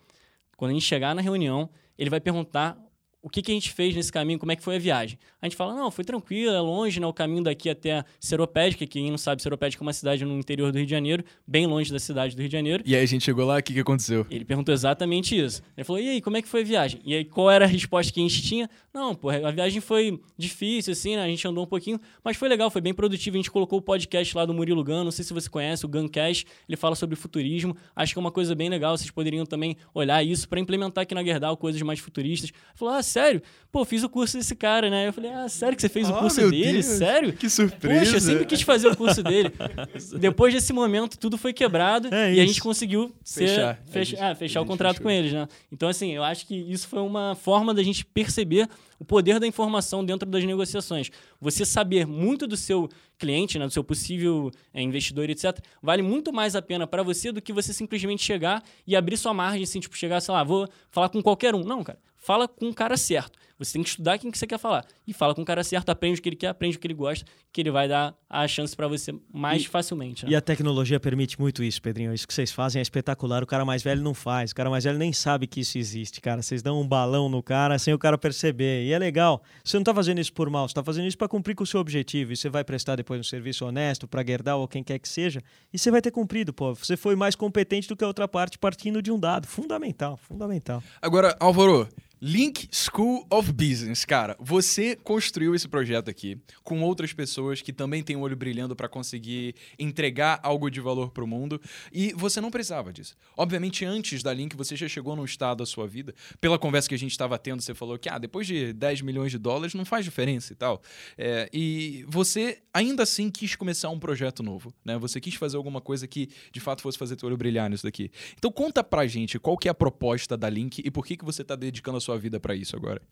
quando 0.59 0.73
a 0.73 0.75
gente 0.75 0.85
chegar 0.85 1.15
na 1.15 1.23
reunião, 1.23 1.71
ele 1.99 2.11
vai 2.11 2.21
perguntar 2.21 2.79
o 3.21 3.29
que, 3.29 3.43
que 3.43 3.51
a 3.51 3.55
gente 3.55 3.73
fez 3.73 3.95
nesse 3.95 4.13
caminho, 4.13 4.39
como 4.39 4.53
é 4.53 4.57
que 4.57 4.63
foi 4.63 4.77
a 4.77 4.79
viagem. 4.79 5.19
A 5.43 5.47
gente 5.47 5.57
fala, 5.57 5.75
não, 5.75 5.91
foi 5.91 6.05
tranquilo, 6.05 6.53
é 6.53 6.61
longe, 6.61 7.01
né? 7.01 7.07
O 7.07 7.13
caminho 7.13 7.43
daqui 7.43 7.69
até 7.69 8.05
Seropédica, 8.21 8.87
que 8.87 9.01
quem 9.01 9.11
não 9.11 9.19
sabe, 9.19 9.43
Seropédica 9.43 9.83
é 9.83 9.85
uma 9.85 9.93
cidade 9.93 10.25
no 10.25 10.39
interior 10.39 10.71
do 10.71 10.79
Rio 10.79 10.87
de 10.87 10.91
Janeiro, 10.91 11.25
bem 11.47 11.67
longe 11.67 11.93
da 11.93 11.99
cidade 11.99 12.37
do 12.37 12.39
Rio 12.41 12.49
de 12.49 12.53
Janeiro. 12.53 12.83
E 12.87 12.95
aí 12.95 13.03
a 13.03 13.07
gente 13.07 13.25
chegou 13.25 13.45
lá, 13.45 13.59
o 13.59 13.63
que, 13.63 13.73
que 13.73 13.81
aconteceu? 13.81 14.27
Ele 14.31 14.45
perguntou 14.45 14.73
exatamente 14.73 15.39
isso. 15.39 15.63
Ele 15.77 15.85
falou, 15.85 16.01
e 16.01 16.09
aí, 16.09 16.21
como 16.21 16.37
é 16.37 16.43
que 16.43 16.49
foi 16.49 16.61
a 16.63 16.65
viagem? 16.65 17.01
E 17.05 17.15
aí, 17.15 17.25
qual 17.25 17.51
era 17.51 17.65
a 17.65 17.69
resposta 17.69 18.13
que 18.13 18.21
a 18.21 18.23
gente 18.23 18.41
tinha? 18.43 18.71
Não, 18.95 19.15
pô, 19.15 19.31
a 19.31 19.51
viagem 19.51 19.81
foi 19.81 20.21
difícil, 20.37 20.93
assim, 20.93 21.17
né? 21.17 21.23
A 21.23 21.29
gente 21.29 21.47
andou 21.47 21.65
um 21.65 21.67
pouquinho, 21.67 22.01
mas 22.23 22.37
foi 22.37 22.49
legal, 22.49 22.71
foi 22.71 22.81
bem 22.81 22.95
produtivo. 22.95 23.37
A 23.37 23.39
gente 23.39 23.51
colocou 23.51 23.79
o 23.79 23.83
podcast 23.83 24.37
lá 24.37 24.47
do 24.47 24.55
Murilo 24.55 24.85
Gun, 24.85 25.05
não 25.05 25.11
sei 25.11 25.25
se 25.25 25.33
você 25.33 25.49
conhece, 25.49 25.85
o 25.85 25.89
Guncast, 25.89 26.47
ele 26.69 26.77
fala 26.77 26.95
sobre 26.95 27.17
futurismo. 27.17 27.77
Acho 27.95 28.13
que 28.13 28.19
é 28.19 28.21
uma 28.21 28.33
coisa 28.33 28.55
bem 28.55 28.69
legal, 28.69 28.97
vocês 28.97 29.11
poderiam 29.11 29.45
também 29.45 29.77
olhar 29.93 30.23
isso 30.25 30.49
para 30.49 30.61
implementar 30.61 31.03
aqui 31.03 31.15
na 31.15 31.25
Gerdau 31.25 31.57
coisas 31.57 31.81
mais 31.83 31.99
futuristas. 31.99 32.51
Ele 32.51 32.59
falou, 32.75 32.95
ah, 32.95 33.03
sério? 33.09 33.43
Pô, 33.71 33.85
fiz 33.85 34.03
o 34.03 34.09
curso 34.09 34.39
desse 34.39 34.57
cara, 34.57 34.89
né? 34.89 35.09
Eu 35.09 35.13
falei, 35.13 35.31
ah, 35.31 35.49
sério 35.49 35.77
que 35.77 35.83
você 35.83 35.91
fez 35.91 36.09
o 36.09 36.15
ah, 36.15 36.19
curso 36.19 36.49
dele? 36.51 36.73
Deus, 36.73 36.87
sério? 36.87 37.33
Que 37.35 37.51
surpresa. 37.51 38.01
Poxa, 38.01 38.17
eu 38.17 38.21
sempre 38.21 38.47
quis 38.47 38.63
fazer 38.63 38.89
o 38.89 38.97
curso 38.97 39.23
dele. 39.23 39.53
Depois 40.19 40.55
desse 40.55 40.73
momento, 40.73 41.19
tudo 41.19 41.37
foi 41.37 41.53
quebrado 41.53 42.13
é 42.13 42.35
e 42.35 42.41
a 42.41 42.47
gente 42.47 42.63
conseguiu 42.63 43.15
ser, 43.23 43.47
fechar, 43.47 43.83
fech 43.91 44.17
é, 44.17 44.35
fechar 44.35 44.61
o 44.63 44.67
contrato 44.67 44.97
fechou. 44.97 45.05
com 45.05 45.11
eles, 45.11 45.33
né? 45.33 45.47
Então, 45.71 45.87
assim, 45.87 46.13
eu 46.13 46.25
acho 46.25 46.47
que 46.47 46.55
isso 46.55 46.89
foi 46.89 47.01
uma 47.01 47.35
forma 47.35 47.75
da 47.75 47.83
gente 47.83 48.07
perceber 48.07 48.69
o 48.99 49.05
poder 49.05 49.39
da 49.39 49.47
informação 49.47 50.03
dentro 50.03 50.29
das 50.29 50.45
negociações. 50.45 51.11
Você 51.39 51.67
saber 51.67 52.07
muito 52.07 52.47
do 52.47 52.57
seu 52.57 52.89
cliente, 53.19 53.59
né, 53.59 53.67
do 53.67 53.73
seu 53.73 53.85
possível 53.85 54.51
é, 54.73 54.81
investidor, 54.81 55.29
etc., 55.29 55.59
vale 55.83 56.03
muito 56.03 56.33
mais 56.33 56.57
a 56.57 56.63
pena 56.63 56.87
para 56.87 57.03
você 57.03 57.31
do 57.31 57.43
que 57.43 57.53
você 57.53 57.73
simplesmente 57.73 58.25
chegar 58.25 58.63
e 58.87 58.97
abrir 58.97 59.17
sua 59.17 59.35
margem, 59.35 59.63
assim, 59.63 59.79
tipo, 59.79 59.97
chegar, 59.97 60.21
sei 60.21 60.33
lá, 60.33 60.43
vou 60.43 60.69
falar 60.91 61.11
com 61.11 61.23
qualquer 61.23 61.55
um. 61.55 61.63
Não, 61.63 61.85
cara. 61.85 61.99
Fala 62.19 62.47
com 62.47 62.69
o 62.69 62.75
cara 62.75 62.97
certo. 62.97 63.39
Você 63.59 63.73
tem 63.73 63.83
que 63.83 63.89
estudar 63.89 64.19
quem 64.19 64.31
que 64.31 64.39
você 64.39 64.47
quer 64.47 64.59
falar. 64.59 64.87
E 65.05 65.13
fala 65.13 65.35
com 65.35 65.43
o 65.43 65.45
cara 65.45 65.65
certo, 65.65 65.91
aprende 65.91 66.21
o 66.21 66.23
que 66.23 66.29
ele 66.29 66.37
quer, 66.37 66.49
aprende 66.49 66.77
o 66.77 66.81
que 66.81 66.87
ele 66.87 66.95
gosta, 66.95 67.25
que 67.53 67.61
ele 67.61 67.73
vai 67.73 67.89
dar 67.89 68.15
a 68.31 68.47
chance 68.47 68.77
para 68.77 68.87
você 68.87 69.13
mais 69.33 69.63
e, 69.63 69.69
facilmente. 69.69 70.25
Né? 70.25 70.31
E 70.31 70.37
a 70.37 70.41
tecnologia 70.41 71.01
permite 71.01 71.41
muito 71.41 71.65
isso, 71.65 71.83
Pedrinho. 71.83 72.15
Isso 72.15 72.27
que 72.27 72.33
vocês 72.33 72.53
fazem 72.53 72.79
é 72.79 72.83
espetacular. 72.83 73.43
O 73.43 73.47
cara 73.47 73.65
mais 73.65 73.83
velho 73.83 74.01
não 74.01 74.15
faz. 74.15 74.53
O 74.53 74.55
cara 74.55 74.71
mais 74.71 74.85
velho 74.85 74.97
nem 74.97 75.13
sabe 75.13 75.49
que 75.49 75.61
isso 75.61 75.77
existe, 75.77 76.21
cara. 76.21 76.41
Vocês 76.41 76.63
dão 76.63 76.81
um 76.81 76.87
balão 76.87 77.29
no 77.29 77.43
cara 77.43 77.79
sem 77.81 77.93
o 77.93 77.99
cara 77.99 78.17
perceber. 78.17 78.85
E 78.85 78.93
é 78.93 78.99
legal. 78.99 79.43
Você 79.65 79.77
não 79.77 79.83
está 79.83 79.93
fazendo 79.93 80.21
isso 80.21 80.33
por 80.33 80.49
mal, 80.49 80.69
você 80.69 80.73
está 80.73 80.85
fazendo 80.85 81.09
isso 81.09 81.19
para 81.19 81.29
cumprir 81.29 81.57
com 81.57 81.65
o 81.65 81.67
seu 81.67 81.81
objetivo. 81.81 82.33
E 82.33 82.37
você 82.37 82.49
vai 82.49 82.63
prestar 82.63 82.95
depois 82.95 83.19
um 83.19 83.25
serviço 83.25 83.67
honesto 83.67 84.07
para 84.07 84.25
Gerdau 84.25 84.61
ou 84.61 84.69
quem 84.69 84.85
quer 84.85 85.01
que 85.01 85.09
seja. 85.09 85.43
E 85.73 85.79
você 85.79 85.91
vai 85.91 86.01
ter 86.01 86.13
cumprido, 86.13 86.53
pô. 86.53 86.75
Você 86.75 86.97
foi 86.97 87.17
mais 87.17 87.35
competente 87.35 87.89
do 87.89 87.97
que 87.97 88.05
a 88.05 88.07
outra 88.07 88.29
parte 88.29 88.57
partindo 88.57 89.03
de 89.03 89.11
um 89.11 89.19
dado. 89.19 89.49
Fundamental, 89.49 90.17
fundamental. 90.17 90.81
Agora, 91.03 91.37
Álvaro, 91.41 91.89
Link 92.21 92.69
School 92.73 93.25
of 93.31 93.53
Business, 93.53 94.05
cara, 94.05 94.37
você 94.41 94.97
construiu 94.97 95.55
esse 95.55 95.69
projeto 95.69 96.11
aqui 96.11 96.37
com 96.65 96.83
outras 96.83 97.13
pessoas 97.13 97.63
que 97.63 97.73
também 97.73 98.03
têm 98.03 98.17
o 98.17 98.21
olho 98.21 98.37
brilhando 98.37 98.75
para 98.75 98.89
conseguir 98.89 99.55
entregar 99.79 100.41
algo 100.43 100.69
de 100.69 100.81
valor 100.81 101.13
para 101.13 101.23
o 101.23 101.27
mundo 101.27 101.61
e 101.93 102.13
você 102.15 102.41
não 102.41 102.51
precisava 102.51 102.93
disso. 102.93 103.15
Obviamente, 103.37 103.85
antes 103.85 104.21
da 104.21 104.35
Link, 104.35 104.57
você 104.57 104.75
já 104.75 104.89
chegou 104.89 105.15
num 105.15 105.25
estado 105.25 105.59
da 105.59 105.67
sua 105.67 105.87
vida. 105.87 106.13
Pela 106.41 106.59
conversa 106.59 106.89
que 106.89 106.95
a 106.95 106.99
gente 106.99 107.13
estava 107.13 107.39
tendo, 107.39 107.63
você 107.63 107.73
falou 107.73 107.97
que 107.99 108.09
ah, 108.09 108.19
depois 108.19 108.47
de 108.47 108.73
10 108.73 109.03
milhões 109.03 109.31
de 109.31 109.39
dólares 109.39 109.75
não 109.75 109.85
faz 109.85 110.05
diferença 110.05 110.53
e 110.53 110.57
tal. 110.57 110.83
É, 111.17 111.49
e 111.53 112.05
você 112.09 112.59
ainda 112.75 113.05
assim 113.05 113.31
quis 113.31 113.55
começar 113.55 113.91
um 113.91 113.99
projeto 113.99 114.43
novo, 114.43 114.75
né? 114.85 114.99
Você 114.99 115.21
quis 115.21 115.35
fazer 115.35 115.57
alguma 115.57 115.81
coisa 115.81 116.07
que 116.09 116.29
de 116.51 116.59
fato 116.59 116.83
fosse 116.83 116.99
fazer 116.99 117.15
teu 117.15 117.29
olho 117.29 117.37
brilhar 117.37 117.71
nisso 117.71 117.85
daqui. 117.85 118.11
Então 118.37 118.51
conta 118.51 118.83
pra 118.83 119.07
gente 119.07 119.39
qual 119.39 119.57
que 119.57 119.69
é 119.69 119.71
a 119.71 119.75
proposta 119.75 120.37
da 120.37 120.51
Link 120.51 120.83
e 120.85 120.91
por 120.91 121.07
que, 121.07 121.17
que 121.17 121.25
você 121.25 121.43
está 121.43 121.55
dedicando 121.55 121.99
a 121.99 122.01
sua 122.01 122.08
vida 122.17 122.39
para 122.39 122.55
isso 122.55 122.77
agora. 122.77 123.03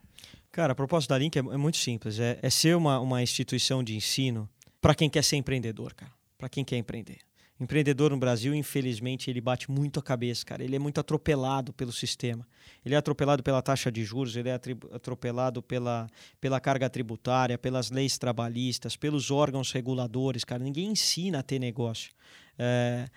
Cara, 0.51 0.73
a 0.73 0.75
proposta 0.75 1.13
da 1.13 1.19
Link 1.19 1.37
é, 1.37 1.41
é 1.41 1.57
muito 1.57 1.77
simples. 1.77 2.19
É, 2.19 2.39
é, 2.41 2.49
ser 2.49 2.77
uma, 2.77 2.99
uma 2.99 3.23
instituição 3.23 3.85
de 3.85 3.95
ensino 3.95 4.49
para 4.81 4.95
quem 4.95 5.11
quer 5.11 5.23
ser 5.23 5.37
empreendedor, 5.37 5.93
cara. 5.93 6.13
Para 6.39 6.49
quem 6.49 6.65
quer 6.65 6.77
empreender. 6.77 7.19
Empreendedor 7.59 8.11
no 8.11 8.19
Brasil, 8.19 8.55
infelizmente, 8.55 9.31
ele 9.31 9.41
bate 9.41 9.71
muito 9.71 9.99
a 9.99 10.03
cabeça, 10.03 10.45
cara. 10.45 10.63
Ele 10.63 10.77
é 10.77 10.79
muito 10.79 11.01
atropelado 11.01 11.73
pelo 11.73 11.91
sistema. 11.91 12.47
Ele 12.85 12.95
é 12.95 12.99
atropelado 12.99 13.43
pela 13.43 13.63
taxa 13.63 13.91
de 13.91 14.05
juros, 14.05 14.37
ele 14.37 14.51
é 14.51 14.61
atropelado 14.93 15.63
pela, 15.63 16.07
pela 16.39 16.61
carga 16.61 16.89
tributária, 16.91 17.57
pelas 17.57 17.91
leis 17.91 18.19
trabalhistas, 18.19 18.95
pelos 18.95 19.31
órgãos 19.31 19.73
reguladores, 19.73 20.45
cara. 20.45 20.63
Ninguém 20.63 20.91
ensina 20.91 21.39
a 21.39 21.43
ter 21.43 21.59
negócio. 21.59 22.13
É, 22.59 23.09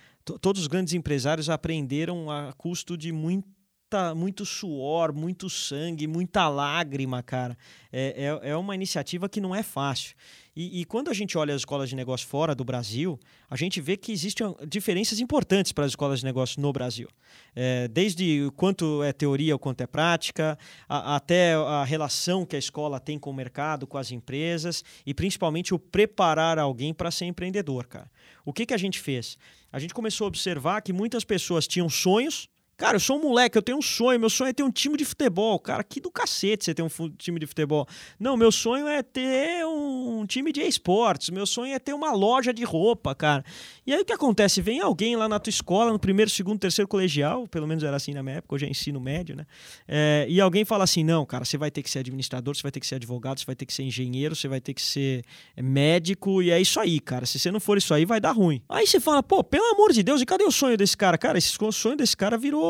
todos 0.41 0.61
os 0.61 0.67
grandes 0.67 0.93
empresários 0.93 1.49
aprenderam 1.49 2.31
a 2.31 2.53
custo 2.53 2.97
de 2.97 3.11
muito 3.11 3.58
muita, 3.89 4.13
muito 4.13 4.45
suor, 4.45 5.11
muito 5.11 5.49
sangue, 5.49 6.05
muita 6.05 6.47
lágrima, 6.47 7.23
cara. 7.23 7.57
É, 7.91 8.39
é, 8.43 8.51
é 8.51 8.55
uma 8.55 8.75
iniciativa 8.75 9.27
que 9.27 9.41
não 9.41 9.55
é 9.55 9.63
fácil. 9.63 10.15
E, 10.55 10.81
e, 10.81 10.85
quando 10.85 11.09
a 11.09 11.13
gente 11.13 11.37
olha 11.37 11.55
as 11.55 11.61
escolas 11.61 11.89
de 11.89 11.95
negócio 11.95 12.27
fora 12.27 12.53
do 12.53 12.65
Brasil, 12.65 13.17
a 13.49 13.55
gente 13.55 13.79
vê 13.79 13.95
que 13.95 14.11
existem 14.11 14.45
diferenças 14.67 15.19
importantes 15.19 15.71
para 15.71 15.85
as 15.85 15.91
escolas 15.91 16.19
de 16.19 16.25
negócio 16.25 16.61
no 16.61 16.71
Brasil. 16.73 17.07
É, 17.55 17.87
desde 17.87 18.51
quanto 18.57 19.01
é 19.01 19.13
teoria 19.13 19.55
ou 19.55 19.59
quanto 19.59 19.81
é 19.81 19.87
prática, 19.87 20.57
a, 20.87 21.15
até 21.15 21.53
a 21.53 21.83
relação 21.83 22.45
que 22.45 22.55
a 22.55 22.59
escola 22.59 22.99
tem 22.99 23.17
com 23.17 23.29
o 23.29 23.33
mercado, 23.33 23.87
com 23.87 23.97
as 23.97 24.11
empresas 24.11 24.83
e 25.05 25.13
principalmente 25.13 25.73
o 25.73 25.79
preparar 25.79 26.59
alguém 26.59 26.93
para 26.93 27.09
ser 27.09 27.25
empreendedor, 27.25 27.87
cara. 27.87 28.11
O 28.45 28.51
que, 28.51 28.65
que 28.65 28.73
a 28.73 28.77
gente 28.77 28.99
fez? 28.99 29.37
A 29.71 29.79
gente 29.79 29.93
começou 29.93 30.25
a 30.25 30.27
observar 30.27 30.81
que 30.81 30.91
muitas 30.91 31.23
pessoas 31.23 31.67
tinham 31.67 31.87
sonhos, 31.89 32.49
Cara, 32.79 32.95
eu 32.95 32.99
sou 33.01 33.17
um 33.17 33.21
moleque, 33.21 33.57
eu 33.57 33.61
tenho 33.61 33.77
um 33.77 33.81
sonho. 33.81 34.17
Meu 34.17 34.29
sonho 34.29 34.51
é 34.51 34.53
ter 34.53 34.63
um 34.63 34.71
time 34.71 34.95
de 34.95 35.03
futebol. 35.03 35.59
Cara, 35.59 35.83
que 35.83 35.99
do 35.99 36.09
cacete 36.09 36.63
você 36.63 36.73
ter 36.73 36.81
um 36.81 36.87
time 37.17 37.37
de 37.37 37.45
futebol. 37.45 37.85
Não, 38.17 38.37
meu 38.37 38.53
sonho 38.53 38.87
é 38.87 39.03
ter 39.03 39.65
um 39.65 40.25
time 40.25 40.53
de 40.53 40.61
esportes. 40.61 41.29
Meu 41.29 41.45
sonho 41.45 41.73
é 41.73 41.77
ter 41.77 41.91
uma 41.91 42.13
loja 42.13 42.53
de 42.53 42.63
roupa, 42.63 43.13
cara. 43.13 43.43
E 43.85 43.93
aí 43.93 43.99
o 43.99 44.05
que 44.05 44.13
acontece? 44.13 44.61
Vem 44.61 44.79
alguém 44.79 45.17
lá 45.17 45.27
na 45.27 45.37
tua 45.39 45.49
escola, 45.49 45.91
no 45.91 45.99
primeiro, 45.99 46.31
segundo, 46.31 46.57
terceiro 46.57 46.87
colegial, 46.87 47.45
pelo 47.47 47.67
menos 47.67 47.83
era 47.83 47.97
assim 47.97 48.13
na 48.13 48.23
minha 48.23 48.37
época, 48.37 48.55
hoje 48.55 48.65
é 48.65 48.69
ensino 48.69 48.97
médio, 48.97 49.35
né? 49.35 49.45
É, 49.85 50.25
e 50.29 50.39
alguém 50.39 50.63
fala 50.63 50.85
assim: 50.85 51.03
não, 51.03 51.25
cara, 51.25 51.43
você 51.43 51.57
vai 51.57 51.69
ter 51.69 51.83
que 51.83 51.89
ser 51.89 51.99
administrador, 51.99 52.55
você 52.55 52.61
vai 52.61 52.71
ter 52.71 52.79
que 52.79 52.87
ser 52.87 52.95
advogado, 52.95 53.39
você 53.39 53.45
vai 53.45 53.55
ter 53.55 53.65
que 53.65 53.73
ser 53.73 53.83
engenheiro, 53.83 54.37
você 54.37 54.47
vai 54.47 54.61
ter 54.61 54.73
que 54.73 54.81
ser 54.81 55.25
médico, 55.57 56.41
e 56.41 56.49
é 56.49 56.61
isso 56.61 56.79
aí, 56.79 56.97
cara. 57.01 57.25
Se 57.25 57.37
você 57.37 57.51
não 57.51 57.59
for 57.59 57.77
isso 57.77 57.93
aí, 57.93 58.05
vai 58.05 58.21
dar 58.21 58.31
ruim. 58.31 58.61
Aí 58.69 58.87
você 58.87 59.01
fala, 59.01 59.21
pô, 59.21 59.43
pelo 59.43 59.65
amor 59.73 59.91
de 59.91 60.01
Deus, 60.01 60.21
e 60.21 60.25
cadê 60.25 60.45
o 60.45 60.51
sonho 60.51 60.77
desse 60.77 60.95
cara? 60.95 61.17
Cara, 61.17 61.37
esse 61.37 61.57
sonho 61.73 61.97
desse 61.97 62.15
cara 62.15 62.37
virou 62.37 62.68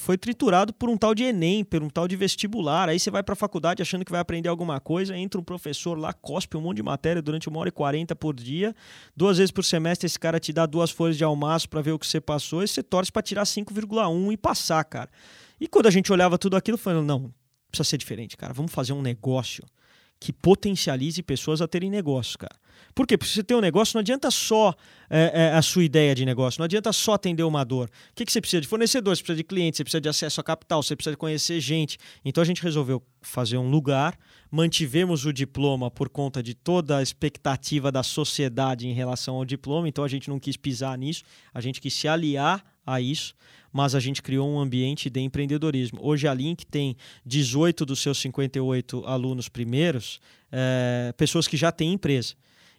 foi 0.00 0.18
triturado 0.18 0.72
por 0.72 0.88
um 0.88 0.96
tal 0.96 1.14
de 1.14 1.24
Enem, 1.24 1.64
por 1.64 1.82
um 1.82 1.88
tal 1.88 2.06
de 2.06 2.16
vestibular. 2.16 2.88
Aí 2.88 2.98
você 2.98 3.10
vai 3.10 3.22
para 3.22 3.32
a 3.32 3.36
faculdade 3.36 3.82
achando 3.82 4.04
que 4.04 4.10
vai 4.10 4.20
aprender 4.20 4.48
alguma 4.48 4.80
coisa, 4.80 5.16
entra 5.16 5.40
um 5.40 5.44
professor 5.44 5.98
lá, 5.98 6.12
cospe 6.12 6.56
um 6.56 6.60
monte 6.60 6.76
de 6.76 6.82
matéria 6.82 7.22
durante 7.22 7.48
uma 7.48 7.60
hora 7.60 7.68
e 7.68 7.72
quarenta 7.72 8.14
por 8.14 8.34
dia. 8.34 8.74
Duas 9.16 9.38
vezes 9.38 9.50
por 9.50 9.64
semestre 9.64 10.06
esse 10.06 10.18
cara 10.18 10.38
te 10.38 10.52
dá 10.52 10.66
duas 10.66 10.90
folhas 10.90 11.16
de 11.16 11.24
almaço 11.24 11.68
para 11.68 11.80
ver 11.80 11.92
o 11.92 11.98
que 11.98 12.06
você 12.06 12.20
passou 12.20 12.62
e 12.62 12.68
você 12.68 12.82
torce 12.82 13.10
para 13.10 13.22
tirar 13.22 13.44
5,1 13.44 14.32
e 14.32 14.36
passar, 14.36 14.84
cara. 14.84 15.10
E 15.60 15.68
quando 15.68 15.86
a 15.86 15.90
gente 15.90 16.12
olhava 16.12 16.36
tudo 16.36 16.56
aquilo, 16.56 16.76
falando, 16.76 17.06
não, 17.06 17.32
precisa 17.70 17.88
ser 17.88 17.98
diferente, 17.98 18.36
cara. 18.36 18.52
Vamos 18.52 18.72
fazer 18.72 18.92
um 18.92 19.02
negócio 19.02 19.64
que 20.24 20.32
potencialize 20.32 21.22
pessoas 21.22 21.60
a 21.60 21.68
terem 21.68 21.90
negócios, 21.90 22.34
cara. 22.34 22.56
Por 22.94 23.06
quê? 23.06 23.18
Porque 23.18 23.30
você 23.30 23.44
tem 23.44 23.54
um 23.54 23.60
negócio, 23.60 23.94
não 23.94 24.00
adianta 24.00 24.30
só 24.30 24.74
é, 25.10 25.32
é, 25.34 25.52
a 25.52 25.60
sua 25.60 25.84
ideia 25.84 26.14
de 26.14 26.24
negócio, 26.24 26.60
não 26.60 26.64
adianta 26.64 26.90
só 26.94 27.12
atender 27.12 27.42
uma 27.42 27.62
dor. 27.62 27.90
O 28.10 28.14
que, 28.14 28.24
que 28.24 28.32
você 28.32 28.40
precisa 28.40 28.62
de 28.62 28.66
fornecedores, 28.66 29.18
você 29.18 29.22
precisa 29.22 29.36
de 29.36 29.44
clientes, 29.44 29.76
você 29.76 29.84
precisa 29.84 30.00
de 30.00 30.08
acesso 30.08 30.40
a 30.40 30.44
capital, 30.44 30.82
você 30.82 30.96
precisa 30.96 31.14
conhecer 31.14 31.60
gente. 31.60 31.98
Então 32.24 32.40
a 32.40 32.44
gente 32.46 32.62
resolveu 32.62 33.02
fazer 33.20 33.58
um 33.58 33.68
lugar, 33.68 34.18
mantivemos 34.50 35.26
o 35.26 35.32
diploma 35.32 35.90
por 35.90 36.08
conta 36.08 36.42
de 36.42 36.54
toda 36.54 36.96
a 36.96 37.02
expectativa 37.02 37.92
da 37.92 38.02
sociedade 38.02 38.88
em 38.88 38.94
relação 38.94 39.34
ao 39.34 39.44
diploma, 39.44 39.86
então 39.90 40.04
a 40.04 40.08
gente 40.08 40.30
não 40.30 40.40
quis 40.40 40.56
pisar 40.56 40.96
nisso, 40.96 41.22
a 41.52 41.60
gente 41.60 41.82
quis 41.82 41.92
se 41.92 42.08
aliar 42.08 42.64
a 42.86 42.98
isso, 42.98 43.34
mas 43.74 43.96
a 43.96 43.98
gente 43.98 44.22
criou 44.22 44.48
um 44.48 44.60
ambiente 44.60 45.10
de 45.10 45.18
empreendedorismo. 45.18 45.98
Hoje 46.00 46.28
a 46.28 46.32
Link 46.32 46.64
tem 46.64 46.96
18 47.26 47.84
dos 47.84 47.98
seus 47.98 48.18
58 48.18 49.04
alunos 49.04 49.48
primeiros, 49.48 50.20
é, 50.52 51.12
pessoas 51.16 51.48
que 51.48 51.56
já 51.56 51.72
têm 51.72 51.94
empresa. 51.94 52.34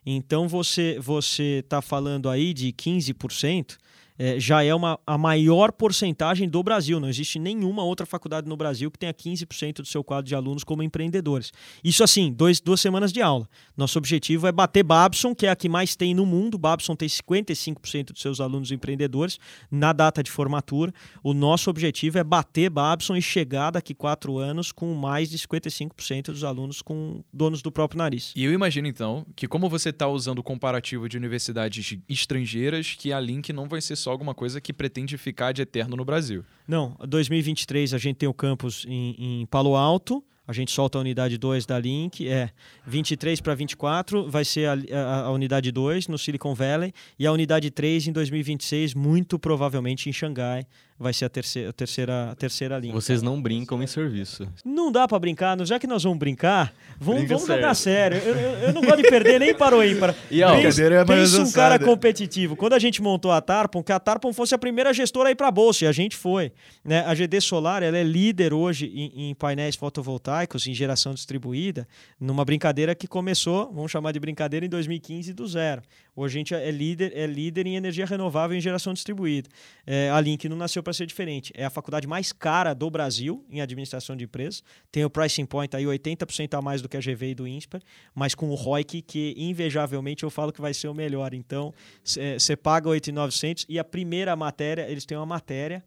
Então 0.06 0.48
você 0.48 0.98
você 1.02 1.60
está 1.66 1.82
falando 1.82 2.30
aí 2.30 2.54
de 2.54 2.72
15%, 2.72 3.76
é, 4.18 4.40
já 4.40 4.64
é 4.64 4.74
uma, 4.74 5.00
a 5.06 5.18
maior 5.18 5.72
porcentagem 5.72 6.48
do 6.48 6.62
Brasil. 6.64 7.00
Não 7.00 7.10
existe 7.10 7.38
nenhuma 7.40 7.84
outra 7.84 8.06
faculdade 8.06 8.48
no 8.48 8.56
Brasil 8.56 8.90
que 8.90 9.00
tenha 9.00 9.14
15% 9.14 9.78
do 9.78 9.88
seu 9.88 10.04
quadro 10.04 10.28
de 10.28 10.36
alunos 10.36 10.64
como 10.64 10.84
empreendedores. 10.84 11.52
Isso 11.84 12.04
assim, 12.04 12.32
dois, 12.32 12.60
duas 12.62 12.80
semanas 12.82 13.12
de 13.12 13.22
aula. 13.22 13.48
Nosso 13.76 13.98
objetivo 13.98 14.48
é 14.48 14.52
bater 14.52 14.84
Babson, 14.84 15.36
que 15.36 15.46
é 15.46 15.50
a 15.50 15.56
que 15.56 15.68
mais 15.68 15.96
tem 15.96 16.14
no 16.14 16.26
mundo. 16.26 16.58
Babson 16.58 16.96
tem 16.96 17.08
55% 17.08 18.14
dos 18.14 18.22
seus 18.22 18.40
alunos 18.40 18.72
empreendedores 18.72 19.38
na 19.70 19.92
data 19.92 20.24
de 20.24 20.32
formatura. 20.32 20.94
O 21.24 21.34
nosso 21.34 21.70
objetivo 21.70 22.18
é 22.18 22.24
bater 22.24 22.70
Babson 22.70 23.16
e 23.16 23.22
chegar 23.22 23.72
daqui 23.72 23.94
quatro 23.94 24.38
anos 24.38 24.72
com 24.72 24.94
mais 24.94 25.30
de 25.30 25.38
55% 25.38 26.26
dos 26.26 26.44
alunos 26.44 26.82
com 26.82 27.24
donos 27.34 27.62
do 27.62 27.72
próprio 27.72 27.98
nariz. 27.98 28.32
E 28.36 28.44
eu 28.44 28.54
imagino 28.54 28.88
então 28.88 29.26
que 29.36 29.48
como 29.48 29.70
você 29.70 29.90
está 29.90 30.08
usando 30.08 30.40
o 30.40 30.44
comparativo 30.44 31.10
de 31.10 31.18
universidades 31.18 31.98
estrangeiras, 32.08 32.96
que 32.98 33.12
a 33.12 33.20
Link 33.20 33.52
não 33.52 33.68
vai 33.68 33.82
ser 33.82 33.96
só 34.06 34.12
alguma 34.12 34.36
coisa 34.36 34.62
que 34.62 34.72
pretende 34.72 35.18
ficar 35.18 35.52
de 35.52 35.64
eterno 35.64 35.98
no 35.98 36.06
Brasil. 36.06 36.46
Não, 36.68 36.96
2023 37.08 37.92
a 37.94 37.98
gente 37.98 38.18
tem 38.18 38.30
o 38.30 38.34
campus 38.34 38.86
em, 38.88 39.42
em 39.42 39.46
Palo 39.48 39.76
Alto, 39.76 40.24
a 40.48 40.54
gente 40.54 40.72
solta 40.72 41.00
a 41.00 41.02
unidade 41.02 41.40
2 41.40 41.66
da 41.66 41.80
Link, 41.80 42.28
é 42.30 42.52
23 42.86 43.42
para 43.42 43.56
24 43.56 44.30
vai 44.30 44.46
ser 44.46 44.68
a, 44.68 44.74
a, 44.74 45.20
a, 45.22 45.32
unidade 45.32 45.72
2 45.72 46.08
no 46.08 46.20
Silicon 46.20 46.54
Valley 46.54 46.94
e 47.18 47.26
a 47.26 47.32
unidade 47.32 47.72
3 47.72 48.10
em 48.10 48.12
2026, 48.12 48.94
muito 48.94 49.40
provavelmente 49.40 50.08
em 50.08 50.14
Xangai, 50.14 50.68
vai 50.98 51.14
ser 51.14 51.26
a 51.26 51.30
terceira, 51.30 51.70
a 51.70 51.74
terceira, 51.74 52.32
a 52.32 52.36
terceira 52.36 52.80
linha. 52.80 52.94
Vocês 52.94 53.22
não 53.22 53.42
brincam 53.42 53.84
em 53.84 53.88
serviço. 53.88 54.48
Não 54.64 54.92
dá 54.92 55.08
para 55.08 55.20
brincar, 55.20 55.58
já 55.66 55.78
que 55.78 55.86
nós 55.86 56.04
vamos 56.04 56.18
brincar, 56.18 56.74
vamos, 56.98 57.28
vamos 57.28 57.46
jogar 57.46 57.74
sério. 57.74 58.18
Eu, 58.18 58.36
eu, 58.36 58.52
eu, 58.60 58.74
não 58.74 58.82
gosto 58.82 59.02
de 59.02 59.10
perder 59.10 59.40
nem 59.40 59.54
para 59.54 59.76
o 59.76 59.84
ímpar. 59.84 60.16
E 60.32 60.42
a 60.42 60.52
brincadeira 60.52 60.96
é 60.96 61.06
Pensa 61.06 61.42
um 61.42 61.52
cara 61.52 61.78
competitivo. 61.78 62.56
Quando 62.56 62.74
a 62.74 62.80
gente 62.80 63.02
montou 63.02 63.32
a 63.32 63.42
Tarpon, 63.42 63.84
que 63.84 63.92
a 63.92 64.00
Tarpon 64.00 64.34
fosse 64.34 64.56
a 64.56 64.58
primeira 64.58 64.94
gestora 64.94 65.30
a 65.30 65.32
ir 65.32 65.36
para 65.36 65.48
a 65.48 65.52
bolsa, 65.52 65.86
e 65.86 65.88
a 65.88 65.92
gente 65.92 66.16
foi. 66.16 66.52
Né? 66.84 67.04
A 67.06 67.14
GD 67.14 67.42
Solar 67.42 67.84
ela 67.84 67.98
é 67.98 68.04
líder 68.04 68.54
hoje 68.54 68.88
em, 68.88 69.30
em 69.30 69.36
painéis 69.36 69.76
fotovoltaicos, 69.76 70.66
em 70.68 70.74
geração 70.74 71.14
distribuída, 71.14 71.88
numa 72.20 72.44
brincadeira 72.44 72.96
que 72.96 73.08
começou, 73.08 73.72
vamos 73.74 73.92
chamar 73.92 74.12
de 74.12 74.20
brincadeira, 74.20 74.66
em 74.66 74.70
2015 74.70 75.34
do 75.34 75.48
zero. 75.48 75.82
Hoje 76.16 76.38
a 76.38 76.40
gente 76.40 76.54
é 76.54 76.72
líder, 76.72 77.12
é 77.14 77.28
líder 77.28 77.68
em 77.68 77.76
energia 77.76 78.06
renovável 78.06 78.56
e 78.56 78.58
em 78.58 78.62
geração 78.62 78.94
distribuída. 78.94 79.50
É, 79.86 80.10
a 80.10 80.22
Link 80.22 80.48
não 80.48 80.56
nasceu 80.56 80.82
para 80.82 80.94
ser 80.94 81.06
diferente. 81.06 81.52
É 81.54 81.66
a 81.66 81.70
faculdade 81.70 82.08
mais 82.08 82.32
cara 82.32 82.74
do 82.74 82.90
Brasil 82.90 83.46
em 83.50 83.60
administração 83.60 84.16
de 84.16 84.24
empresas. 84.24 84.64
Tem 84.92 85.04
o 85.04 85.10
pricing 85.10 85.46
point 85.46 85.76
aí 85.76 85.84
80% 85.84 86.58
a 86.58 86.62
mais 86.62 86.82
do 86.82 86.88
que 86.88 86.96
a 86.96 87.02
GV 87.02 87.32
e 87.32 87.36
do 87.36 87.46
INSPER, 87.46 87.82
mas 88.14 88.34
com 88.34 88.50
o 88.50 88.56
ROIC 88.56 89.02
que 89.02 89.34
invejavelmente 89.38 90.24
eu 90.24 90.30
falo 90.30 90.54
que 90.54 90.62
vai 90.62 90.74
ser 90.74 90.88
o 90.88 90.94
melhor. 90.94 91.34
Então, 91.34 91.74
você 92.04 92.56
paga 92.56 92.90
8.900 92.90 93.66
e 93.68 93.78
a 93.78 93.84
primeira 93.84 94.36
matéria, 94.36 94.90
eles 94.90 95.06
têm 95.06 95.18
uma 95.18 95.26
matéria 95.26 95.84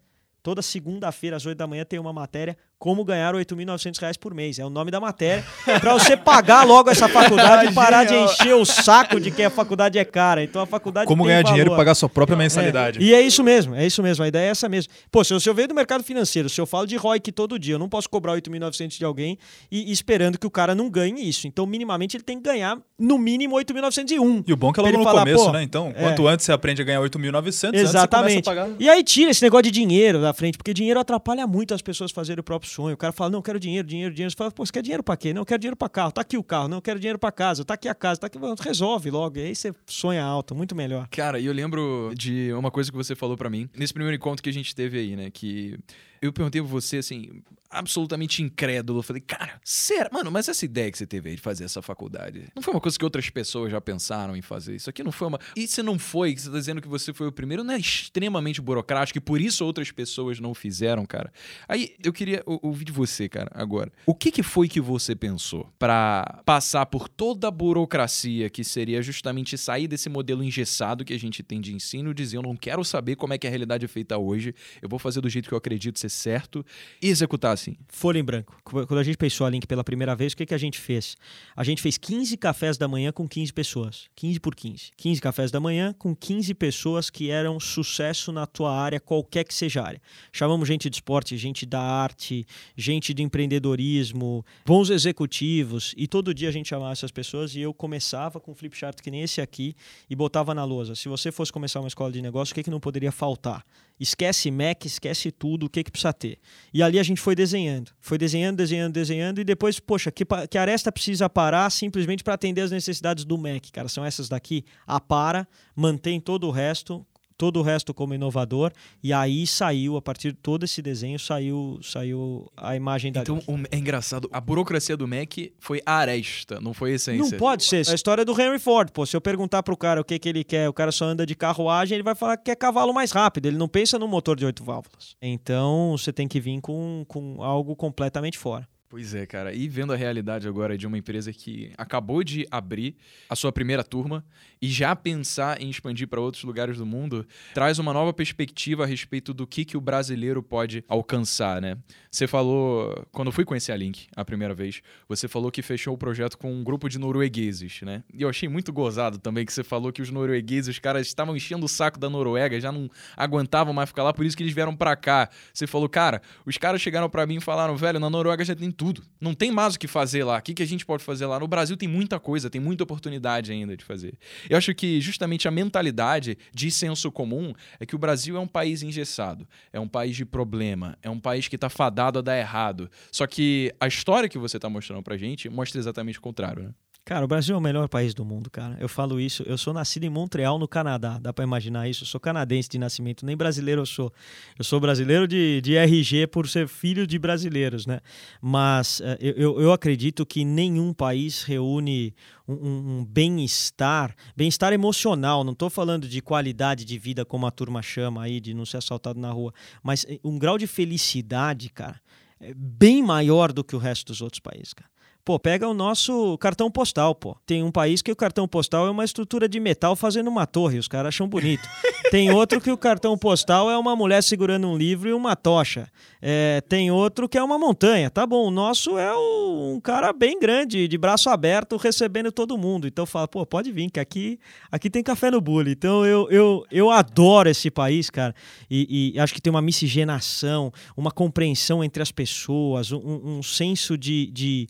Toda 0.48 0.62
segunda-feira, 0.62 1.36
às 1.36 1.44
8 1.44 1.58
da 1.58 1.66
manhã, 1.66 1.84
tem 1.84 1.98
uma 1.98 2.12
matéria 2.12 2.56
como 2.78 3.04
ganhar 3.04 3.34
R$ 3.34 3.44
8.900 3.44 4.18
por 4.18 4.32
mês. 4.32 4.58
É 4.58 4.64
o 4.64 4.70
nome 4.70 4.90
da 4.90 5.00
matéria. 5.00 5.44
para 5.80 5.92
você 5.94 6.16
pagar 6.16 6.64
logo 6.64 6.88
essa 6.88 7.08
faculdade 7.08 7.70
e 7.70 7.74
parar 7.74 8.04
de 8.04 8.14
encher 8.14 8.54
o 8.54 8.64
saco 8.64 9.18
de 9.20 9.30
que 9.30 9.42
a 9.42 9.50
faculdade 9.50 9.98
é 9.98 10.04
cara. 10.04 10.42
Então 10.44 10.62
a 10.62 10.66
faculdade 10.66 11.06
Como 11.06 11.24
ganhar 11.24 11.42
valor. 11.42 11.48
dinheiro 11.48 11.72
e 11.72 11.76
pagar 11.76 11.94
sua 11.94 12.08
própria 12.08 12.36
mensalidade. 12.36 13.00
É. 13.00 13.02
E 13.02 13.14
é 13.14 13.20
isso 13.20 13.42
mesmo, 13.42 13.74
é 13.74 13.84
isso 13.84 14.02
mesmo. 14.02 14.24
A 14.24 14.28
ideia 14.28 14.48
é 14.48 14.50
essa 14.50 14.68
mesmo. 14.68 14.92
Pô, 15.10 15.24
se 15.24 15.34
eu, 15.34 15.40
se 15.40 15.48
eu 15.48 15.54
vejo 15.54 15.68
do 15.68 15.74
mercado 15.74 16.04
financeiro, 16.04 16.48
se 16.48 16.60
eu 16.60 16.66
falo 16.66 16.86
de 16.86 16.96
ROIC 16.96 17.32
todo 17.32 17.58
dia, 17.58 17.74
eu 17.74 17.78
não 17.78 17.88
posso 17.88 18.08
cobrar 18.08 18.34
8.900 18.34 18.96
de 18.96 19.04
alguém 19.04 19.38
e, 19.70 19.90
e, 19.90 19.92
esperando 19.92 20.38
que 20.38 20.46
o 20.46 20.50
cara 20.50 20.74
não 20.74 20.88
ganhe 20.88 21.28
isso. 21.28 21.48
Então, 21.48 21.66
minimamente, 21.66 22.16
ele 22.16 22.24
tem 22.24 22.36
que 22.38 22.44
ganhar 22.44 22.78
no 22.98 23.18
mínimo 23.18 23.56
8.901. 23.56 24.44
E 24.46 24.52
o 24.52 24.56
bom 24.56 24.70
é 24.70 24.72
que 24.72 24.80
é 24.80 24.82
logo 24.84 24.98
no 24.98 25.04
falar, 25.04 25.20
começo, 25.20 25.50
né? 25.50 25.62
Então, 25.62 25.92
quanto 25.92 26.28
é. 26.28 26.32
antes 26.32 26.46
você 26.46 26.52
aprende 26.52 26.80
a 26.82 26.84
ganhar 26.84 27.00
8.900, 27.00 27.74
Exatamente. 27.74 28.48
E 28.78 28.88
aí 28.88 29.02
tira 29.02 29.30
esse 29.30 29.42
negócio 29.42 29.64
de 29.64 29.70
dinheiro. 29.70 30.20
frente, 30.34 30.56
porque 30.56 30.72
dinheiro 30.72 31.00
atrapalha 31.00 31.46
muito 31.46 31.74
as 31.74 31.82
pessoas 31.82 32.12
fazerem 32.12 32.40
o 32.40 32.44
próprio 32.44 32.67
sonho. 32.68 32.94
O 32.94 32.96
cara 32.96 33.12
fala, 33.12 33.30
não, 33.30 33.42
quero 33.42 33.58
dinheiro, 33.58 33.86
dinheiro, 33.86 34.14
dinheiro. 34.14 34.30
Você 34.30 34.36
fala, 34.36 34.50
pô, 34.50 34.64
você 34.64 34.72
quer 34.72 34.82
dinheiro 34.82 35.02
pra 35.02 35.16
quê? 35.16 35.32
Não, 35.32 35.44
quero 35.44 35.58
dinheiro 35.58 35.76
pra 35.76 35.88
carro. 35.88 36.12
Tá 36.12 36.20
aqui 36.20 36.36
o 36.36 36.42
carro. 36.42 36.68
Não, 36.68 36.80
quero 36.80 36.98
dinheiro 36.98 37.18
pra 37.18 37.32
casa. 37.32 37.64
Tá 37.64 37.74
aqui 37.74 37.88
a 37.88 37.94
casa. 37.94 38.20
Tá 38.20 38.26
aqui... 38.26 38.38
Resolve 38.60 39.10
logo. 39.10 39.38
E 39.38 39.42
aí 39.42 39.54
você 39.54 39.72
sonha 39.86 40.22
alto, 40.22 40.54
muito 40.54 40.74
melhor. 40.74 41.08
Cara, 41.08 41.38
e 41.40 41.46
eu 41.46 41.52
lembro 41.52 42.12
de 42.14 42.52
uma 42.52 42.70
coisa 42.70 42.90
que 42.90 42.96
você 42.96 43.14
falou 43.14 43.36
pra 43.36 43.50
mim, 43.50 43.68
nesse 43.76 43.92
primeiro 43.92 44.16
encontro 44.16 44.42
que 44.42 44.50
a 44.50 44.52
gente 44.52 44.74
teve 44.74 44.98
aí, 44.98 45.16
né? 45.16 45.30
Que 45.30 45.78
eu 46.20 46.32
perguntei 46.32 46.60
pra 46.60 46.70
você, 46.70 46.98
assim, 46.98 47.42
absolutamente 47.70 48.42
incrédulo. 48.42 49.00
Eu 49.00 49.02
falei, 49.02 49.20
cara, 49.20 49.60
sério? 49.64 50.10
Mano, 50.12 50.30
mas 50.30 50.48
essa 50.48 50.64
ideia 50.64 50.90
que 50.90 50.98
você 50.98 51.06
teve 51.06 51.30
aí 51.30 51.36
de 51.36 51.42
fazer 51.42 51.64
essa 51.64 51.82
faculdade, 51.82 52.44
não 52.54 52.62
foi 52.62 52.72
uma 52.74 52.80
coisa 52.80 52.98
que 52.98 53.04
outras 53.04 53.28
pessoas 53.30 53.70
já 53.70 53.80
pensaram 53.80 54.36
em 54.36 54.42
fazer? 54.42 54.74
Isso 54.76 54.88
aqui 54.90 55.02
não 55.02 55.12
foi 55.12 55.28
uma... 55.28 55.38
E 55.56 55.66
se 55.66 55.82
não 55.82 55.98
foi, 55.98 56.36
você 56.36 56.50
tá 56.50 56.56
dizendo 56.58 56.80
que 56.80 56.88
você 56.88 57.12
foi 57.12 57.26
o 57.26 57.32
primeiro, 57.32 57.62
não 57.62 57.74
é 57.74 57.78
extremamente 57.78 58.60
burocrático 58.60 59.18
e 59.18 59.20
por 59.20 59.40
isso 59.40 59.64
outras 59.64 59.90
pessoas 59.90 60.40
não 60.40 60.54
fizeram, 60.54 61.04
cara? 61.04 61.32
Aí, 61.68 61.94
eu 62.02 62.12
queria 62.12 62.42
ou- 62.46 62.58
ouvir 62.62 62.84
de 62.84 62.92
você, 62.92 63.28
cara, 63.28 63.50
agora. 63.54 63.92
O 64.06 64.14
que 64.14 64.30
que 64.30 64.42
foi 64.42 64.68
que 64.68 64.80
você 64.80 65.14
pensou 65.14 65.70
pra 65.78 66.42
passar 66.44 66.86
por 66.86 67.08
toda 67.08 67.48
a 67.48 67.50
burocracia 67.50 68.48
que 68.48 68.64
seria 68.64 69.02
justamente 69.02 69.56
sair 69.58 69.86
desse 69.86 70.08
modelo 70.08 70.42
engessado 70.42 71.04
que 71.04 71.12
a 71.12 71.18
gente 71.18 71.42
tem 71.42 71.60
de 71.60 71.74
ensino 71.74 72.14
dizer, 72.14 72.38
eu 72.38 72.42
não 72.42 72.56
quero 72.56 72.84
saber 72.84 73.16
como 73.16 73.34
é 73.34 73.38
que 73.38 73.46
a 73.46 73.50
realidade 73.50 73.84
é 73.84 73.88
feita 73.88 74.16
hoje, 74.16 74.54
eu 74.80 74.88
vou 74.88 74.98
fazer 74.98 75.20
do 75.20 75.28
jeito 75.28 75.48
que 75.48 75.54
eu 75.54 75.58
acredito 75.58 75.98
ser 75.98 76.07
certo 76.08 76.64
e 77.02 77.08
executar 77.08 77.52
assim. 77.52 77.76
Folha 77.88 78.18
em 78.18 78.24
branco. 78.24 78.60
Quando 78.64 78.98
a 78.98 79.02
gente 79.02 79.16
pensou 79.16 79.46
a 79.46 79.50
Link 79.50 79.66
pela 79.66 79.84
primeira 79.84 80.14
vez, 80.14 80.32
o 80.32 80.36
que, 80.36 80.46
que 80.46 80.54
a 80.54 80.58
gente 80.58 80.78
fez? 80.78 81.16
A 81.56 81.64
gente 81.64 81.82
fez 81.82 81.96
15 81.96 82.36
cafés 82.36 82.76
da 82.76 82.86
manhã 82.86 83.12
com 83.12 83.28
15 83.28 83.52
pessoas. 83.52 84.08
15 84.16 84.40
por 84.40 84.54
15. 84.54 84.90
15 84.96 85.20
cafés 85.20 85.50
da 85.50 85.60
manhã 85.60 85.94
com 85.98 86.14
15 86.14 86.54
pessoas 86.54 87.10
que 87.10 87.30
eram 87.30 87.58
sucesso 87.58 88.32
na 88.32 88.46
tua 88.46 88.74
área, 88.74 89.00
qualquer 89.00 89.44
que 89.44 89.54
seja 89.54 89.82
a 89.82 89.86
área. 89.86 90.02
Chamamos 90.32 90.68
gente 90.68 90.88
de 90.90 90.96
esporte, 90.96 91.36
gente 91.36 91.64
da 91.64 91.80
arte, 91.80 92.46
gente 92.76 93.14
de 93.14 93.22
empreendedorismo, 93.22 94.44
bons 94.64 94.90
executivos. 94.90 95.94
E 95.96 96.06
todo 96.06 96.34
dia 96.34 96.48
a 96.48 96.52
gente 96.52 96.68
chamava 96.68 96.92
essas 96.92 97.10
pessoas 97.10 97.54
e 97.54 97.60
eu 97.60 97.72
começava 97.74 98.40
com 98.40 98.52
um 98.52 98.54
flip 98.54 98.76
chart 98.76 99.00
que 99.00 99.10
nem 99.10 99.22
esse 99.22 99.40
aqui 99.40 99.74
e 100.08 100.16
botava 100.16 100.54
na 100.54 100.64
lousa. 100.64 100.94
Se 100.94 101.08
você 101.08 101.32
fosse 101.32 101.52
começar 101.52 101.80
uma 101.80 101.88
escola 101.88 102.12
de 102.12 102.22
negócio, 102.22 102.52
o 102.52 102.54
que, 102.54 102.62
que 102.62 102.70
não 102.70 102.80
poderia 102.80 103.12
faltar? 103.12 103.64
Esquece 103.98 104.50
Mac, 104.50 104.84
esquece 104.84 105.30
tudo, 105.32 105.66
o 105.66 105.70
que, 105.70 105.82
que 105.82 105.90
precisa 105.90 106.12
ter. 106.12 106.38
E 106.72 106.82
ali 106.82 106.98
a 106.98 107.02
gente 107.02 107.20
foi 107.20 107.34
desenhando. 107.34 107.90
Foi 108.00 108.16
desenhando, 108.16 108.56
desenhando, 108.56 108.92
desenhando. 108.92 109.40
E 109.40 109.44
depois, 109.44 109.80
poxa, 109.80 110.10
que, 110.10 110.24
que 110.48 110.58
aresta 110.58 110.92
precisa 110.92 111.28
parar 111.28 111.70
simplesmente 111.70 112.22
para 112.22 112.34
atender 112.34 112.62
as 112.62 112.70
necessidades 112.70 113.24
do 113.24 113.36
Mac, 113.36 113.64
cara. 113.72 113.88
São 113.88 114.04
essas 114.04 114.28
daqui. 114.28 114.64
A 114.86 115.00
para, 115.00 115.46
mantém 115.74 116.20
todo 116.20 116.46
o 116.46 116.50
resto, 116.50 117.04
todo 117.38 117.60
o 117.60 117.62
resto 117.62 117.94
como 117.94 118.12
inovador. 118.12 118.72
E 119.02 119.12
aí 119.12 119.46
saiu, 119.46 119.96
a 119.96 120.02
partir 120.02 120.32
de 120.32 120.38
todo 120.38 120.64
esse 120.64 120.82
desenho, 120.82 121.18
saiu, 121.18 121.78
saiu 121.82 122.50
a 122.56 122.74
imagem 122.76 123.12
da 123.12 123.22
Então, 123.22 123.38
o- 123.46 123.58
é 123.70 123.78
engraçado, 123.78 124.28
a 124.32 124.40
burocracia 124.40 124.96
do 124.96 125.06
Mac 125.06 125.32
foi 125.58 125.80
aresta, 125.86 126.60
não 126.60 126.74
foi 126.74 126.92
essência. 126.94 127.22
Não 127.30 127.38
pode 127.38 127.64
ser. 127.64 127.86
É 127.86 127.92
a 127.92 127.94
história 127.94 128.24
do 128.24 128.38
Henry 128.38 128.58
Ford, 128.58 128.90
pô. 128.90 129.06
Se 129.06 129.16
eu 129.16 129.20
perguntar 129.20 129.62
pro 129.62 129.76
cara 129.76 130.00
o 130.00 130.04
que, 130.04 130.18
que 130.18 130.28
ele 130.28 130.42
quer, 130.42 130.68
o 130.68 130.72
cara 130.72 130.90
só 130.90 131.04
anda 131.04 131.24
de 131.24 131.34
carruagem, 131.36 131.94
ele 131.96 132.02
vai 132.02 132.14
falar 132.16 132.36
que 132.36 132.44
quer 132.44 132.56
cavalo 132.56 132.92
mais 132.92 133.12
rápido. 133.12 133.46
Ele 133.46 133.56
não 133.56 133.68
pensa 133.68 133.98
no 133.98 134.08
motor 134.08 134.36
de 134.36 134.44
oito 134.44 134.64
válvulas. 134.64 135.14
Então, 135.22 135.96
você 135.96 136.12
tem 136.12 136.26
que 136.26 136.40
vir 136.40 136.60
com, 136.60 137.04
com 137.06 137.40
algo 137.42 137.76
completamente 137.76 138.36
fora. 138.36 138.66
Pois 138.90 139.14
é, 139.14 139.26
cara. 139.26 139.52
E 139.52 139.68
vendo 139.68 139.92
a 139.92 139.96
realidade 139.96 140.48
agora 140.48 140.78
de 140.78 140.86
uma 140.86 140.96
empresa 140.96 141.30
que 141.30 141.70
acabou 141.76 142.24
de 142.24 142.46
abrir 142.50 142.96
a 143.28 143.36
sua 143.36 143.52
primeira 143.52 143.84
turma 143.84 144.24
e 144.62 144.66
já 144.66 144.96
pensar 144.96 145.60
em 145.60 145.68
expandir 145.68 146.08
para 146.08 146.22
outros 146.22 146.42
lugares 146.42 146.78
do 146.78 146.86
mundo, 146.86 147.26
traz 147.52 147.78
uma 147.78 147.92
nova 147.92 148.14
perspectiva 148.14 148.84
a 148.84 148.86
respeito 148.86 149.34
do 149.34 149.46
que, 149.46 149.66
que 149.66 149.76
o 149.76 149.80
brasileiro 149.80 150.42
pode 150.42 150.82
alcançar, 150.88 151.60
né? 151.60 151.76
Você 152.10 152.26
falou, 152.26 153.06
quando 153.12 153.28
eu 153.28 153.32
fui 153.32 153.44
conhecer 153.44 153.72
a 153.72 153.76
Link 153.76 154.06
a 154.16 154.24
primeira 154.24 154.54
vez, 154.54 154.80
você 155.06 155.28
falou 155.28 155.50
que 155.50 155.60
fechou 155.60 155.92
o 155.92 155.98
projeto 155.98 156.38
com 156.38 156.50
um 156.50 156.64
grupo 156.64 156.88
de 156.88 156.98
noruegueses, 156.98 157.82
né? 157.82 158.02
E 158.14 158.22
eu 158.22 158.28
achei 158.28 158.48
muito 158.48 158.72
gozado 158.72 159.18
também 159.18 159.44
que 159.44 159.52
você 159.52 159.62
falou 159.62 159.92
que 159.92 160.00
os 160.00 160.10
noruegueses, 160.10 160.76
os 160.76 160.78
caras 160.78 161.06
estavam 161.06 161.36
enchendo 161.36 161.66
o 161.66 161.68
saco 161.68 161.98
da 161.98 162.08
Noruega, 162.08 162.58
já 162.58 162.72
não 162.72 162.90
aguentavam 163.14 163.74
mais 163.74 163.90
ficar 163.90 164.02
lá, 164.02 164.14
por 164.14 164.24
isso 164.24 164.34
que 164.34 164.42
eles 164.42 164.54
vieram 164.54 164.74
pra 164.74 164.96
cá. 164.96 165.28
Você 165.52 165.66
falou, 165.66 165.90
cara, 165.90 166.22
os 166.46 166.56
caras 166.56 166.80
chegaram 166.80 167.10
pra 167.10 167.26
mim 167.26 167.36
e 167.36 167.40
falaram, 167.40 167.76
velho, 167.76 168.00
na 168.00 168.08
Noruega 168.08 168.42
já 168.42 168.56
tem 168.56 168.70
tudo. 168.78 169.02
Não 169.20 169.34
tem 169.34 169.50
mais 169.50 169.74
o 169.74 169.78
que 169.78 169.88
fazer 169.88 170.22
lá. 170.22 170.38
O 170.38 170.42
que, 170.42 170.54
que 170.54 170.62
a 170.62 170.66
gente 170.66 170.86
pode 170.86 171.02
fazer 171.02 171.26
lá? 171.26 171.38
No 171.40 171.48
Brasil 171.48 171.76
tem 171.76 171.88
muita 171.88 172.20
coisa, 172.20 172.48
tem 172.48 172.60
muita 172.60 172.84
oportunidade 172.84 173.50
ainda 173.50 173.76
de 173.76 173.84
fazer. 173.84 174.16
Eu 174.48 174.56
acho 174.56 174.72
que 174.72 175.00
justamente 175.00 175.48
a 175.48 175.50
mentalidade 175.50 176.38
de 176.54 176.70
senso 176.70 177.10
comum 177.10 177.52
é 177.80 177.84
que 177.84 177.96
o 177.96 177.98
Brasil 177.98 178.36
é 178.36 178.40
um 178.40 178.46
país 178.46 178.82
engessado, 178.82 179.46
é 179.72 179.80
um 179.80 179.88
país 179.88 180.16
de 180.16 180.24
problema, 180.24 180.96
é 181.02 181.10
um 181.10 181.18
país 181.18 181.48
que 181.48 181.58
tá 181.58 181.68
fadado 181.68 182.20
a 182.20 182.22
dar 182.22 182.38
errado. 182.38 182.88
Só 183.10 183.26
que 183.26 183.74
a 183.80 183.88
história 183.88 184.28
que 184.28 184.38
você 184.38 184.58
tá 184.60 184.68
mostrando 184.70 185.02
pra 185.02 185.16
gente 185.16 185.48
mostra 185.50 185.80
exatamente 185.80 186.20
o 186.20 186.22
contrário, 186.22 186.62
né? 186.62 186.70
Cara, 187.08 187.24
o 187.24 187.26
Brasil 187.28 187.54
é 187.54 187.58
o 187.58 187.60
melhor 187.62 187.88
país 187.88 188.12
do 188.12 188.22
mundo, 188.22 188.50
cara. 188.50 188.76
Eu 188.78 188.86
falo 188.86 189.18
isso. 189.18 189.42
Eu 189.44 189.56
sou 189.56 189.72
nascido 189.72 190.04
em 190.04 190.10
Montreal, 190.10 190.58
no 190.58 190.68
Canadá. 190.68 191.18
Dá 191.18 191.32
pra 191.32 191.42
imaginar 191.42 191.88
isso? 191.88 192.02
Eu 192.02 192.06
sou 192.06 192.20
canadense 192.20 192.68
de 192.68 192.78
nascimento, 192.78 193.24
nem 193.24 193.34
brasileiro 193.34 193.80
eu 193.80 193.86
sou. 193.86 194.12
Eu 194.58 194.62
sou 194.62 194.78
brasileiro 194.78 195.26
de, 195.26 195.62
de 195.62 195.74
RG 195.74 196.26
por 196.26 196.46
ser 196.46 196.68
filho 196.68 197.06
de 197.06 197.18
brasileiros, 197.18 197.86
né? 197.86 198.00
Mas 198.42 199.00
eh, 199.00 199.16
eu, 199.38 199.58
eu- 199.58 199.72
acredito 199.72 200.26
que 200.26 200.44
nenhum 200.44 200.92
país 200.92 201.44
reúne 201.44 202.14
um, 202.46 202.52
um- 202.52 202.98
um 202.98 203.04
bem-estar, 203.06 204.14
bem-estar 204.36 204.74
emocional. 204.74 205.42
Não 205.44 205.54
tô 205.54 205.70
falando 205.70 206.06
de 206.06 206.20
qualidade 206.20 206.84
de 206.84 206.98
vida 206.98 207.24
como 207.24 207.46
a 207.46 207.50
turma 207.50 207.80
chama 207.80 208.24
aí, 208.24 208.38
de 208.38 208.52
não 208.52 208.66
ser 208.66 208.76
assaltado 208.76 209.18
na 209.18 209.30
rua, 209.32 209.54
mas 209.82 210.04
eh, 210.06 210.20
um 210.22 210.38
grau 210.38 210.58
de 210.58 210.66
felicidade, 210.66 211.70
cara, 211.70 211.98
é 212.38 212.52
bem 212.54 213.02
maior 213.02 213.50
do 213.50 213.64
que 213.64 213.74
o 213.74 213.78
resto 213.78 214.08
dos 214.08 214.20
outros 214.20 214.40
países, 214.40 214.74
cara. 214.74 214.90
Pô, 215.28 215.38
pega 215.38 215.68
o 215.68 215.74
nosso 215.74 216.38
cartão 216.38 216.70
postal, 216.70 217.14
pô. 217.14 217.36
Tem 217.44 217.62
um 217.62 217.70
país 217.70 218.00
que 218.00 218.10
o 218.10 218.16
cartão 218.16 218.48
postal 218.48 218.86
é 218.86 218.90
uma 218.90 219.04
estrutura 219.04 219.46
de 219.46 219.60
metal 219.60 219.94
fazendo 219.94 220.28
uma 220.28 220.46
torre, 220.46 220.78
os 220.78 220.88
caras 220.88 221.08
acham 221.08 221.28
bonito. 221.28 221.68
Tem 222.10 222.30
outro 222.30 222.58
que 222.62 222.70
o 222.70 222.78
cartão 222.78 223.18
postal 223.18 223.70
é 223.70 223.76
uma 223.76 223.94
mulher 223.94 224.22
segurando 224.22 224.66
um 224.66 224.74
livro 224.74 225.10
e 225.10 225.12
uma 225.12 225.36
tocha. 225.36 225.86
É, 226.22 226.62
tem 226.66 226.90
outro 226.90 227.28
que 227.28 227.36
é 227.36 227.42
uma 227.42 227.58
montanha. 227.58 228.08
Tá 228.08 228.26
bom, 228.26 228.46
o 228.48 228.50
nosso 228.50 228.96
é 228.96 229.12
o- 229.14 229.74
um 229.74 229.78
cara 229.78 230.10
bem 230.10 230.40
grande, 230.40 230.88
de 230.88 230.96
braço 230.96 231.28
aberto, 231.28 231.76
recebendo 231.76 232.32
todo 232.32 232.56
mundo. 232.56 232.88
Então 232.88 233.04
fala, 233.04 233.28
pô, 233.28 233.44
pode 233.44 233.70
vir, 233.70 233.90
que 233.90 234.00
aqui, 234.00 234.38
aqui 234.72 234.88
tem 234.88 235.02
café 235.02 235.30
no 235.30 235.38
bule. 235.38 235.72
Então 235.72 236.06
eu, 236.06 236.26
eu, 236.30 236.64
eu 236.72 236.90
adoro 236.90 237.50
esse 237.50 237.70
país, 237.70 238.08
cara. 238.08 238.34
E, 238.70 239.12
e 239.14 239.20
acho 239.20 239.34
que 239.34 239.42
tem 239.42 239.50
uma 239.50 239.60
miscigenação, 239.60 240.72
uma 240.96 241.10
compreensão 241.10 241.84
entre 241.84 242.02
as 242.02 242.10
pessoas, 242.10 242.90
um, 242.90 243.36
um 243.38 243.42
senso 243.42 243.98
de, 243.98 244.30
de 244.32 244.66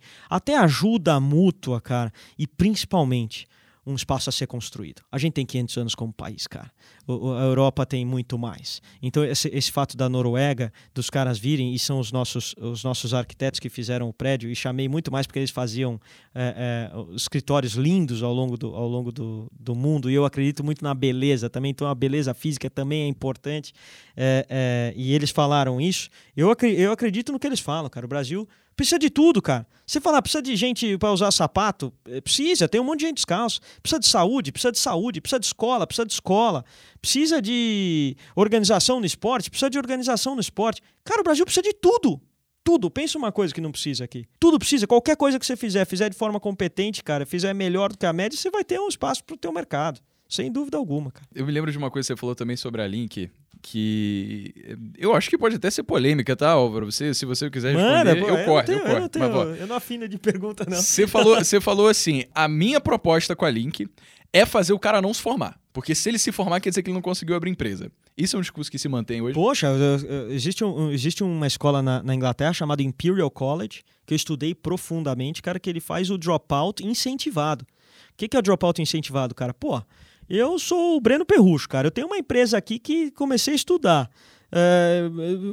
até 0.48 0.56
ajuda 0.56 1.20
mútua, 1.20 1.80
cara. 1.80 2.10
E 2.38 2.46
principalmente 2.46 3.46
um 3.86 3.94
espaço 3.94 4.28
a 4.28 4.32
ser 4.32 4.46
construído. 4.46 5.00
A 5.10 5.16
gente 5.16 5.32
tem 5.32 5.46
500 5.46 5.76
anos 5.78 5.94
como 5.94 6.12
país, 6.12 6.46
cara. 6.46 6.70
O- 7.06 7.32
a 7.32 7.40
Europa 7.42 7.86
tem 7.86 8.04
muito 8.04 8.38
mais. 8.38 8.82
Então, 9.00 9.24
esse, 9.24 9.48
esse 9.48 9.72
fato 9.72 9.96
da 9.96 10.10
Noruega, 10.10 10.70
dos 10.94 11.08
caras 11.08 11.38
virem, 11.38 11.72
e 11.72 11.78
são 11.78 11.98
os 11.98 12.12
nossos, 12.12 12.54
os 12.60 12.84
nossos 12.84 13.14
arquitetos 13.14 13.58
que 13.58 13.70
fizeram 13.70 14.06
o 14.06 14.12
prédio, 14.12 14.50
e 14.50 14.54
chamei 14.54 14.88
muito 14.90 15.10
mais 15.10 15.26
porque 15.26 15.38
eles 15.38 15.50
faziam 15.50 15.98
é, 16.34 16.90
é, 16.92 17.14
escritórios 17.16 17.72
lindos 17.76 18.22
ao 18.22 18.34
longo, 18.34 18.58
do, 18.58 18.74
ao 18.74 18.86
longo 18.86 19.10
do, 19.10 19.50
do 19.58 19.74
mundo, 19.74 20.10
e 20.10 20.14
eu 20.14 20.26
acredito 20.26 20.62
muito 20.62 20.84
na 20.84 20.92
beleza 20.92 21.48
também, 21.48 21.70
então 21.70 21.88
a 21.88 21.94
beleza 21.94 22.34
física 22.34 22.68
também 22.68 23.04
é 23.04 23.08
importante. 23.08 23.72
É, 24.14 24.46
é, 24.50 24.94
e 24.96 25.14
eles 25.14 25.30
falaram 25.30 25.80
isso. 25.80 26.10
Eu, 26.36 26.54
eu 26.76 26.92
acredito 26.92 27.32
no 27.32 27.38
que 27.38 27.46
eles 27.46 27.60
falam, 27.60 27.88
cara. 27.88 28.04
O 28.04 28.08
Brasil 28.08 28.46
precisa 28.78 28.98
de 28.98 29.10
tudo, 29.10 29.42
cara. 29.42 29.66
Você 29.84 30.00
falar, 30.00 30.22
precisa 30.22 30.40
de 30.40 30.54
gente 30.54 30.96
para 30.98 31.12
usar 31.12 31.30
sapato? 31.32 31.92
É, 32.06 32.20
Precisa, 32.20 32.68
tem 32.68 32.80
um 32.80 32.84
monte 32.84 33.00
de 33.00 33.06
gente 33.06 33.16
descalço. 33.16 33.60
Precisa 33.82 33.98
de 33.98 34.06
saúde, 34.06 34.52
precisa 34.52 34.70
de 34.70 34.78
saúde, 34.78 35.20
precisa 35.20 35.40
de 35.40 35.46
escola, 35.46 35.86
precisa 35.86 36.06
de 36.06 36.12
escola. 36.12 36.64
Precisa 37.00 37.42
de 37.42 38.16
organização 38.36 39.00
no 39.00 39.06
esporte, 39.06 39.50
precisa 39.50 39.68
de 39.68 39.78
organização 39.78 40.34
no 40.34 40.40
esporte. 40.40 40.80
Cara, 41.04 41.20
o 41.20 41.24
Brasil 41.24 41.44
precisa 41.44 41.62
de 41.62 41.74
tudo. 41.74 42.20
Tudo. 42.62 42.90
Pensa 42.90 43.18
uma 43.18 43.32
coisa 43.32 43.52
que 43.52 43.60
não 43.60 43.72
precisa 43.72 44.04
aqui. 44.04 44.26
Tudo 44.38 44.58
precisa. 44.58 44.86
Qualquer 44.86 45.16
coisa 45.16 45.38
que 45.38 45.46
você 45.46 45.56
fizer, 45.56 45.84
fizer 45.84 46.08
de 46.10 46.16
forma 46.16 46.38
competente, 46.38 47.02
cara, 47.02 47.26
fizer 47.26 47.52
melhor 47.54 47.90
do 47.90 47.98
que 47.98 48.06
a 48.06 48.12
média, 48.12 48.38
você 48.38 48.50
vai 48.50 48.62
ter 48.62 48.78
um 48.78 48.88
espaço 48.88 49.24
pro 49.24 49.36
teu 49.36 49.52
mercado. 49.52 50.00
Sem 50.28 50.52
dúvida 50.52 50.76
alguma, 50.76 51.10
cara. 51.10 51.26
Eu 51.34 51.46
me 51.46 51.52
lembro 51.52 51.72
de 51.72 51.78
uma 51.78 51.90
coisa 51.90 52.06
que 52.06 52.14
você 52.14 52.20
falou 52.20 52.34
também 52.34 52.56
sobre 52.56 52.82
a 52.82 52.86
Link, 52.86 53.30
que 53.62 54.52
eu 54.96 55.14
acho 55.14 55.28
que 55.30 55.36
pode 55.38 55.56
até 55.56 55.70
ser 55.70 55.82
polêmica, 55.82 56.34
tá, 56.36 56.50
Álvaro? 56.50 56.90
Você, 56.90 57.12
se 57.14 57.24
você 57.26 57.50
quiser 57.50 57.74
responder, 57.74 58.20
pô, 58.20 58.28
eu 58.28 58.44
corto, 58.44 58.66
tenho- 58.66 58.78
eu 58.78 58.84
corto. 58.84 59.00
não 59.00 59.08
tenho- 59.08 59.28
Mas, 59.50 59.60
eu 59.60 59.66
não 59.66 59.76
afino 59.76 60.08
de 60.08 60.18
pergunta, 60.18 60.64
não. 60.68 60.76
Você 60.80 61.06
falou, 61.06 61.36
você 61.36 61.60
falou 61.60 61.88
assim: 61.88 62.24
a 62.34 62.48
minha 62.48 62.80
proposta 62.80 63.34
com 63.36 63.44
a 63.44 63.50
Link 63.50 63.86
é 64.32 64.44
fazer 64.46 64.72
o 64.72 64.78
cara 64.78 65.00
não 65.02 65.12
se 65.12 65.20
formar. 65.20 65.58
Porque 65.72 65.94
se 65.94 66.08
ele 66.08 66.18
se 66.18 66.32
formar, 66.32 66.60
quer 66.60 66.70
dizer 66.70 66.82
que 66.82 66.90
ele 66.90 66.94
não 66.94 67.02
conseguiu 67.02 67.36
abrir 67.36 67.50
empresa. 67.50 67.90
Isso 68.16 68.34
é 68.34 68.38
um 68.38 68.42
discurso 68.42 68.68
que 68.70 68.78
se 68.78 68.88
mantém 68.88 69.20
hoje. 69.22 69.34
Poxa, 69.34 69.68
eu- 69.68 70.08
eu- 70.08 70.32
existe, 70.32 70.64
um- 70.64 70.90
existe 70.90 71.22
uma 71.22 71.46
escola 71.46 71.80
na, 71.80 72.02
na 72.02 72.14
Inglaterra 72.14 72.52
chamada 72.52 72.82
Imperial 72.82 73.30
College, 73.30 73.82
que 74.04 74.12
eu 74.12 74.16
estudei 74.16 74.54
profundamente, 74.56 75.40
cara, 75.40 75.60
que 75.60 75.70
ele 75.70 75.78
faz 75.80 76.10
o 76.10 76.18
dropout 76.18 76.84
incentivado. 76.84 77.64
O 77.64 78.16
que, 78.16 78.26
que 78.26 78.36
é 78.36 78.40
o 78.40 78.42
dropout 78.42 78.82
incentivado, 78.82 79.34
cara? 79.36 79.54
Pô, 79.54 79.80
eu 80.28 80.58
sou 80.58 80.96
o 80.96 81.00
Breno 81.00 81.24
Perrucho, 81.24 81.68
cara. 81.68 81.86
Eu 81.86 81.90
tenho 81.90 82.06
uma 82.06 82.18
empresa 82.18 82.58
aqui 82.58 82.78
que 82.78 83.10
comecei 83.12 83.54
a 83.54 83.56
estudar. 83.56 84.10
É, 84.50 85.02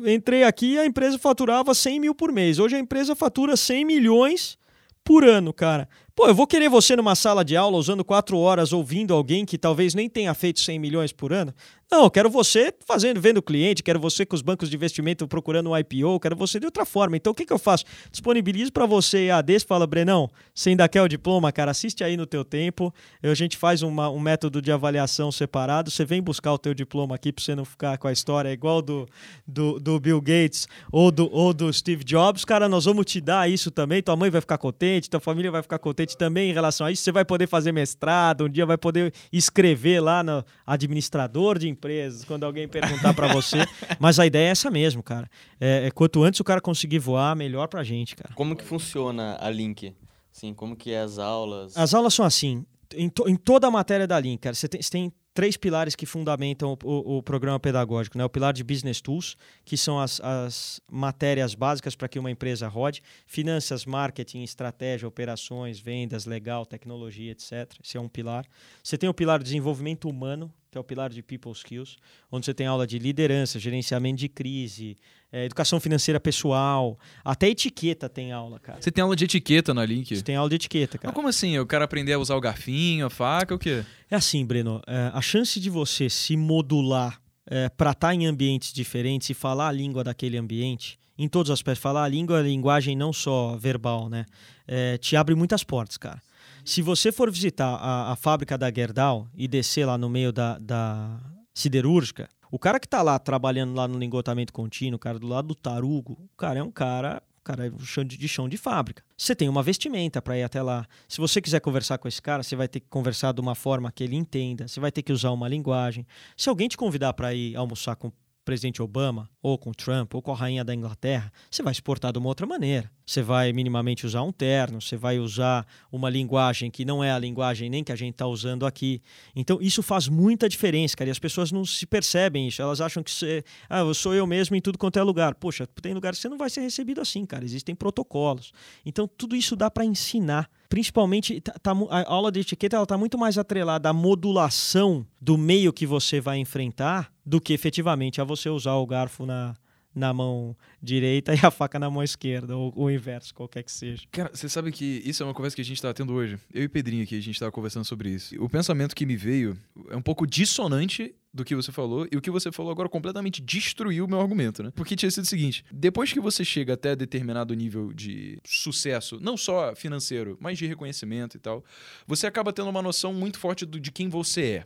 entrei 0.05 0.43
aqui 0.43 0.73
e 0.73 0.79
a 0.79 0.85
empresa 0.85 1.17
faturava 1.17 1.73
100 1.73 1.99
mil 1.99 2.15
por 2.15 2.31
mês. 2.31 2.59
Hoje 2.59 2.75
a 2.75 2.79
empresa 2.79 3.15
fatura 3.15 3.57
100 3.57 3.85
milhões 3.85 4.57
por 5.03 5.23
ano, 5.23 5.53
cara. 5.53 5.87
Pô, 6.15 6.27
eu 6.27 6.33
vou 6.33 6.47
querer 6.47 6.69
você 6.69 6.95
numa 6.95 7.13
sala 7.13 7.43
de 7.43 7.57
aula 7.57 7.77
usando 7.77 8.01
quatro 8.05 8.37
horas 8.37 8.71
ouvindo 8.71 9.13
alguém 9.13 9.45
que 9.45 9.57
talvez 9.57 9.93
nem 9.93 10.07
tenha 10.07 10.33
feito 10.33 10.61
100 10.61 10.79
milhões 10.79 11.11
por 11.11 11.33
ano? 11.33 11.53
Não, 11.91 12.05
eu 12.05 12.09
quero 12.09 12.29
você 12.31 12.73
fazendo, 12.85 13.21
vendo 13.21 13.41
cliente, 13.43 13.83
quero 13.83 13.99
você 13.99 14.25
com 14.25 14.35
os 14.35 14.41
bancos 14.41 14.69
de 14.69 14.75
investimento 14.75 15.27
procurando 15.27 15.69
um 15.69 15.77
IPO, 15.77 16.19
quero 16.19 16.35
você 16.35 16.59
de 16.59 16.65
outra 16.65 16.83
forma. 16.83 17.15
Então 17.15 17.31
o 17.31 17.35
que, 17.35 17.45
que 17.45 17.53
eu 17.53 17.59
faço? 17.59 17.85
Disponibilizo 18.11 18.71
para 18.71 18.87
você 18.87 19.27
EAD, 19.27 19.59
você 19.59 19.65
fala, 19.65 19.85
Brenão, 19.85 20.29
você 20.53 20.71
ainda 20.71 20.89
quer 20.89 21.03
o 21.03 21.07
diploma, 21.07 21.51
cara, 21.51 21.71
assiste 21.71 22.03
aí 22.03 22.17
no 22.17 22.25
teu 22.25 22.43
tempo. 22.43 22.93
A 23.21 23.33
gente 23.35 23.55
faz 23.55 23.83
uma, 23.83 24.09
um 24.09 24.19
método 24.19 24.61
de 24.61 24.71
avaliação 24.71 25.31
separado, 25.31 25.91
você 25.91 26.03
vem 26.03 26.23
buscar 26.23 26.53
o 26.53 26.57
teu 26.57 26.73
diploma 26.73 27.15
aqui 27.15 27.31
para 27.31 27.43
você 27.43 27.53
não 27.53 27.63
ficar 27.63 27.97
com 27.99 28.07
a 28.07 28.11
história 28.11 28.51
igual 28.51 28.81
do, 28.81 29.07
do, 29.47 29.79
do 29.79 29.99
Bill 29.99 30.19
Gates 30.19 30.67
ou 30.91 31.11
do, 31.11 31.31
ou 31.31 31.53
do 31.53 31.71
Steve 31.71 32.03
Jobs. 32.03 32.43
Cara, 32.43 32.67
nós 32.67 32.85
vamos 32.85 33.05
te 33.05 33.21
dar 33.21 33.49
isso 33.49 33.69
também, 33.69 34.01
tua 34.01 34.15
mãe 34.15 34.29
vai 34.29 34.41
ficar 34.41 34.57
contente, 34.57 35.09
tua 35.09 35.19
família 35.19 35.51
vai 35.51 35.61
ficar 35.61 35.77
contente 35.77 36.04
também 36.13 36.49
em 36.49 36.53
relação 36.53 36.85
a 36.85 36.91
isso. 36.91 37.03
Você 37.03 37.11
vai 37.11 37.23
poder 37.23 37.47
fazer 37.47 37.71
mestrado, 37.71 38.45
um 38.45 38.49
dia 38.49 38.65
vai 38.65 38.77
poder 38.77 39.13
escrever 39.31 40.01
lá 40.01 40.21
no 40.21 40.43
administrador 40.65 41.57
de 41.57 41.69
empresas, 41.69 42.25
quando 42.25 42.43
alguém 42.43 42.67
perguntar 42.67 43.13
para 43.13 43.33
você. 43.33 43.59
Mas 43.99 44.19
a 44.19 44.25
ideia 44.25 44.49
é 44.49 44.51
essa 44.51 44.69
mesmo, 44.69 45.01
cara. 45.01 45.29
É, 45.59 45.87
é, 45.87 45.91
quanto 45.91 46.21
antes 46.23 46.39
o 46.39 46.43
cara 46.43 46.59
conseguir 46.59 46.99
voar, 46.99 47.35
melhor 47.35 47.67
pra 47.67 47.83
gente, 47.83 48.15
cara. 48.15 48.33
Como 48.35 48.55
que 48.55 48.63
funciona 48.63 49.37
a 49.39 49.49
Link? 49.49 49.95
Sim, 50.31 50.53
como 50.53 50.75
que 50.75 50.91
é 50.91 50.99
as 50.99 51.17
aulas? 51.17 51.77
As 51.77 51.93
aulas 51.93 52.13
são 52.13 52.25
assim, 52.25 52.65
em, 52.93 53.09
to, 53.09 53.27
em 53.27 53.35
toda 53.35 53.67
a 53.67 53.71
matéria 53.71 54.05
da 54.05 54.19
Link, 54.19 54.41
cara, 54.41 54.53
você 54.53 54.67
tem, 54.67 54.81
você 54.81 54.89
tem 54.89 55.13
três 55.35 55.57
pilares 55.57 55.95
que 55.95 56.05
fundamentam 56.05 56.77
o, 56.81 56.87
o, 56.89 57.17
o, 57.17 57.21
programa 57.21 57.59
pedagógico. 57.59 58.17
Né? 58.17 58.23
O 58.23 58.29
pilar 58.29 58.53
de 58.53 58.63
Business 58.63 59.01
Tools, 59.01 59.35
que 59.65 59.75
são 59.75 59.99
as, 59.99 60.21
as 60.21 60.81
matérias 60.89 61.53
básicas 61.53 61.93
para 61.93 62.07
que 62.07 62.17
uma 62.17 62.31
empresa 62.31 62.69
rode. 62.69 63.03
Finanças, 63.27 63.85
marketing, 63.85 64.43
estratégia, 64.43 65.07
operações, 65.07 65.77
vendas, 65.77 66.25
legal, 66.25 66.65
tecnologia, 66.65 67.33
etc. 67.33 67.69
Esse 67.83 67.97
é 67.97 67.99
um 67.99 68.07
pilar. 68.07 68.45
Você 68.81 68.97
tem 68.97 69.09
o 69.09 69.13
pilar 69.13 69.39
de 69.39 69.43
desenvolvimento 69.43 70.07
humano, 70.07 70.51
que 70.75 70.77
é 70.77 70.81
o 70.81 70.83
pilar 70.83 71.09
de 71.09 71.23
People 71.23 71.53
Skills, 71.53 71.95
onde 72.29 72.45
você 72.45 72.53
tem 72.53 72.67
aula 72.67 72.85
de 72.85 72.99
liderança, 72.99 73.57
gerenciamento 73.57 74.17
de 74.17 74.27
crise, 74.27 74.97
é, 75.31 75.45
educação 75.45 75.79
financeira 75.79 76.19
pessoal, 76.19 76.99
até 77.23 77.47
etiqueta 77.47 78.09
tem 78.09 78.33
aula, 78.33 78.59
cara. 78.59 78.81
Você 78.81 78.91
tem 78.91 79.01
aula 79.01 79.15
de 79.15 79.23
etiqueta 79.23 79.73
na 79.73 79.85
Link? 79.85 80.13
Você 80.13 80.21
tem 80.21 80.35
aula 80.35 80.49
de 80.49 80.55
etiqueta, 80.57 80.97
cara. 80.97 81.07
Mas 81.07 81.15
como 81.15 81.29
assim? 81.29 81.51
Eu 81.51 81.65
quero 81.65 81.85
aprender 81.85 82.11
a 82.11 82.19
usar 82.19 82.35
o 82.35 82.41
garfinho, 82.41 83.05
a 83.05 83.09
faca, 83.09 83.55
o 83.55 83.57
quê? 83.59 83.85
É 84.11 84.17
assim, 84.17 84.45
Breno, 84.45 84.81
é, 84.85 85.11
a 85.13 85.21
chance 85.21 85.61
de 85.61 85.69
você 85.69 86.09
se 86.09 86.35
modular 86.35 87.21
é, 87.47 87.69
para 87.69 87.91
estar 87.91 88.09
tá 88.09 88.13
em 88.13 88.25
ambientes 88.25 88.73
diferentes 88.73 89.29
e 89.29 89.33
falar 89.33 89.69
a 89.69 89.71
língua 89.71 90.03
daquele 90.03 90.37
ambiente, 90.37 90.99
em 91.17 91.29
todos 91.29 91.49
os 91.51 91.53
aspectos, 91.53 91.81
falar 91.81 92.03
a 92.03 92.09
língua, 92.09 92.39
a 92.39 92.43
linguagem 92.43 92.97
não 92.97 93.13
só 93.13 93.55
verbal, 93.55 94.09
né? 94.09 94.25
É, 94.67 94.97
te 94.97 95.15
abre 95.15 95.35
muitas 95.35 95.63
portas, 95.63 95.95
cara. 95.95 96.21
Se 96.65 96.81
você 96.81 97.11
for 97.11 97.31
visitar 97.31 97.75
a, 97.75 98.11
a 98.11 98.15
fábrica 98.15 98.57
da 98.57 98.71
Gerdau 98.73 99.29
e 99.35 99.47
descer 99.47 99.85
lá 99.85 99.99
no 99.99 100.09
meio 100.09 100.33
da, 100.33 100.57
da 100.57 101.21
siderúrgica, 101.53 102.27
o 102.51 102.57
cara 102.57 102.79
que 102.79 102.87
está 102.87 103.03
lá 103.03 103.19
trabalhando 103.19 103.75
lá 103.75 103.87
no 103.87 103.99
lingotamento 103.99 104.51
contínuo, 104.51 104.95
o 104.95 104.99
cara 104.99 105.19
do 105.19 105.27
lado 105.27 105.49
do 105.49 105.55
tarugo, 105.55 106.13
o 106.13 106.35
cara 106.35 106.59
é 106.59 106.63
um 106.63 106.71
cara 106.71 107.21
cara, 107.43 107.67
é 107.67 108.03
de 108.03 108.27
chão 108.27 108.49
de 108.49 108.57
fábrica. 108.57 109.03
Você 109.15 109.35
tem 109.35 109.47
uma 109.47 109.61
vestimenta 109.61 110.19
para 110.19 110.35
ir 110.37 110.43
até 110.43 110.61
lá. 110.63 110.87
Se 111.07 111.19
você 111.19 111.39
quiser 111.39 111.59
conversar 111.59 111.99
com 111.99 112.07
esse 112.07 112.19
cara, 112.19 112.41
você 112.41 112.55
vai 112.55 112.67
ter 112.67 112.79
que 112.79 112.87
conversar 112.89 113.31
de 113.33 113.39
uma 113.39 113.53
forma 113.53 113.91
que 113.91 114.03
ele 114.03 114.15
entenda. 114.15 114.67
Você 114.67 114.79
vai 114.79 114.91
ter 114.91 115.03
que 115.03 115.13
usar 115.13 115.29
uma 115.29 115.47
linguagem. 115.47 116.07
Se 116.35 116.49
alguém 116.49 116.67
te 116.67 116.75
convidar 116.75 117.13
para 117.13 117.33
ir 117.35 117.55
almoçar 117.55 117.95
com 117.95 118.11
presidente 118.45 118.81
Obama, 118.81 119.27
ou 119.41 119.57
com 119.57 119.71
Trump, 119.73 120.13
ou 120.13 120.21
com 120.21 120.31
a 120.31 120.35
rainha 120.35 120.63
da 120.63 120.73
Inglaterra, 120.73 121.33
você 121.49 121.63
vai 121.63 121.73
se 121.73 121.81
portar 121.81 122.13
de 122.13 122.19
uma 122.19 122.29
outra 122.29 122.45
maneira. 122.45 122.89
Você 123.05 123.21
vai 123.21 123.51
minimamente 123.51 124.05
usar 124.05 124.21
um 124.21 124.31
terno, 124.31 124.79
você 124.79 124.95
vai 124.95 125.19
usar 125.19 125.65
uma 125.91 126.09
linguagem 126.09 126.71
que 126.71 126.85
não 126.85 127.03
é 127.03 127.11
a 127.11 127.19
linguagem 127.19 127.69
nem 127.69 127.83
que 127.83 127.91
a 127.91 127.95
gente 127.95 128.13
está 128.13 128.25
usando 128.25 128.65
aqui. 128.65 129.01
Então, 129.35 129.59
isso 129.61 129.83
faz 129.83 130.07
muita 130.07 130.47
diferença, 130.47 130.95
cara. 130.95 131.09
E 131.09 131.11
as 131.11 131.19
pessoas 131.19 131.51
não 131.51 131.65
se 131.65 131.85
percebem 131.85 132.47
isso. 132.47 132.61
Elas 132.61 132.81
acham 132.81 133.03
que 133.03 133.11
você, 133.11 133.43
ah, 133.69 133.79
eu 133.79 133.93
sou 133.93 134.13
eu 134.13 134.25
mesmo 134.25 134.55
em 134.55 134.61
tudo 134.61 134.77
quanto 134.77 134.97
é 134.97 135.03
lugar. 135.03 135.35
Poxa, 135.35 135.67
tem 135.67 135.93
lugar 135.93 136.13
que 136.13 136.19
você 136.19 136.29
não 136.29 136.37
vai 136.37 136.49
ser 136.49 136.61
recebido 136.61 137.01
assim, 137.01 137.25
cara. 137.25 137.43
Existem 137.43 137.75
protocolos. 137.75 138.51
Então, 138.85 139.07
tudo 139.07 139.35
isso 139.35 139.55
dá 139.55 139.69
para 139.69 139.85
ensinar 139.85 140.49
principalmente 140.75 141.39
tá, 141.39 141.53
tá, 141.53 141.71
a 141.89 142.13
aula 142.13 142.29
de 142.29 142.41
etiqueta 142.41 142.75
ela 142.75 142.83
está 142.83 142.97
muito 142.97 143.17
mais 143.17 143.37
atrelada 143.37 143.87
à 143.87 143.93
modulação 143.93 145.07
do 145.21 145.37
meio 145.37 145.71
que 145.71 145.85
você 145.87 146.19
vai 146.19 146.37
enfrentar 146.37 147.09
do 147.25 147.39
que 147.39 147.53
efetivamente 147.53 148.19
a 148.19 148.25
você 148.25 148.49
usar 148.49 148.73
o 148.73 148.85
garfo 148.85 149.25
na, 149.25 149.55
na 149.95 150.13
mão 150.13 150.55
direita 150.81 151.33
e 151.35 151.39
a 151.41 151.49
faca 151.49 151.79
na 151.79 151.89
mão 151.89 152.03
esquerda, 152.03 152.55
ou 152.55 152.73
o 152.75 152.91
inverso, 152.91 153.33
qualquer 153.33 153.63
que 153.63 153.71
seja. 153.71 154.03
Cara, 154.11 154.29
você 154.33 154.49
sabe 154.49 154.71
que 154.71 155.01
isso 155.05 155.23
é 155.23 155.25
uma 155.25 155.33
conversa 155.33 155.55
que 155.55 155.61
a 155.61 155.65
gente 155.65 155.77
estava 155.77 155.93
tendo 155.93 156.13
hoje. 156.13 156.37
Eu 156.53 156.63
e 156.63 156.67
Pedrinho 156.67 157.03
aqui, 157.03 157.17
a 157.17 157.21
gente 157.21 157.35
estava 157.35 157.51
conversando 157.51 157.85
sobre 157.85 158.09
isso. 158.09 158.35
O 158.43 158.49
pensamento 158.49 158.95
que 158.95 159.05
me 159.05 159.15
veio 159.15 159.57
é 159.89 159.95
um 159.95 160.01
pouco 160.01 160.27
dissonante 160.27 161.15
do 161.35 161.43
que 161.43 161.53
você 161.53 161.69
falou, 161.69 162.07
e 162.09 162.15
o 162.15 162.21
que 162.21 162.31
você 162.31 162.49
falou 162.49 162.71
agora 162.71 162.87
completamente 162.87 163.41
destruiu 163.41 164.05
o 164.05 164.07
meu 164.07 164.21
argumento, 164.21 164.63
né? 164.63 164.71
Porque 164.73 164.95
tinha 164.95 165.11
sido 165.11 165.25
o 165.25 165.27
seguinte: 165.27 165.65
depois 165.69 166.13
que 166.13 166.19
você 166.19 166.45
chega 166.45 166.73
até 166.73 166.95
determinado 166.95 167.53
nível 167.53 167.91
de 167.91 168.39
sucesso, 168.45 169.19
não 169.21 169.35
só 169.35 169.75
financeiro, 169.75 170.37
mas 170.39 170.57
de 170.57 170.65
reconhecimento 170.65 171.35
e 171.35 171.39
tal, 171.39 171.63
você 172.07 172.25
acaba 172.25 172.53
tendo 172.53 172.69
uma 172.69 172.81
noção 172.81 173.13
muito 173.13 173.37
forte 173.37 173.65
do, 173.65 173.77
de 173.77 173.91
quem 173.91 174.07
você 174.07 174.41
é. 174.41 174.65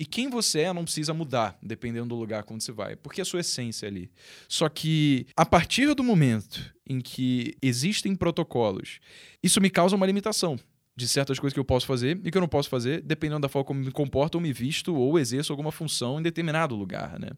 E 0.00 0.06
quem 0.06 0.30
você 0.30 0.60
é 0.60 0.72
não 0.72 0.84
precisa 0.84 1.12
mudar, 1.12 1.58
dependendo 1.62 2.08
do 2.08 2.14
lugar 2.14 2.42
quando 2.44 2.62
você 2.62 2.72
vai, 2.72 2.96
porque 2.96 3.20
é 3.20 3.22
a 3.22 3.24
sua 3.26 3.40
essência 3.40 3.86
ali. 3.86 4.10
Só 4.48 4.66
que 4.66 5.26
a 5.36 5.44
partir 5.44 5.94
do 5.94 6.02
momento 6.02 6.74
em 6.88 7.02
que 7.02 7.54
existem 7.60 8.16
protocolos, 8.16 8.98
isso 9.42 9.60
me 9.60 9.68
causa 9.68 9.94
uma 9.94 10.06
limitação 10.06 10.58
de 10.96 11.06
certas 11.06 11.38
coisas 11.38 11.52
que 11.52 11.60
eu 11.60 11.64
posso 11.66 11.86
fazer 11.86 12.18
e 12.24 12.30
que 12.30 12.38
eu 12.38 12.40
não 12.40 12.48
posso 12.48 12.70
fazer, 12.70 13.02
dependendo 13.02 13.40
da 13.40 13.48
forma 13.50 13.66
como 13.66 13.80
me 13.80 13.92
comporto 13.92 14.36
ou 14.36 14.40
me 14.40 14.54
visto 14.54 14.94
ou 14.94 15.18
exerço 15.18 15.52
alguma 15.52 15.70
função 15.70 16.18
em 16.18 16.22
determinado 16.22 16.74
lugar, 16.74 17.18
né? 17.20 17.28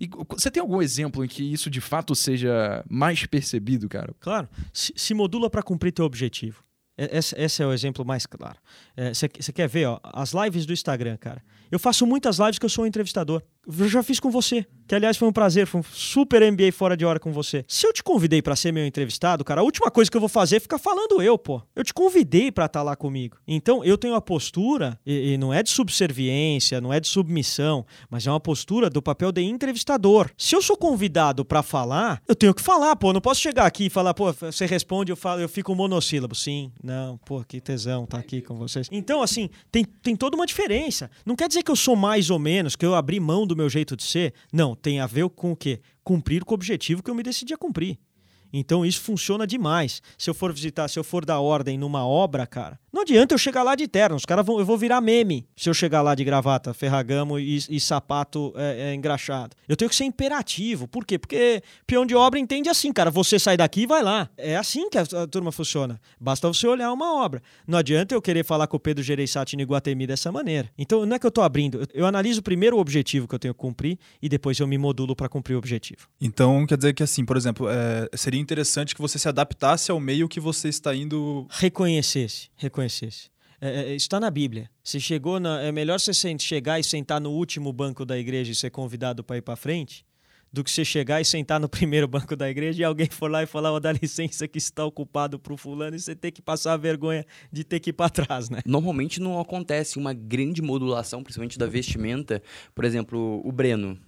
E 0.00 0.08
você 0.28 0.52
tem 0.52 0.60
algum 0.60 0.80
exemplo 0.80 1.24
em 1.24 1.28
que 1.28 1.42
isso 1.42 1.68
de 1.68 1.80
fato 1.80 2.14
seja 2.14 2.84
mais 2.88 3.26
percebido, 3.26 3.88
cara? 3.88 4.14
Claro, 4.20 4.48
se 4.72 5.14
modula 5.14 5.50
para 5.50 5.64
cumprir 5.64 5.90
teu 5.90 6.04
objetivo. 6.04 6.62
Esse, 6.96 7.34
esse, 7.36 7.62
é 7.62 7.66
o 7.66 7.72
exemplo 7.72 8.04
mais 8.04 8.24
claro. 8.24 8.58
Você 9.12 9.26
é, 9.26 9.52
quer 9.52 9.68
ver, 9.68 9.86
ó, 9.86 9.98
as 10.04 10.32
lives 10.32 10.64
do 10.64 10.72
Instagram, 10.72 11.16
cara. 11.16 11.42
Eu 11.70 11.78
faço 11.78 12.06
muitas 12.06 12.38
lives 12.38 12.58
que 12.58 12.64
eu 12.64 12.70
sou 12.70 12.84
um 12.84 12.86
entrevistador. 12.86 13.42
Eu 13.66 13.88
já 13.88 14.02
fiz 14.02 14.20
com 14.20 14.30
você. 14.30 14.66
Que, 14.86 14.94
aliás, 14.94 15.16
foi 15.16 15.28
um 15.28 15.32
prazer. 15.32 15.66
Foi 15.66 15.80
um 15.80 15.84
super 15.84 16.40
MBA 16.52 16.72
fora 16.72 16.96
de 16.96 17.04
hora 17.04 17.18
com 17.18 17.32
você. 17.32 17.64
Se 17.66 17.86
eu 17.86 17.92
te 17.92 18.02
convidei 18.02 18.42
para 18.42 18.54
ser 18.54 18.72
meu 18.72 18.86
entrevistado, 18.86 19.44
cara, 19.44 19.60
a 19.60 19.64
última 19.64 19.90
coisa 19.90 20.10
que 20.10 20.16
eu 20.16 20.20
vou 20.20 20.28
fazer 20.28 20.56
é 20.56 20.60
ficar 20.60 20.78
falando 20.78 21.22
eu, 21.22 21.38
pô. 21.38 21.62
Eu 21.74 21.82
te 21.82 21.94
convidei 21.94 22.52
para 22.52 22.66
estar 22.66 22.80
tá 22.80 22.82
lá 22.82 22.96
comigo. 22.96 23.38
Então, 23.48 23.84
eu 23.84 23.96
tenho 23.96 24.14
a 24.14 24.20
postura, 24.20 24.98
e, 25.06 25.32
e, 25.32 25.38
não 25.38 25.52
é 25.52 25.62
de 25.62 25.70
subserviência, 25.70 26.80
não 26.80 26.92
é 26.92 27.00
de 27.00 27.08
submissão, 27.08 27.86
mas 28.10 28.26
é 28.26 28.30
uma 28.30 28.40
postura 28.40 28.90
do 28.90 29.00
papel 29.00 29.32
de 29.32 29.42
entrevistador. 29.42 30.30
Se 30.36 30.54
eu 30.54 30.60
sou 30.60 30.76
convidado 30.76 31.44
para 31.44 31.62
falar, 31.62 32.20
eu 32.28 32.34
tenho 32.34 32.54
que 32.54 32.62
falar, 32.62 32.94
pô. 32.96 33.08
Eu 33.08 33.14
não 33.14 33.20
posso 33.20 33.40
chegar 33.40 33.66
aqui 33.66 33.86
e 33.86 33.90
falar, 33.90 34.12
pô, 34.12 34.32
você 34.32 34.66
responde, 34.66 35.10
eu 35.10 35.16
falo, 35.16 35.40
eu 35.40 35.48
fico 35.48 35.74
monossílabo. 35.74 36.34
Sim, 36.34 36.70
não, 36.82 37.16
pô, 37.18 37.42
que 37.44 37.60
tesão 37.60 38.04
tá 38.06 38.18
aqui 38.18 38.42
com 38.42 38.56
vocês. 38.56 38.88
Então, 38.92 39.22
assim, 39.22 39.48
tem, 39.72 39.84
tem 39.84 40.14
toda 40.14 40.36
uma 40.36 40.46
diferença. 40.46 41.10
Não 41.24 41.36
quer 41.36 41.48
dizer 41.48 41.62
que 41.62 41.70
eu 41.70 41.76
sou 41.76 41.96
mais 41.96 42.28
ou 42.28 42.38
menos, 42.38 42.76
que 42.76 42.84
eu 42.84 42.94
abri 42.94 43.18
mão 43.18 43.46
do 43.46 43.53
meu 43.56 43.68
jeito 43.68 43.96
de 43.96 44.02
ser. 44.02 44.34
Não, 44.52 44.74
tem 44.74 45.00
a 45.00 45.06
ver 45.06 45.28
com 45.30 45.52
o 45.52 45.56
quê? 45.56 45.80
Cumprir 46.02 46.44
com 46.44 46.52
o 46.52 46.56
objetivo 46.56 47.02
que 47.02 47.10
eu 47.10 47.14
me 47.14 47.22
decidi 47.22 47.54
a 47.54 47.58
cumprir. 47.58 47.98
Então 48.56 48.86
isso 48.86 49.00
funciona 49.00 49.46
demais. 49.46 50.00
Se 50.16 50.30
eu 50.30 50.34
for 50.34 50.52
visitar, 50.52 50.86
se 50.86 50.96
eu 50.96 51.02
for 51.02 51.24
dar 51.24 51.40
ordem 51.40 51.76
numa 51.76 52.06
obra, 52.06 52.46
cara, 52.46 52.78
não 52.92 53.02
adianta 53.02 53.34
eu 53.34 53.38
chegar 53.38 53.64
lá 53.64 53.74
de 53.74 53.88
terno, 53.88 54.14
os 54.14 54.24
caras 54.24 54.46
vão, 54.46 54.60
eu 54.60 54.64
vou 54.64 54.78
virar 54.78 55.00
meme 55.00 55.44
se 55.56 55.68
eu 55.68 55.74
chegar 55.74 56.00
lá 56.00 56.14
de 56.14 56.22
gravata, 56.22 56.72
ferragamo 56.72 57.40
e, 57.40 57.58
e 57.68 57.80
sapato 57.80 58.54
é, 58.56 58.90
é, 58.90 58.94
engraxado. 58.94 59.56
Eu 59.68 59.76
tenho 59.76 59.88
que 59.88 59.96
ser 59.96 60.04
imperativo. 60.04 60.86
Por 60.86 61.04
quê? 61.04 61.18
Porque 61.18 61.60
peão 61.88 62.06
de 62.06 62.14
obra 62.14 62.38
entende 62.38 62.68
assim, 62.68 62.92
cara. 62.92 63.10
Você 63.10 63.36
sai 63.36 63.56
daqui 63.56 63.82
e 63.82 63.86
vai 63.86 64.00
lá. 64.00 64.28
É 64.36 64.56
assim 64.56 64.88
que 64.88 64.96
a, 64.96 65.02
a, 65.02 65.26
turma 65.26 65.50
funciona. 65.50 66.00
Basta 66.20 66.46
você 66.46 66.68
olhar 66.68 66.92
uma 66.92 67.20
obra. 67.20 67.42
Não 67.66 67.76
adianta 67.76 68.14
eu 68.14 68.22
querer 68.22 68.44
falar 68.44 68.68
com 68.68 68.76
o 68.76 68.80
Pedro 68.80 69.02
Gereissati 69.02 69.56
no 69.56 69.62
Iguatemi 69.62 70.06
dessa 70.06 70.30
maneira. 70.30 70.70
Então 70.78 71.04
não 71.04 71.16
é 71.16 71.18
que 71.18 71.26
eu 71.26 71.32
tô 71.32 71.42
abrindo. 71.42 71.80
Eu, 71.80 71.86
eu 71.94 72.06
analiso 72.06 72.42
primeiro 72.42 72.76
o 72.76 72.80
objetivo 72.80 73.26
que 73.26 73.34
eu 73.34 73.40
tenho 73.40 73.54
que 73.54 73.58
cumprir 73.58 73.98
e 74.22 74.28
depois 74.28 74.60
eu 74.60 74.68
me 74.68 74.78
modulo 74.78 75.16
para 75.16 75.28
cumprir 75.28 75.56
o 75.56 75.58
objetivo. 75.58 76.06
Então 76.20 76.64
quer 76.64 76.76
dizer 76.76 76.94
que 76.94 77.02
assim, 77.02 77.24
por 77.24 77.36
exemplo, 77.36 77.68
é, 77.68 78.08
seria 78.16 78.43
interessante 78.44 78.94
que 78.94 79.00
você 79.00 79.18
se 79.18 79.28
adaptasse 79.28 79.90
ao 79.90 79.98
meio 79.98 80.28
que 80.28 80.38
você 80.38 80.68
está 80.68 80.94
indo. 80.94 81.46
Reconhecesse. 81.50 82.50
Reconhecesse 82.56 82.84
conhecesse. 82.84 83.30
É, 83.60 83.92
é, 83.92 83.94
está 83.94 84.20
na 84.20 84.30
Bíblia. 84.30 84.70
Se 84.82 85.00
chegou 85.00 85.40
na, 85.40 85.62
é 85.62 85.72
melhor 85.72 85.98
você 85.98 86.12
chegar 86.38 86.78
e 86.78 86.84
sentar 86.84 87.20
no 87.20 87.30
último 87.30 87.72
banco 87.72 88.04
da 88.04 88.18
igreja 88.18 88.52
e 88.52 88.54
ser 88.54 88.70
convidado 88.70 89.24
para 89.24 89.38
ir 89.38 89.42
para 89.42 89.56
frente, 89.56 90.04
do 90.52 90.62
que 90.62 90.70
você 90.70 90.84
chegar 90.84 91.20
e 91.20 91.24
sentar 91.24 91.58
no 91.58 91.68
primeiro 91.70 92.06
banco 92.06 92.36
da 92.36 92.48
igreja 92.48 92.82
e 92.82 92.84
alguém 92.84 93.08
for 93.10 93.30
lá 93.30 93.42
e 93.42 93.46
falar, 93.46 93.72
oh, 93.72 93.80
dá 93.80 93.92
licença 93.92 94.46
que 94.46 94.58
está 94.58 94.84
ocupado 94.84 95.38
para 95.38 95.52
o 95.52 95.56
fulano 95.56 95.96
e 95.96 96.00
você 96.00 96.14
ter 96.14 96.30
que 96.30 96.42
passar 96.42 96.74
a 96.74 96.76
vergonha 96.76 97.24
de 97.50 97.64
ter 97.64 97.80
que 97.80 97.90
ir 97.90 97.92
para 97.94 98.10
trás, 98.10 98.50
né? 98.50 98.60
Normalmente 98.66 99.20
não 99.20 99.40
acontece 99.40 99.98
uma 99.98 100.12
grande 100.12 100.60
modulação, 100.60 101.22
principalmente 101.22 101.58
da 101.58 101.66
vestimenta. 101.66 102.42
Por 102.74 102.84
exemplo, 102.84 103.40
o 103.44 103.50
Breno 103.50 103.98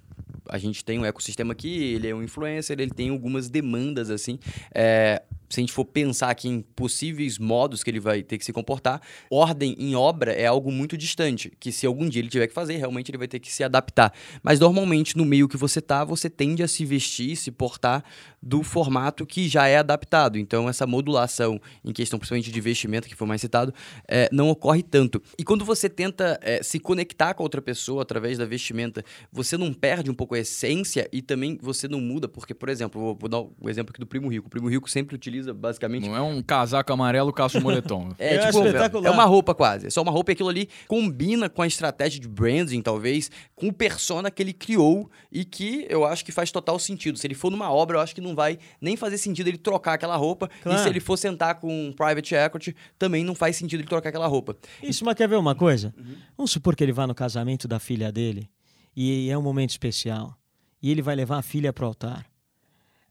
a 0.49 0.59
gente 0.59 0.85
tem 0.85 0.99
um 0.99 1.05
ecossistema 1.05 1.53
aqui, 1.53 1.95
ele 1.95 2.09
é 2.09 2.15
um 2.15 2.23
influencer, 2.23 2.79
ele 2.79 2.91
tem 2.91 3.11
algumas 3.11 3.49
demandas, 3.49 4.11
assim. 4.11 4.39
É, 4.75 5.23
se 5.49 5.61
a 5.61 5.63
gente 5.63 5.73
for 5.73 5.85
pensar 5.85 6.31
aqui 6.31 6.49
em 6.49 6.61
possíveis 6.61 7.39
modos 7.39 7.85
que 7.85 7.91
ele 7.91 8.01
vai 8.01 8.23
ter 8.23 8.39
que 8.39 8.45
se 8.45 8.53
comportar, 8.53 9.01
ordem 9.31 9.77
em 9.79 9.95
obra 9.95 10.33
é 10.33 10.47
algo 10.47 10.73
muito 10.73 10.97
distante, 10.97 11.53
que 11.61 11.71
se 11.71 11.87
algum 11.87 12.09
dia 12.09 12.21
ele 12.21 12.29
tiver 12.29 12.47
que 12.47 12.55
fazer, 12.55 12.77
realmente 12.77 13.11
ele 13.11 13.19
vai 13.19 13.29
ter 13.29 13.39
que 13.39 13.53
se 13.53 13.63
adaptar. 13.63 14.13
Mas 14.43 14.59
normalmente 14.59 15.17
no 15.17 15.25
meio 15.25 15.49
que 15.49 15.57
você 15.57 15.81
tá, 15.81 16.05
você 16.05 16.29
tende 16.29 16.63
a 16.63 16.69
se 16.69 16.85
vestir, 16.85 17.37
se 17.37 17.51
portar 17.51 18.05
do 18.47 18.63
formato 18.63 19.27
que 19.27 19.49
já 19.49 19.67
é 19.67 19.79
adaptado. 19.79 20.39
Então 20.39 20.69
essa 20.69 20.87
modulação 20.87 21.61
em 21.85 21.93
questão 21.93 22.17
principalmente 22.17 22.53
de 22.53 22.61
vestimenta, 22.61 23.09
que 23.09 23.17
foi 23.17 23.27
mais 23.27 23.41
citado, 23.41 23.75
é, 24.07 24.29
não 24.31 24.49
ocorre 24.49 24.85
tanto. 24.85 25.21
E 25.37 25.43
quando 25.43 25.65
você 25.65 25.89
tenta 25.89 26.39
é, 26.41 26.63
se 26.63 26.79
conectar 26.79 27.35
com 27.35 27.43
outra 27.43 27.61
pessoa 27.61 28.03
através 28.03 28.39
da 28.39 28.45
vestimenta, 28.45 29.05
você 29.33 29.57
não 29.57 29.73
perde 29.73 30.11
um 30.11 30.15
pouco 30.15 30.37
a 30.37 30.39
essência 30.39 31.09
e 31.13 31.21
também 31.21 31.59
você 31.61 31.89
não 31.89 32.01
muda, 32.01 32.29
porque, 32.29 32.55
por 32.55 32.69
exemplo, 32.69 33.01
vou, 33.01 33.17
vou 33.19 33.29
dar 33.29 33.41
o 33.41 33.69
exemplo 33.69 33.91
aqui 33.91 33.99
do 33.99 34.07
Primo 34.07 34.29
Rico. 34.29 34.47
O 34.47 34.51
Primo 34.51 34.69
Rico 34.69 34.89
sempre 34.89 35.17
utiliza 35.17 35.53
basicamente 35.53 36.07
Não 36.07 36.15
é 36.15 36.23
um 36.23 36.41
casaco 36.41 36.93
amarelo, 36.93 37.33
caço 37.33 37.61
moletom. 37.61 38.15
é, 38.19 38.37
Eu 38.37 38.47
tipo, 38.47 39.05
é 39.05 39.11
uma 39.11 39.25
roupa 39.25 39.55
quase. 39.55 39.89
É 39.89 39.91
só 39.91 40.03
uma 40.03 40.13
roupa 40.13 40.31
e 40.31 40.35
aquilo 40.35 40.49
ali 40.49 40.69
combina 40.87 41.49
com 41.49 41.63
a 41.63 41.67
estratégia 41.67 42.21
de 42.21 42.29
branding, 42.29 42.81
talvez, 42.81 43.29
com 43.57 43.69
o 43.69 43.73
persona 43.73 44.31
que 44.31 44.41
ele 44.41 44.53
criou 44.53 45.11
e 45.33 45.45
que 45.45 45.85
eu 45.89 46.05
acho 46.05 46.25
que 46.25 46.31
faz 46.31 46.53
total 46.53 46.79
sentido. 46.79 47.19
Se 47.19 47.27
ele 47.27 47.35
for 47.35 47.51
numa 47.51 47.73
obra, 47.73 47.97
eu 47.97 48.01
acho 48.01 48.15
que 48.15 48.21
não 48.21 48.36
vai 48.37 48.59
nem 48.81 48.97
fazer 48.97 49.19
sentido 49.19 49.49
ele 49.49 49.59
trocar 49.59 49.95
aquela 49.95 50.15
roupa. 50.15 50.49
Claro. 50.63 50.79
E 50.79 50.83
se 50.83 50.89
ele 50.89 51.01
for 51.01 51.17
sentar 51.17 51.57
com 51.57 51.89
um 51.89 51.93
private 51.93 52.35
equity, 52.35 52.77
também 52.97 53.25
não 53.25 53.35
faz 53.35 53.57
sentido 53.57 53.81
ele 53.81 53.89
trocar 53.89 54.11
aquela 54.11 54.29
roupa. 54.29 54.57
Isso, 54.81 55.05
mas 55.05 55.17
quer 55.17 55.29
ver 55.29 55.37
uma 55.37 55.55
coisa? 55.55 55.93
Vamos 56.37 56.53
supor 56.53 56.77
que 56.77 56.85
ele 56.85 56.93
vá 56.93 57.07
no 57.07 57.15
casamento 57.15 57.67
da 57.67 57.81
filha 57.81 58.13
dele 58.13 58.49
e 58.95 59.29
é 59.29 59.37
um 59.37 59.43
momento 59.43 59.71
especial 59.71 60.37
e 60.83 60.91
ele 60.91 61.03
vai 61.03 61.17
levar 61.17 61.39
a 61.39 61.43
filha 61.43 61.73
para 61.73 61.85
o 61.85 61.89
altar. 61.89 62.27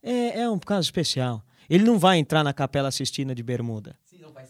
É, 0.02 0.40
é 0.40 0.50
um 0.50 0.58
caso 0.58 0.82
especial. 0.82 1.42
Ele 1.68 1.84
não 1.84 1.98
vai 1.98 2.18
entrar 2.18 2.44
na 2.44 2.52
capela 2.52 2.90
Sistina 2.90 3.34
de 3.34 3.42
bermuda. 3.42 3.96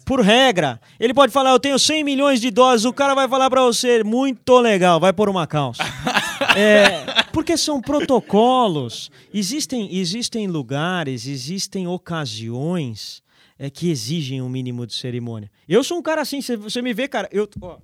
Por 0.05 0.21
regra, 0.21 0.81
ele 1.01 1.15
pode 1.15 1.33
falar: 1.33 1.51
Eu 1.51 1.59
tenho 1.59 1.79
100 1.79 2.05
milhões 2.05 2.41
de 2.41 2.51
dólares. 2.51 2.85
O 2.85 2.93
cara 2.93 3.15
vai 3.15 3.29
falar 3.29 3.49
para 3.49 3.63
você: 3.63 4.05
Muito 4.05 4.59
legal, 4.59 5.01
vai 5.01 5.13
pôr 5.13 5.29
uma 5.29 5.47
calça. 5.47 5.83
É, 6.55 7.05
porque 7.37 7.55
são 7.55 7.83
protocolos. 7.83 9.11
Existem, 9.33 9.95
existem 9.95 10.47
lugares, 10.47 11.27
existem 11.27 11.87
ocasiões 11.87 13.23
é, 13.59 13.69
que 13.69 13.91
exigem 13.91 14.41
um 14.41 14.49
mínimo 14.49 14.87
de 14.87 14.95
cerimônia. 14.95 15.51
Eu 15.69 15.85
sou 15.85 15.99
um 15.99 16.03
cara 16.03 16.23
assim, 16.23 16.41
você- 16.41 16.81
me 16.81 16.95
vê, 16.95 17.07
cara, 17.07 17.29
eu. 17.31 17.47
Ó, 17.61 17.77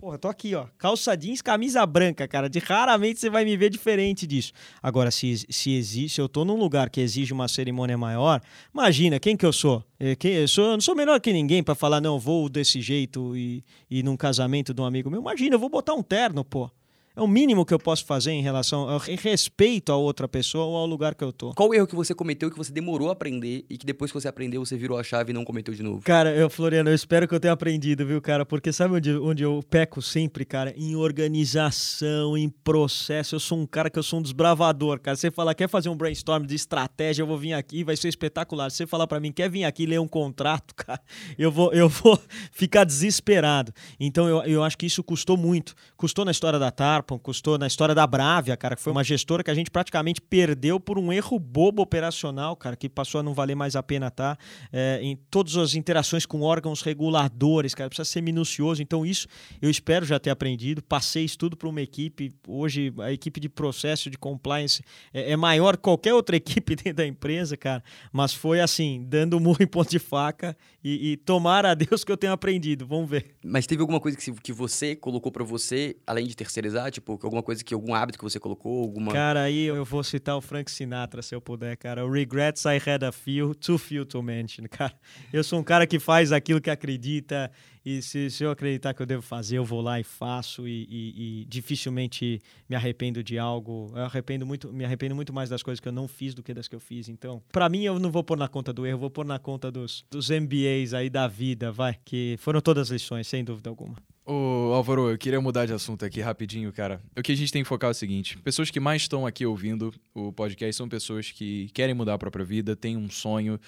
porra, 0.00 0.18
tô 0.18 0.28
aqui, 0.28 0.54
ó. 0.54 0.66
Calça 0.78 1.16
jeans, 1.16 1.42
camisa 1.42 1.84
branca, 1.84 2.28
cara. 2.28 2.48
De 2.48 2.60
raramente 2.60 3.18
você 3.18 3.28
vai 3.28 3.44
me 3.44 3.56
ver 3.56 3.70
diferente 3.70 4.24
disso. 4.24 4.52
Agora, 4.80 5.10
se, 5.10 5.46
se 5.50 5.72
existe, 5.74 6.20
eu 6.20 6.28
tô 6.28 6.44
num 6.44 6.56
lugar 6.56 6.88
que 6.88 7.00
exige 7.00 7.32
uma 7.32 7.48
cerimônia 7.48 7.98
maior, 7.98 8.40
imagina, 8.72 9.18
quem 9.18 9.36
que 9.36 9.44
eu 9.44 9.52
sou? 9.52 9.84
Quem, 10.20 10.34
eu, 10.34 10.46
sou 10.46 10.66
eu 10.66 10.72
não 10.74 10.80
sou 10.80 10.94
melhor 10.94 11.20
que 11.20 11.32
ninguém 11.32 11.60
pra 11.60 11.74
falar, 11.74 12.00
não, 12.00 12.20
vou 12.20 12.48
desse 12.48 12.80
jeito 12.80 13.36
e, 13.36 13.64
e 13.90 14.00
num 14.04 14.16
casamento 14.16 14.72
de 14.72 14.80
um 14.80 14.84
amigo 14.84 15.10
meu. 15.10 15.20
Imagina, 15.20 15.56
eu 15.56 15.58
vou 15.58 15.68
botar 15.68 15.94
um 15.94 16.04
terno, 16.04 16.44
pô. 16.44 16.70
É 17.14 17.20
o 17.20 17.28
mínimo 17.28 17.66
que 17.66 17.74
eu 17.74 17.78
posso 17.78 18.06
fazer 18.06 18.30
em 18.30 18.40
relação 18.40 18.88
ao 18.88 18.98
respeito 18.98 19.92
a 19.92 19.96
outra 19.96 20.26
pessoa 20.26 20.64
ou 20.64 20.76
ao 20.76 20.86
lugar 20.86 21.14
que 21.14 21.22
eu 21.22 21.30
tô. 21.30 21.52
Qual 21.52 21.68
o 21.68 21.74
erro 21.74 21.86
que 21.86 21.94
você 21.94 22.14
cometeu 22.14 22.50
que 22.50 22.56
você 22.56 22.72
demorou 22.72 23.10
a 23.10 23.12
aprender 23.12 23.66
e 23.68 23.76
que 23.76 23.84
depois 23.84 24.10
que 24.10 24.18
você 24.18 24.28
aprendeu, 24.28 24.64
você 24.64 24.78
virou 24.78 24.98
a 24.98 25.02
chave 25.02 25.30
e 25.30 25.34
não 25.34 25.44
cometeu 25.44 25.74
de 25.74 25.82
novo? 25.82 26.00
Cara, 26.02 26.34
eu, 26.34 26.48
Floriano, 26.48 26.88
eu 26.88 26.94
espero 26.94 27.28
que 27.28 27.34
eu 27.34 27.40
tenha 27.40 27.52
aprendido, 27.52 28.06
viu, 28.06 28.20
cara? 28.22 28.46
Porque 28.46 28.72
sabe 28.72 28.94
onde, 28.94 29.12
onde 29.18 29.42
eu 29.42 29.62
peco 29.68 30.00
sempre, 30.00 30.46
cara? 30.46 30.72
Em 30.74 30.96
organização, 30.96 32.34
em 32.34 32.48
processo. 32.48 33.34
Eu 33.34 33.40
sou 33.40 33.58
um 33.58 33.66
cara 33.66 33.90
que 33.90 33.98
eu 33.98 34.02
sou 34.02 34.18
um 34.18 34.22
desbravador, 34.22 34.98
cara. 34.98 35.14
Você 35.14 35.30
fala, 35.30 35.54
quer 35.54 35.68
fazer 35.68 35.90
um 35.90 35.96
brainstorm 35.96 36.46
de 36.46 36.54
estratégia, 36.54 37.22
eu 37.22 37.26
vou 37.26 37.36
vir 37.36 37.52
aqui, 37.52 37.84
vai 37.84 37.94
ser 37.94 38.08
espetacular. 38.08 38.70
Você 38.70 38.86
falar 38.86 39.06
pra 39.06 39.20
mim, 39.20 39.32
quer 39.32 39.50
vir 39.50 39.64
aqui 39.64 39.84
ler 39.84 40.00
um 40.00 40.08
contrato, 40.08 40.72
cara, 40.76 41.00
eu 41.38 41.52
vou, 41.52 41.74
eu 41.74 41.90
vou 41.90 42.18
ficar 42.52 42.84
desesperado. 42.84 43.70
Então, 44.00 44.26
eu, 44.26 44.42
eu 44.44 44.64
acho 44.64 44.78
que 44.78 44.86
isso 44.86 45.04
custou 45.04 45.36
muito. 45.36 45.74
Custou 45.94 46.24
na 46.24 46.30
história 46.30 46.58
da 46.58 46.70
Tarpon, 47.02 47.18
custou 47.18 47.58
na 47.58 47.66
história 47.66 47.94
da 47.94 48.06
Bravia, 48.06 48.56
cara, 48.56 48.76
que 48.76 48.82
foi 48.82 48.92
uma 48.92 49.02
gestora 49.02 49.42
que 49.42 49.50
a 49.50 49.54
gente 49.54 49.70
praticamente 49.70 50.20
perdeu 50.20 50.78
por 50.78 50.98
um 50.98 51.12
erro 51.12 51.38
bobo 51.38 51.82
operacional, 51.82 52.56
cara, 52.56 52.76
que 52.76 52.88
passou 52.88 53.20
a 53.20 53.22
não 53.22 53.34
valer 53.34 53.56
mais 53.56 53.74
a 53.74 53.82
pena 53.82 54.06
estar 54.06 54.38
é, 54.72 55.00
em 55.02 55.16
todas 55.30 55.56
as 55.56 55.74
interações 55.74 56.24
com 56.24 56.40
órgãos 56.42 56.82
reguladores, 56.82 57.74
cara, 57.74 57.90
precisa 57.90 58.08
ser 58.08 58.22
minucioso. 58.22 58.80
Então, 58.80 59.04
isso 59.04 59.26
eu 59.60 59.68
espero 59.68 60.06
já 60.06 60.18
ter 60.18 60.30
aprendido. 60.30 60.82
Passei 60.82 61.24
isso 61.24 61.36
tudo 61.36 61.56
para 61.56 61.68
uma 61.68 61.80
equipe. 61.80 62.32
Hoje, 62.46 62.92
a 63.00 63.12
equipe 63.12 63.40
de 63.40 63.48
processo 63.48 64.08
de 64.08 64.16
compliance 64.16 64.82
é, 65.12 65.32
é 65.32 65.36
maior 65.36 65.76
que 65.76 65.82
qualquer 65.82 66.14
outra 66.14 66.36
equipe 66.36 66.76
dentro 66.76 66.94
da 66.94 67.06
empresa, 67.06 67.56
cara. 67.56 67.82
Mas 68.12 68.32
foi 68.32 68.60
assim, 68.60 69.04
dando 69.08 69.40
murro 69.40 69.58
em 69.60 69.66
ponto 69.66 69.90
de 69.90 69.98
faca 69.98 70.56
e, 70.84 71.12
e 71.12 71.16
tomara 71.16 71.72
a 71.72 71.74
Deus 71.74 72.04
que 72.04 72.12
eu 72.12 72.16
tenha 72.16 72.32
aprendido. 72.32 72.86
Vamos 72.86 73.10
ver. 73.10 73.34
Mas 73.44 73.66
teve 73.66 73.80
alguma 73.80 74.00
coisa 74.00 74.16
que, 74.16 74.32
que 74.32 74.52
você 74.52 74.94
colocou 74.94 75.32
pra 75.32 75.44
você, 75.44 75.96
além 76.06 76.26
de 76.26 76.36
terceirizar? 76.36 76.91
Tipo, 76.92 77.18
alguma 77.22 77.42
coisa 77.42 77.64
que, 77.64 77.74
algum 77.74 77.94
hábito 77.94 78.18
que 78.18 78.24
você 78.24 78.38
colocou? 78.38 78.82
Alguma... 78.82 79.12
Cara, 79.12 79.42
aí 79.42 79.64
eu 79.64 79.84
vou 79.84 80.04
citar 80.04 80.36
o 80.36 80.40
Frank 80.40 80.70
Sinatra, 80.70 81.22
se 81.22 81.34
eu 81.34 81.40
puder, 81.40 81.76
cara. 81.76 82.04
O 82.06 82.10
Regrets 82.10 82.64
I 82.64 82.76
had 82.88 83.02
a 83.02 83.10
few, 83.10 83.54
too 83.54 83.78
few 83.78 84.04
to 84.06 84.22
mention, 84.22 84.64
cara. 84.70 84.94
Eu 85.32 85.42
sou 85.42 85.58
um 85.58 85.64
cara 85.64 85.86
que 85.86 85.98
faz 85.98 86.30
aquilo 86.32 86.60
que 86.60 86.70
acredita 86.70 87.50
e 87.84 88.00
se, 88.00 88.30
se 88.30 88.44
eu 88.44 88.50
acreditar 88.52 88.94
que 88.94 89.02
eu 89.02 89.06
devo 89.06 89.22
fazer, 89.22 89.58
eu 89.58 89.64
vou 89.64 89.80
lá 89.80 89.98
e 89.98 90.04
faço 90.04 90.68
e, 90.68 90.86
e- 90.88 91.40
e 91.42 91.44
dificilmente 91.46 92.40
me 92.68 92.76
arrependo 92.76 93.24
de 93.24 93.38
algo. 93.38 93.90
Eu 93.96 94.04
arrependo 94.04 94.46
muito, 94.46 94.72
me 94.72 94.84
arrependo 94.84 95.16
muito 95.16 95.32
mais 95.32 95.50
das 95.50 95.62
coisas 95.64 95.80
que 95.80 95.88
eu 95.88 95.92
não 95.92 96.06
fiz 96.06 96.32
do 96.34 96.42
que 96.44 96.54
das 96.54 96.68
que 96.68 96.76
eu 96.76 96.80
fiz. 96.80 97.08
Então, 97.08 97.42
pra 97.50 97.68
mim, 97.68 97.82
eu 97.82 97.98
não 97.98 98.10
vou 98.10 98.22
pôr 98.22 98.36
na 98.36 98.46
conta 98.46 98.72
do 98.72 98.86
erro, 98.86 98.94
eu 98.96 99.00
vou 99.00 99.10
pôr 99.10 99.24
na 99.24 99.38
conta 99.38 99.70
dos, 99.70 100.04
dos 100.10 100.30
MBAs 100.30 100.94
aí 100.94 101.10
da 101.10 101.26
vida, 101.26 101.72
vai, 101.72 101.96
que 102.04 102.36
foram 102.38 102.60
todas 102.60 102.88
lições, 102.88 103.26
sem 103.26 103.42
dúvida 103.42 103.68
alguma. 103.68 103.96
Ô, 104.24 104.72
Álvaro, 104.72 105.10
eu 105.10 105.18
queria 105.18 105.40
mudar 105.40 105.66
de 105.66 105.72
assunto 105.72 106.04
aqui 106.04 106.20
rapidinho, 106.20 106.72
cara. 106.72 107.00
O 107.16 107.22
que 107.22 107.32
a 107.32 107.34
gente 107.34 107.52
tem 107.52 107.64
que 107.64 107.68
focar 107.68 107.88
é 107.88 107.90
o 107.90 107.94
seguinte: 107.94 108.38
pessoas 108.38 108.70
que 108.70 108.78
mais 108.78 109.02
estão 109.02 109.26
aqui 109.26 109.44
ouvindo 109.44 109.92
o 110.14 110.32
podcast 110.32 110.76
são 110.76 110.88
pessoas 110.88 111.32
que 111.32 111.68
querem 111.74 111.92
mudar 111.92 112.14
a 112.14 112.18
própria 112.18 112.44
vida, 112.44 112.76
têm 112.76 112.96
um 112.96 113.10
sonho, 113.10 113.58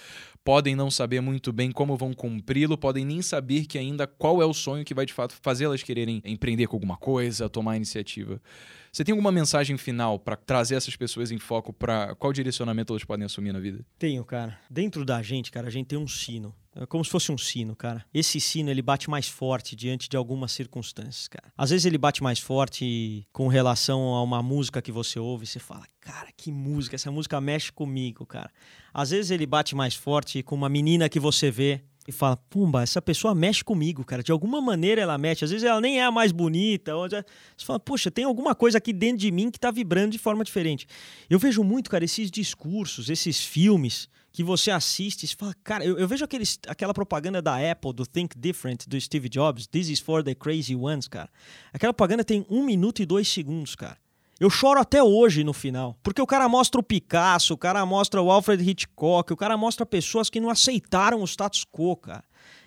podem 0.45 0.77
não 0.77 0.93
saber 0.93 1.21
muito 1.21 1.53
bem 1.53 1.73
como 1.73 1.97
vão 1.97 2.13
cumpri-lo, 2.13 2.79
podem 2.79 3.05
nem 3.05 3.21
saber 3.21 3.67
que 3.67 3.77
ainda 3.77 4.07
qual 4.07 4.41
é 4.41 4.47
o 4.47 4.55
sonho 4.55 4.85
que 4.85 4.95
vai 4.95 5.05
de 5.05 5.13
fato 5.13 5.35
fazê-las 5.43 5.83
quererem 5.83 6.23
empreender 6.25 6.69
com 6.69 6.77
alguma 6.77 6.97
coisa, 6.97 7.49
tomar 7.49 7.77
iniciativa. 7.77 8.41
Você 8.95 9.03
tem 9.03 9.13
alguma 9.13 9.33
mensagem 9.33 9.77
final 9.77 10.21
pra 10.21 10.37
trazer 10.37 10.77
essas 10.77 10.95
pessoas 10.95 11.33
em 11.33 11.39
foco 11.39 11.73
para 11.73 12.15
qual 12.15 12.33
direcionamento 12.33 12.93
elas 12.93 13.03
podem 13.03 13.27
assumir 13.27 13.53
na 13.53 13.59
vida? 13.59 13.85
Tenho, 13.99 14.25
cara. 14.25 14.57
Dentro 14.71 15.05
da 15.05 15.21
gente, 15.21 15.51
cara, 15.51 15.67
a 15.67 15.71
gente 15.71 15.89
tem 15.89 15.99
um 15.99 16.07
sino. 16.07 16.55
É 16.77 16.87
como 16.87 17.05
se 17.05 17.11
fosse 17.11 17.33
um 17.33 17.37
sino, 17.37 17.75
cara. 17.75 18.05
Esse 18.15 18.39
sino, 18.39 18.71
ele 18.71 18.83
bate 18.83 19.11
mais 19.11 19.27
forte 19.27 19.75
diante 19.75 20.09
de 20.09 20.17
algumas 20.17 20.53
circunstâncias, 20.53 21.27
cara. 21.27 21.53
Às 21.59 21.71
vezes 21.71 21.87
ele 21.87 21.99
bate 21.99 22.23
mais 22.23 22.39
forte 22.39 23.27
com 23.33 23.49
relação 23.49 24.15
a 24.15 24.23
uma 24.23 24.41
música 24.41 24.81
que 24.81 24.93
você 24.93 25.19
ouve 25.19 25.43
e 25.43 25.49
você 25.49 25.59
fala, 25.59 25.85
cara, 26.01 26.29
que 26.37 26.53
música, 26.53 26.95
essa 26.95 27.11
música 27.11 27.41
mexe 27.41 27.73
comigo, 27.73 28.25
cara. 28.25 28.53
Às 28.93 29.11
vezes 29.11 29.33
ele 29.33 29.45
bate 29.45 29.75
mais 29.75 29.97
forte 29.97 30.41
com 30.41 30.55
uma 30.55 30.69
menina 30.69 31.09
que 31.09 31.19
você 31.19 31.51
vê 31.51 31.83
e 32.07 32.13
fala, 32.13 32.37
pumba, 32.37 32.83
essa 32.83 33.01
pessoa 33.01 33.35
mexe 33.35 33.65
comigo, 33.65 34.05
cara. 34.05 34.23
De 34.23 34.31
alguma 34.31 34.61
maneira 34.61 35.01
ela 35.01 35.17
mexe. 35.17 35.45
Às 35.45 35.51
vezes 35.51 35.65
ela 35.65 35.81
nem 35.81 36.01
é 36.01 36.05
a 36.05 36.11
mais 36.11 36.33
bonita. 36.33 36.95
ou 36.95 37.09
Você 37.09 37.25
fala, 37.59 37.81
poxa, 37.81 38.11
tem 38.11 38.25
alguma 38.25 38.55
coisa 38.55 38.79
aqui 38.79 38.93
dentro 38.93 39.19
de 39.19 39.31
mim 39.31 39.51
que 39.51 39.59
tá 39.59 39.71
vibrando 39.71 40.13
de 40.13 40.19
forma 40.19 40.45
diferente. 40.45 40.87
Eu 41.29 41.39
vejo 41.39 41.65
muito, 41.65 41.91
cara, 41.91 42.05
esses 42.05 42.31
discursos, 42.31 43.09
esses 43.09 43.45
filmes 43.45 44.09
que 44.33 44.43
você 44.43 44.71
assiste 44.71 45.23
e 45.23 45.29
fala, 45.29 45.55
cara, 45.63 45.85
eu, 45.85 45.97
eu 45.97 46.09
vejo 46.09 46.25
aqueles, 46.25 46.59
aquela 46.67 46.93
propaganda 46.93 47.41
da 47.41 47.57
Apple, 47.71 47.93
do 47.93 48.05
Think 48.05 48.37
Different, 48.37 48.89
do 48.89 49.01
Steve 49.01 49.29
Jobs, 49.29 49.67
This 49.69 49.89
is 49.89 50.01
for 50.01 50.25
the 50.25 50.35
crazy 50.35 50.75
ones, 50.75 51.07
cara. 51.07 51.31
Aquela 51.73 51.95
propaganda 51.95 52.25
tem 52.25 52.45
um 52.51 52.65
minuto 52.65 53.01
e 53.01 53.07
dois 53.07 53.29
segundos, 53.29 53.77
cara. 53.77 53.97
Eu 54.45 54.51
choro 54.51 54.79
até 54.79 55.03
hoje 55.03 55.43
no 55.43 55.55
final. 55.55 55.97
Porque 56.03 56.21
o 56.21 56.27
cara 56.27 56.47
mostra 56.51 56.79
o 56.79 56.85
Picasso, 56.85 57.55
o 57.55 57.57
cara 57.57 57.87
mostra 57.87 58.21
o 58.21 58.31
Alfred 58.31 58.63
Hitchcock, 58.63 59.33
o 59.33 59.37
cara 59.39 59.57
mostra 59.57 59.87
pessoas 59.87 60.29
que 60.29 60.39
não 60.39 60.51
aceitaram 60.51 61.23
o 61.23 61.25
status 61.25 61.65
quo, 61.65 61.97
cara. 61.97 62.23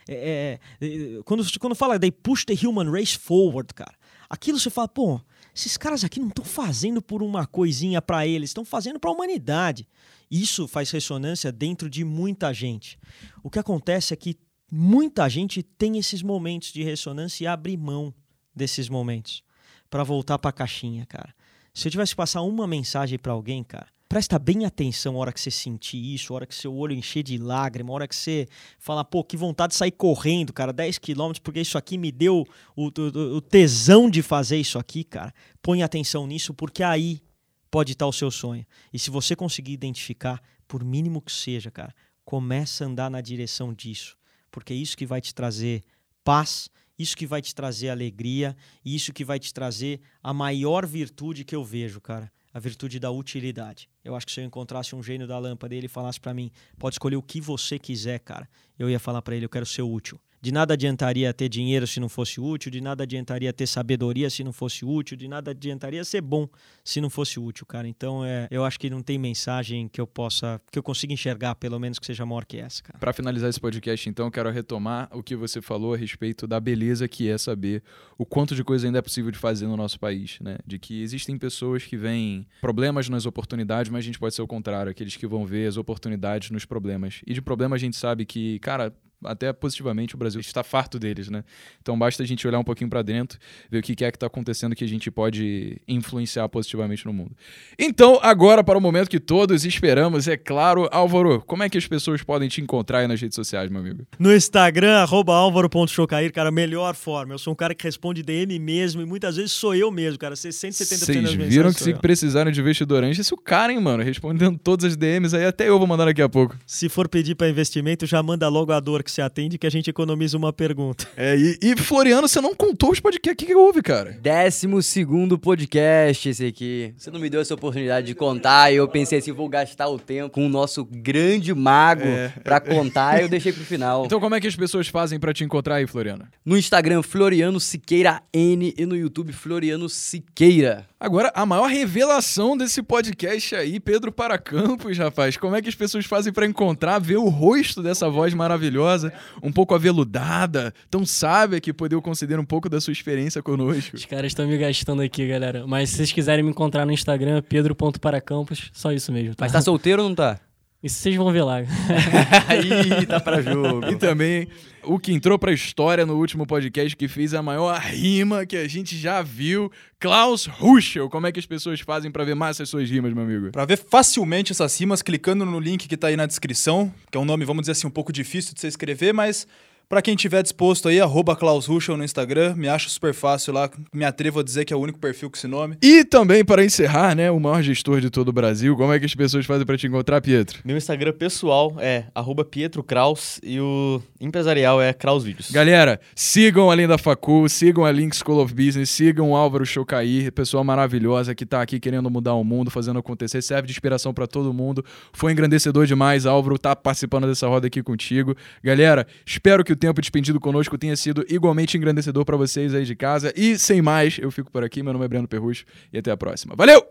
É, 0.09 0.59
é, 0.81 0.87
é, 0.87 1.23
quando, 1.23 1.45
quando 1.59 1.75
fala 1.75 1.99
they 1.99 2.11
push 2.11 2.45
the 2.45 2.55
human 2.55 2.89
race 2.89 3.15
forward, 3.15 3.71
cara, 3.75 3.93
aquilo 4.27 4.57
você 4.57 4.71
fala, 4.71 4.87
pô, 4.87 5.21
esses 5.53 5.77
caras 5.77 6.03
aqui 6.03 6.19
não 6.19 6.29
estão 6.29 6.43
fazendo 6.43 6.99
por 6.99 7.21
uma 7.21 7.45
coisinha 7.45 8.01
pra 8.01 8.25
eles, 8.25 8.49
estão 8.49 8.65
fazendo 8.65 8.99
pra 8.99 9.11
humanidade. 9.11 9.87
Isso 10.31 10.67
faz 10.67 10.89
ressonância 10.89 11.51
dentro 11.51 11.87
de 11.87 12.03
muita 12.03 12.51
gente. 12.55 12.97
O 13.43 13.51
que 13.51 13.59
acontece 13.59 14.15
é 14.15 14.17
que 14.17 14.35
muita 14.71 15.29
gente 15.29 15.61
tem 15.61 15.99
esses 15.99 16.23
momentos 16.23 16.73
de 16.73 16.81
ressonância 16.81 17.43
e 17.43 17.47
abre 17.47 17.77
mão 17.77 18.11
desses 18.55 18.89
momentos 18.89 19.43
pra 19.91 20.03
voltar 20.03 20.39
pra 20.39 20.51
caixinha, 20.51 21.05
cara. 21.05 21.36
Se 21.77 21.87
eu 21.87 21.91
tivesse 21.91 22.13
que 22.13 22.17
passar 22.17 22.41
uma 22.41 22.65
mensagem 22.65 23.19
pra 23.19 23.33
alguém, 23.33 23.63
cara, 23.63 23.85
presta 24.09 24.39
bem 24.39 24.65
atenção 24.65 25.15
a 25.15 25.19
hora 25.19 25.31
que 25.31 25.39
você 25.39 25.51
sentir 25.51 25.97
isso, 25.97 26.33
a 26.33 26.37
hora 26.37 26.47
que 26.47 26.55
seu 26.55 26.73
olho 26.75 26.91
encher 26.95 27.21
de 27.21 27.37
lágrima, 27.37 27.91
a 27.91 27.93
hora 27.93 28.07
que 28.07 28.15
você 28.15 28.47
fala, 28.79 29.05
pô, 29.05 29.23
que 29.23 29.37
vontade 29.37 29.73
de 29.73 29.77
sair 29.77 29.91
correndo, 29.91 30.51
cara, 30.51 30.73
10 30.73 30.97
quilômetros, 30.97 31.37
porque 31.39 31.61
isso 31.61 31.77
aqui 31.77 31.95
me 31.95 32.11
deu 32.11 32.43
o, 32.75 32.87
o- 32.87 33.35
o 33.35 33.41
tesão 33.41 34.09
de 34.09 34.23
fazer 34.23 34.57
isso 34.57 34.79
aqui, 34.79 35.03
cara. 35.03 35.31
Põe 35.61 35.83
atenção 35.83 36.25
nisso, 36.25 36.51
porque 36.51 36.81
aí 36.81 37.21
pode 37.69 37.91
estar 37.91 38.07
o 38.07 38.11
seu 38.13 38.31
sonho. 38.31 38.65
E 38.91 38.97
se 38.97 39.11
você 39.11 39.35
conseguir 39.35 39.73
identificar, 39.73 40.41
por 40.67 40.83
mínimo 40.83 41.21
que 41.21 41.31
seja, 41.31 41.69
cara, 41.69 41.93
começa 42.25 42.85
a 42.85 42.87
andar 42.87 43.11
na 43.11 43.21
direção 43.21 43.71
disso, 43.71 44.17
porque 44.49 44.73
é 44.73 44.75
isso 44.75 44.97
que 44.97 45.05
vai 45.05 45.21
te 45.21 45.31
trazer 45.31 45.83
paz, 46.23 46.71
isso 46.97 47.15
que 47.15 47.25
vai 47.25 47.41
te 47.41 47.53
trazer 47.53 47.89
alegria, 47.89 48.55
isso 48.83 49.13
que 49.13 49.23
vai 49.23 49.39
te 49.39 49.53
trazer 49.53 50.01
a 50.21 50.33
maior 50.33 50.85
virtude 50.85 51.43
que 51.43 51.55
eu 51.55 51.63
vejo, 51.63 52.01
cara, 52.01 52.31
a 52.53 52.59
virtude 52.59 52.99
da 52.99 53.11
utilidade. 53.11 53.89
Eu 54.03 54.15
acho 54.15 54.25
que 54.25 54.31
se 54.31 54.41
eu 54.41 54.45
encontrasse 54.45 54.95
um 54.95 55.03
gênio 55.03 55.27
da 55.27 55.37
lâmpada 55.37 55.75
e 55.75 55.77
ele 55.77 55.87
falasse 55.87 56.19
para 56.19 56.33
mim, 56.33 56.51
pode 56.77 56.95
escolher 56.95 57.15
o 57.15 57.21
que 57.21 57.39
você 57.39 57.77
quiser, 57.77 58.19
cara, 58.19 58.49
eu 58.79 58.89
ia 58.89 58.99
falar 58.99 59.21
para 59.21 59.35
ele, 59.35 59.45
eu 59.45 59.49
quero 59.49 59.65
ser 59.65 59.83
útil. 59.83 60.19
De 60.47 60.53
nada 60.53 60.75
adiantaria 60.75 61.33
ter 61.33 61.49
dinheiro 61.49 61.85
se 61.85 61.99
não 61.99 62.07
fosse 62.07 62.39
útil, 62.39 62.71
de 62.71 62.79
nada 62.79 63.03
adiantaria 63.03 63.51
ter 63.51 63.67
sabedoria 63.67 64.29
se 64.29 64.45
não 64.45 64.53
fosse 64.53 64.85
útil, 64.85 65.17
de 65.17 65.27
nada 65.27 65.51
adiantaria 65.51 66.01
ser 66.05 66.21
bom 66.21 66.47
se 66.85 67.01
não 67.01 67.09
fosse 67.09 67.37
útil, 67.37 67.65
cara. 67.65 67.85
Então, 67.85 68.23
é, 68.23 68.47
eu 68.49 68.63
acho 68.63 68.79
que 68.79 68.89
não 68.89 69.03
tem 69.03 69.17
mensagem 69.17 69.89
que 69.89 69.99
eu 69.99 70.07
possa, 70.07 70.61
que 70.71 70.79
eu 70.79 70.83
consiga 70.83 71.11
enxergar, 71.11 71.55
pelo 71.55 71.77
menos 71.77 71.99
que 71.99 72.05
seja 72.05 72.25
maior 72.25 72.45
que 72.45 72.55
essa, 72.59 72.81
cara. 72.81 72.97
Para 72.97 73.11
finalizar 73.11 73.49
esse 73.49 73.59
podcast, 73.59 74.07
então, 74.07 74.31
quero 74.31 74.49
retomar 74.49 75.09
o 75.11 75.21
que 75.21 75.35
você 75.35 75.61
falou 75.61 75.95
a 75.95 75.97
respeito 75.97 76.47
da 76.47 76.61
beleza 76.61 77.09
que 77.09 77.27
é 77.27 77.37
saber 77.37 77.83
o 78.17 78.25
quanto 78.25 78.55
de 78.55 78.63
coisa 78.63 78.87
ainda 78.87 78.99
é 78.99 79.01
possível 79.01 79.31
de 79.31 79.37
fazer 79.37 79.67
no 79.67 79.75
nosso 79.75 79.99
país, 79.99 80.39
né? 80.39 80.59
De 80.65 80.79
que 80.79 81.01
existem 81.01 81.37
pessoas 81.37 81.83
que 81.83 81.97
veem 81.97 82.47
problemas 82.61 83.09
nas 83.09 83.25
oportunidades, 83.25 83.91
mas 83.91 83.99
a 83.99 84.05
gente 84.05 84.17
pode 84.17 84.33
ser 84.33 84.43
o 84.43 84.47
contrário, 84.47 84.91
aqueles 84.91 85.17
que 85.17 85.27
vão 85.27 85.45
ver 85.45 85.67
as 85.67 85.75
oportunidades 85.75 86.51
nos 86.51 86.63
problemas. 86.63 87.19
E 87.27 87.33
de 87.33 87.41
problema 87.41 87.75
a 87.75 87.79
gente 87.79 87.97
sabe 87.97 88.25
que, 88.25 88.59
cara, 88.59 88.95
até 89.23 89.51
positivamente 89.51 90.15
o 90.15 90.17
Brasil 90.17 90.39
está 90.39 90.63
farto 90.63 90.99
deles, 90.99 91.29
né? 91.29 91.43
Então 91.81 91.97
basta 91.97 92.21
a 92.23 92.25
gente 92.25 92.47
olhar 92.47 92.59
um 92.59 92.63
pouquinho 92.63 92.89
para 92.89 93.01
dentro, 93.01 93.39
ver 93.69 93.79
o 93.79 93.81
que 93.81 93.91
é 94.03 94.11
que 94.11 94.17
está 94.17 94.27
acontecendo 94.27 94.75
que 94.75 94.83
a 94.83 94.87
gente 94.87 95.09
pode 95.09 95.81
influenciar 95.87 96.47
positivamente 96.49 97.05
no 97.05 97.13
mundo. 97.13 97.31
Então, 97.79 98.19
agora 98.21 98.63
para 98.63 98.77
o 98.77 98.81
momento 98.81 99.09
que 99.09 99.19
todos 99.19 99.65
esperamos, 99.65 100.27
é 100.27 100.37
claro, 100.37 100.87
Álvaro, 100.91 101.41
como 101.45 101.63
é 101.63 101.69
que 101.69 101.77
as 101.77 101.87
pessoas 101.87 102.21
podem 102.21 102.47
te 102.47 102.61
encontrar 102.61 102.99
aí 102.99 103.07
nas 103.07 103.19
redes 103.19 103.35
sociais, 103.35 103.69
meu 103.69 103.81
amigo? 103.81 104.05
No 104.19 104.33
Instagram, 104.33 104.97
arroba 104.97 105.33
álvaro.chocair, 105.33 106.31
cara, 106.31 106.51
melhor 106.51 106.95
forma. 106.95 107.33
Eu 107.33 107.39
sou 107.39 107.53
um 107.53 107.55
cara 107.55 107.73
que 107.73 107.83
responde 107.83 108.21
DM 108.21 108.59
mesmo 108.59 109.01
e 109.01 109.05
muitas 109.05 109.35
vezes 109.35 109.51
sou 109.51 109.73
eu 109.73 109.91
mesmo, 109.91 110.19
cara. 110.19 110.35
170% 110.35 110.71
Vocês 110.71 111.33
viram 111.33 111.73
que 111.73 111.81
se 111.81 111.93
precisarem 111.93 112.53
de 112.53 112.59
investidor 112.59 113.03
anjo, 113.03 113.19
esse 113.19 113.33
é 113.33 113.35
o 113.35 113.37
cara, 113.37 113.71
hein, 113.71 113.79
mano? 113.79 114.03
Respondendo 114.03 114.59
todas 114.59 114.85
as 114.85 114.95
DMs 114.95 115.35
aí, 115.35 115.45
até 115.45 115.67
eu 115.67 115.77
vou 115.77 115.87
mandar 115.87 116.05
daqui 116.05 116.21
a 116.21 116.29
pouco. 116.29 116.55
Se 116.65 116.87
for 116.87 117.07
pedir 117.07 117.35
para 117.35 117.49
investimento, 117.49 118.05
já 118.05 118.21
manda 118.21 118.47
logo 118.47 118.71
a 118.71 118.79
dor 118.79 119.03
que 119.07 119.11
você 119.11 119.21
atende 119.21 119.57
que 119.57 119.65
a 119.65 119.69
gente 119.71 119.89
economiza 119.89 120.37
uma 120.37 120.53
pergunta. 120.53 121.07
É, 121.17 121.35
e, 121.35 121.57
e 121.61 121.75
Floriano, 121.77 122.27
você 122.27 122.39
não 122.39 122.53
contou 122.53 122.91
os 122.91 122.99
podcasts. 122.99 123.33
O 123.33 123.35
que, 123.37 123.45
que 123.47 123.55
houve, 123.55 123.81
cara? 123.81 124.17
Décimo 124.21 124.81
segundo 124.83 125.37
podcast 125.39 126.29
esse 126.29 126.45
aqui. 126.45 126.93
Você 126.95 127.09
não 127.09 127.19
me 127.19 127.27
deu 127.29 127.41
essa 127.41 127.55
oportunidade 127.55 128.05
de 128.07 128.13
contar 128.13 128.71
e 128.71 128.75
eu 128.75 128.87
pensei 128.87 129.17
assim, 129.19 129.31
vou 129.31 129.49
gastar 129.49 129.87
o 129.87 129.97
tempo 129.97 130.29
com 130.29 130.45
o 130.45 130.49
nosso 130.49 130.85
grande 130.85 131.53
mago 131.55 132.03
É. 132.03 132.29
pra 132.43 132.59
contar 132.59 133.19
e 133.19 133.23
eu 133.23 133.29
deixei 133.29 133.51
pro 133.51 133.63
final. 133.63 134.05
Então, 134.05 134.19
como 134.19 134.35
é 134.35 134.39
que 134.39 134.47
as 134.47 134.55
pessoas 134.55 134.87
fazem 134.87 135.19
para 135.19 135.33
te 135.33 135.43
encontrar 135.43 135.75
aí, 135.75 135.87
Floriano? 135.87 136.25
No 136.45 136.57
Instagram, 136.57 137.01
Floriano 137.01 137.59
Siqueira 137.59 138.21
N 138.33 138.73
e 138.77 138.85
no 138.85 138.95
YouTube, 138.95 139.33
Floriano 139.33 139.89
Siqueira. 139.89 140.85
Agora, 140.99 141.31
a 141.35 141.45
maior 141.45 141.67
revelação 141.67 142.57
desse 142.57 142.81
podcast 142.81 143.53
aí, 143.53 143.79
Pedro 143.79 144.11
para 144.11 144.35
Campos, 144.39 144.97
rapaz. 144.97 145.37
Como 145.37 145.55
é 145.55 145.61
que 145.61 145.69
as 145.69 145.75
pessoas 145.75 146.07
fazem 146.07 146.33
para 146.33 146.47
encontrar, 146.47 146.97
ver 146.97 147.17
o 147.17 147.29
rosto 147.29 147.83
dessa 147.83 148.09
voz 148.09 148.33
maravilhosa, 148.33 149.13
um 149.43 149.51
pouco 149.51 149.75
aveludada, 149.75 150.73
tão 150.89 151.05
sábia 151.05 151.61
que 151.61 151.71
poder 151.71 152.01
conceder 152.01 152.39
um 152.39 152.45
pouco 152.45 152.67
da 152.67 152.81
sua 152.81 152.91
experiência 152.91 153.43
conosco? 153.43 153.95
Os 153.95 154.05
caras 154.05 154.31
estão 154.31 154.47
me 154.47 154.57
gastando 154.57 155.03
aqui, 155.03 155.27
galera. 155.27 155.67
Mas 155.67 155.91
se 155.91 155.97
vocês 155.97 156.11
quiserem 156.11 156.43
me 156.43 156.49
encontrar 156.49 156.83
no 156.83 156.91
Instagram, 156.91 157.43
pedro.paracampos, 157.47 158.71
só 158.73 158.91
isso 158.91 159.11
mesmo. 159.11 159.35
Tá? 159.35 159.45
Mas 159.45 159.51
tá 159.51 159.61
solteiro 159.61 160.01
ou 160.01 160.09
não 160.09 160.15
tá? 160.15 160.39
Isso 160.81 160.99
vocês 160.99 161.15
vão 161.15 161.31
ver 161.31 161.43
lá. 161.43 161.57
Aí, 162.49 163.05
tá 163.05 163.19
pra 163.19 163.39
jogo. 163.41 163.85
E 163.91 163.95
também 163.95 164.47
o 164.87 164.97
que 164.99 165.11
entrou 165.11 165.37
pra 165.37 165.51
história 165.51 166.05
no 166.05 166.17
último 166.17 166.47
podcast 166.47 166.95
que 166.95 167.07
fez 167.07 167.33
a 167.33 167.41
maior 167.41 167.79
rima 167.79 168.45
que 168.45 168.55
a 168.55 168.67
gente 168.67 168.97
já 168.97 169.21
viu, 169.21 169.71
Klaus 169.99 170.45
Ruschel. 170.45 171.09
Como 171.09 171.27
é 171.27 171.31
que 171.31 171.39
as 171.39 171.45
pessoas 171.45 171.79
fazem 171.81 172.09
para 172.09 172.23
ver 172.23 172.35
mais 172.35 172.55
essas 172.55 172.69
suas 172.69 172.89
rimas, 172.89 173.13
meu 173.13 173.23
amigo? 173.23 173.51
Pra 173.51 173.65
ver 173.65 173.77
facilmente 173.77 174.51
essas 174.51 174.79
rimas, 174.79 175.01
clicando 175.01 175.45
no 175.45 175.59
link 175.59 175.87
que 175.87 175.97
tá 175.97 176.07
aí 176.07 176.15
na 176.15 176.25
descrição, 176.25 176.93
que 177.11 177.17
é 177.17 177.21
um 177.21 177.25
nome, 177.25 177.43
vamos 177.45 177.63
dizer 177.63 177.73
assim, 177.73 177.87
um 177.87 177.91
pouco 177.91 178.13
difícil 178.13 178.53
de 178.53 178.61
você 178.61 178.67
escrever, 178.67 179.13
mas 179.13 179.47
pra 179.89 180.01
quem 180.01 180.15
tiver 180.15 180.43
disposto 180.43 180.89
aí, 180.89 180.99
arroba 180.99 181.35
Klaus 181.35 181.65
Ruschel 181.65 181.97
no 181.97 182.03
Instagram, 182.03 182.55
me 182.55 182.67
acha 182.67 182.89
super 182.89 183.13
fácil 183.13 183.53
lá, 183.53 183.69
me 183.93 184.03
atrevo 184.03 184.39
a 184.39 184.43
dizer 184.43 184.65
que 184.65 184.73
é 184.73 184.77
o 184.77 184.79
único 184.79 184.99
perfil 184.99 185.29
com 185.29 185.37
esse 185.37 185.47
nome. 185.47 185.77
E 185.81 186.03
também, 186.03 186.43
para 186.43 186.63
encerrar, 186.63 187.15
né, 187.15 187.31
o 187.31 187.39
maior 187.39 187.61
gestor 187.61 188.01
de 188.01 188.09
todo 188.09 188.29
o 188.29 188.33
Brasil, 188.33 188.75
como 188.75 188.91
é 188.91 188.99
que 188.99 189.05
as 189.05 189.15
pessoas 189.15 189.45
fazem 189.45 189.65
para 189.65 189.77
te 189.77 189.87
encontrar, 189.87 190.21
Pietro? 190.21 190.59
Meu 190.65 190.77
Instagram 190.77 191.13
pessoal 191.13 191.75
é 191.79 192.05
arroba 192.13 192.43
Pietro 192.43 192.83
Kraus 192.83 193.39
e 193.43 193.59
o 193.59 194.01
empresarial 194.19 194.81
é 194.81 194.91
Kraus 194.93 195.23
Vídeos. 195.23 195.51
Galera, 195.51 195.99
sigam 196.15 196.69
Além 196.69 196.87
da 196.87 196.97
Facul, 196.97 197.47
sigam 197.47 197.85
a 197.85 197.91
Link 197.91 198.15
School 198.15 198.41
of 198.41 198.53
Business, 198.53 198.89
sigam 198.89 199.31
o 199.31 199.35
Álvaro 199.35 199.65
Chocair, 199.65 200.31
pessoa 200.31 200.63
maravilhosa 200.63 201.33
que 201.33 201.45
tá 201.45 201.61
aqui 201.61 201.79
querendo 201.79 202.09
mudar 202.09 202.33
o 202.33 202.43
mundo, 202.43 202.69
fazendo 202.69 202.99
acontecer, 202.99 203.41
serve 203.41 203.67
de 203.67 203.73
inspiração 203.73 204.13
para 204.13 204.27
todo 204.27 204.53
mundo. 204.53 204.83
Foi 205.13 205.31
engrandecedor 205.31 205.85
demais, 205.85 206.25
Álvaro, 206.25 206.57
tá 206.57 206.75
participando 206.75 207.27
dessa 207.27 207.47
roda 207.47 207.67
aqui 207.67 207.81
contigo. 207.81 208.35
Galera, 208.63 209.07
espero 209.25 209.63
que 209.63 209.76
tempo 209.77 210.01
despendido 210.01 210.39
conosco 210.39 210.77
tenha 210.77 210.95
sido 210.95 211.25
igualmente 211.29 211.77
engrandecedor 211.77 212.25
para 212.25 212.35
vocês 212.35 212.73
aí 212.73 212.83
de 212.83 212.95
casa. 212.95 213.33
E 213.35 213.57
sem 213.57 213.81
mais, 213.81 214.17
eu 214.17 214.31
fico 214.31 214.51
por 214.51 214.63
aqui. 214.63 214.83
Meu 214.83 214.93
nome 214.93 215.05
é 215.05 215.07
Breno 215.07 215.27
Perrucho 215.27 215.65
e 215.93 215.97
até 215.97 216.11
a 216.11 216.17
próxima. 216.17 216.55
Valeu! 216.55 216.83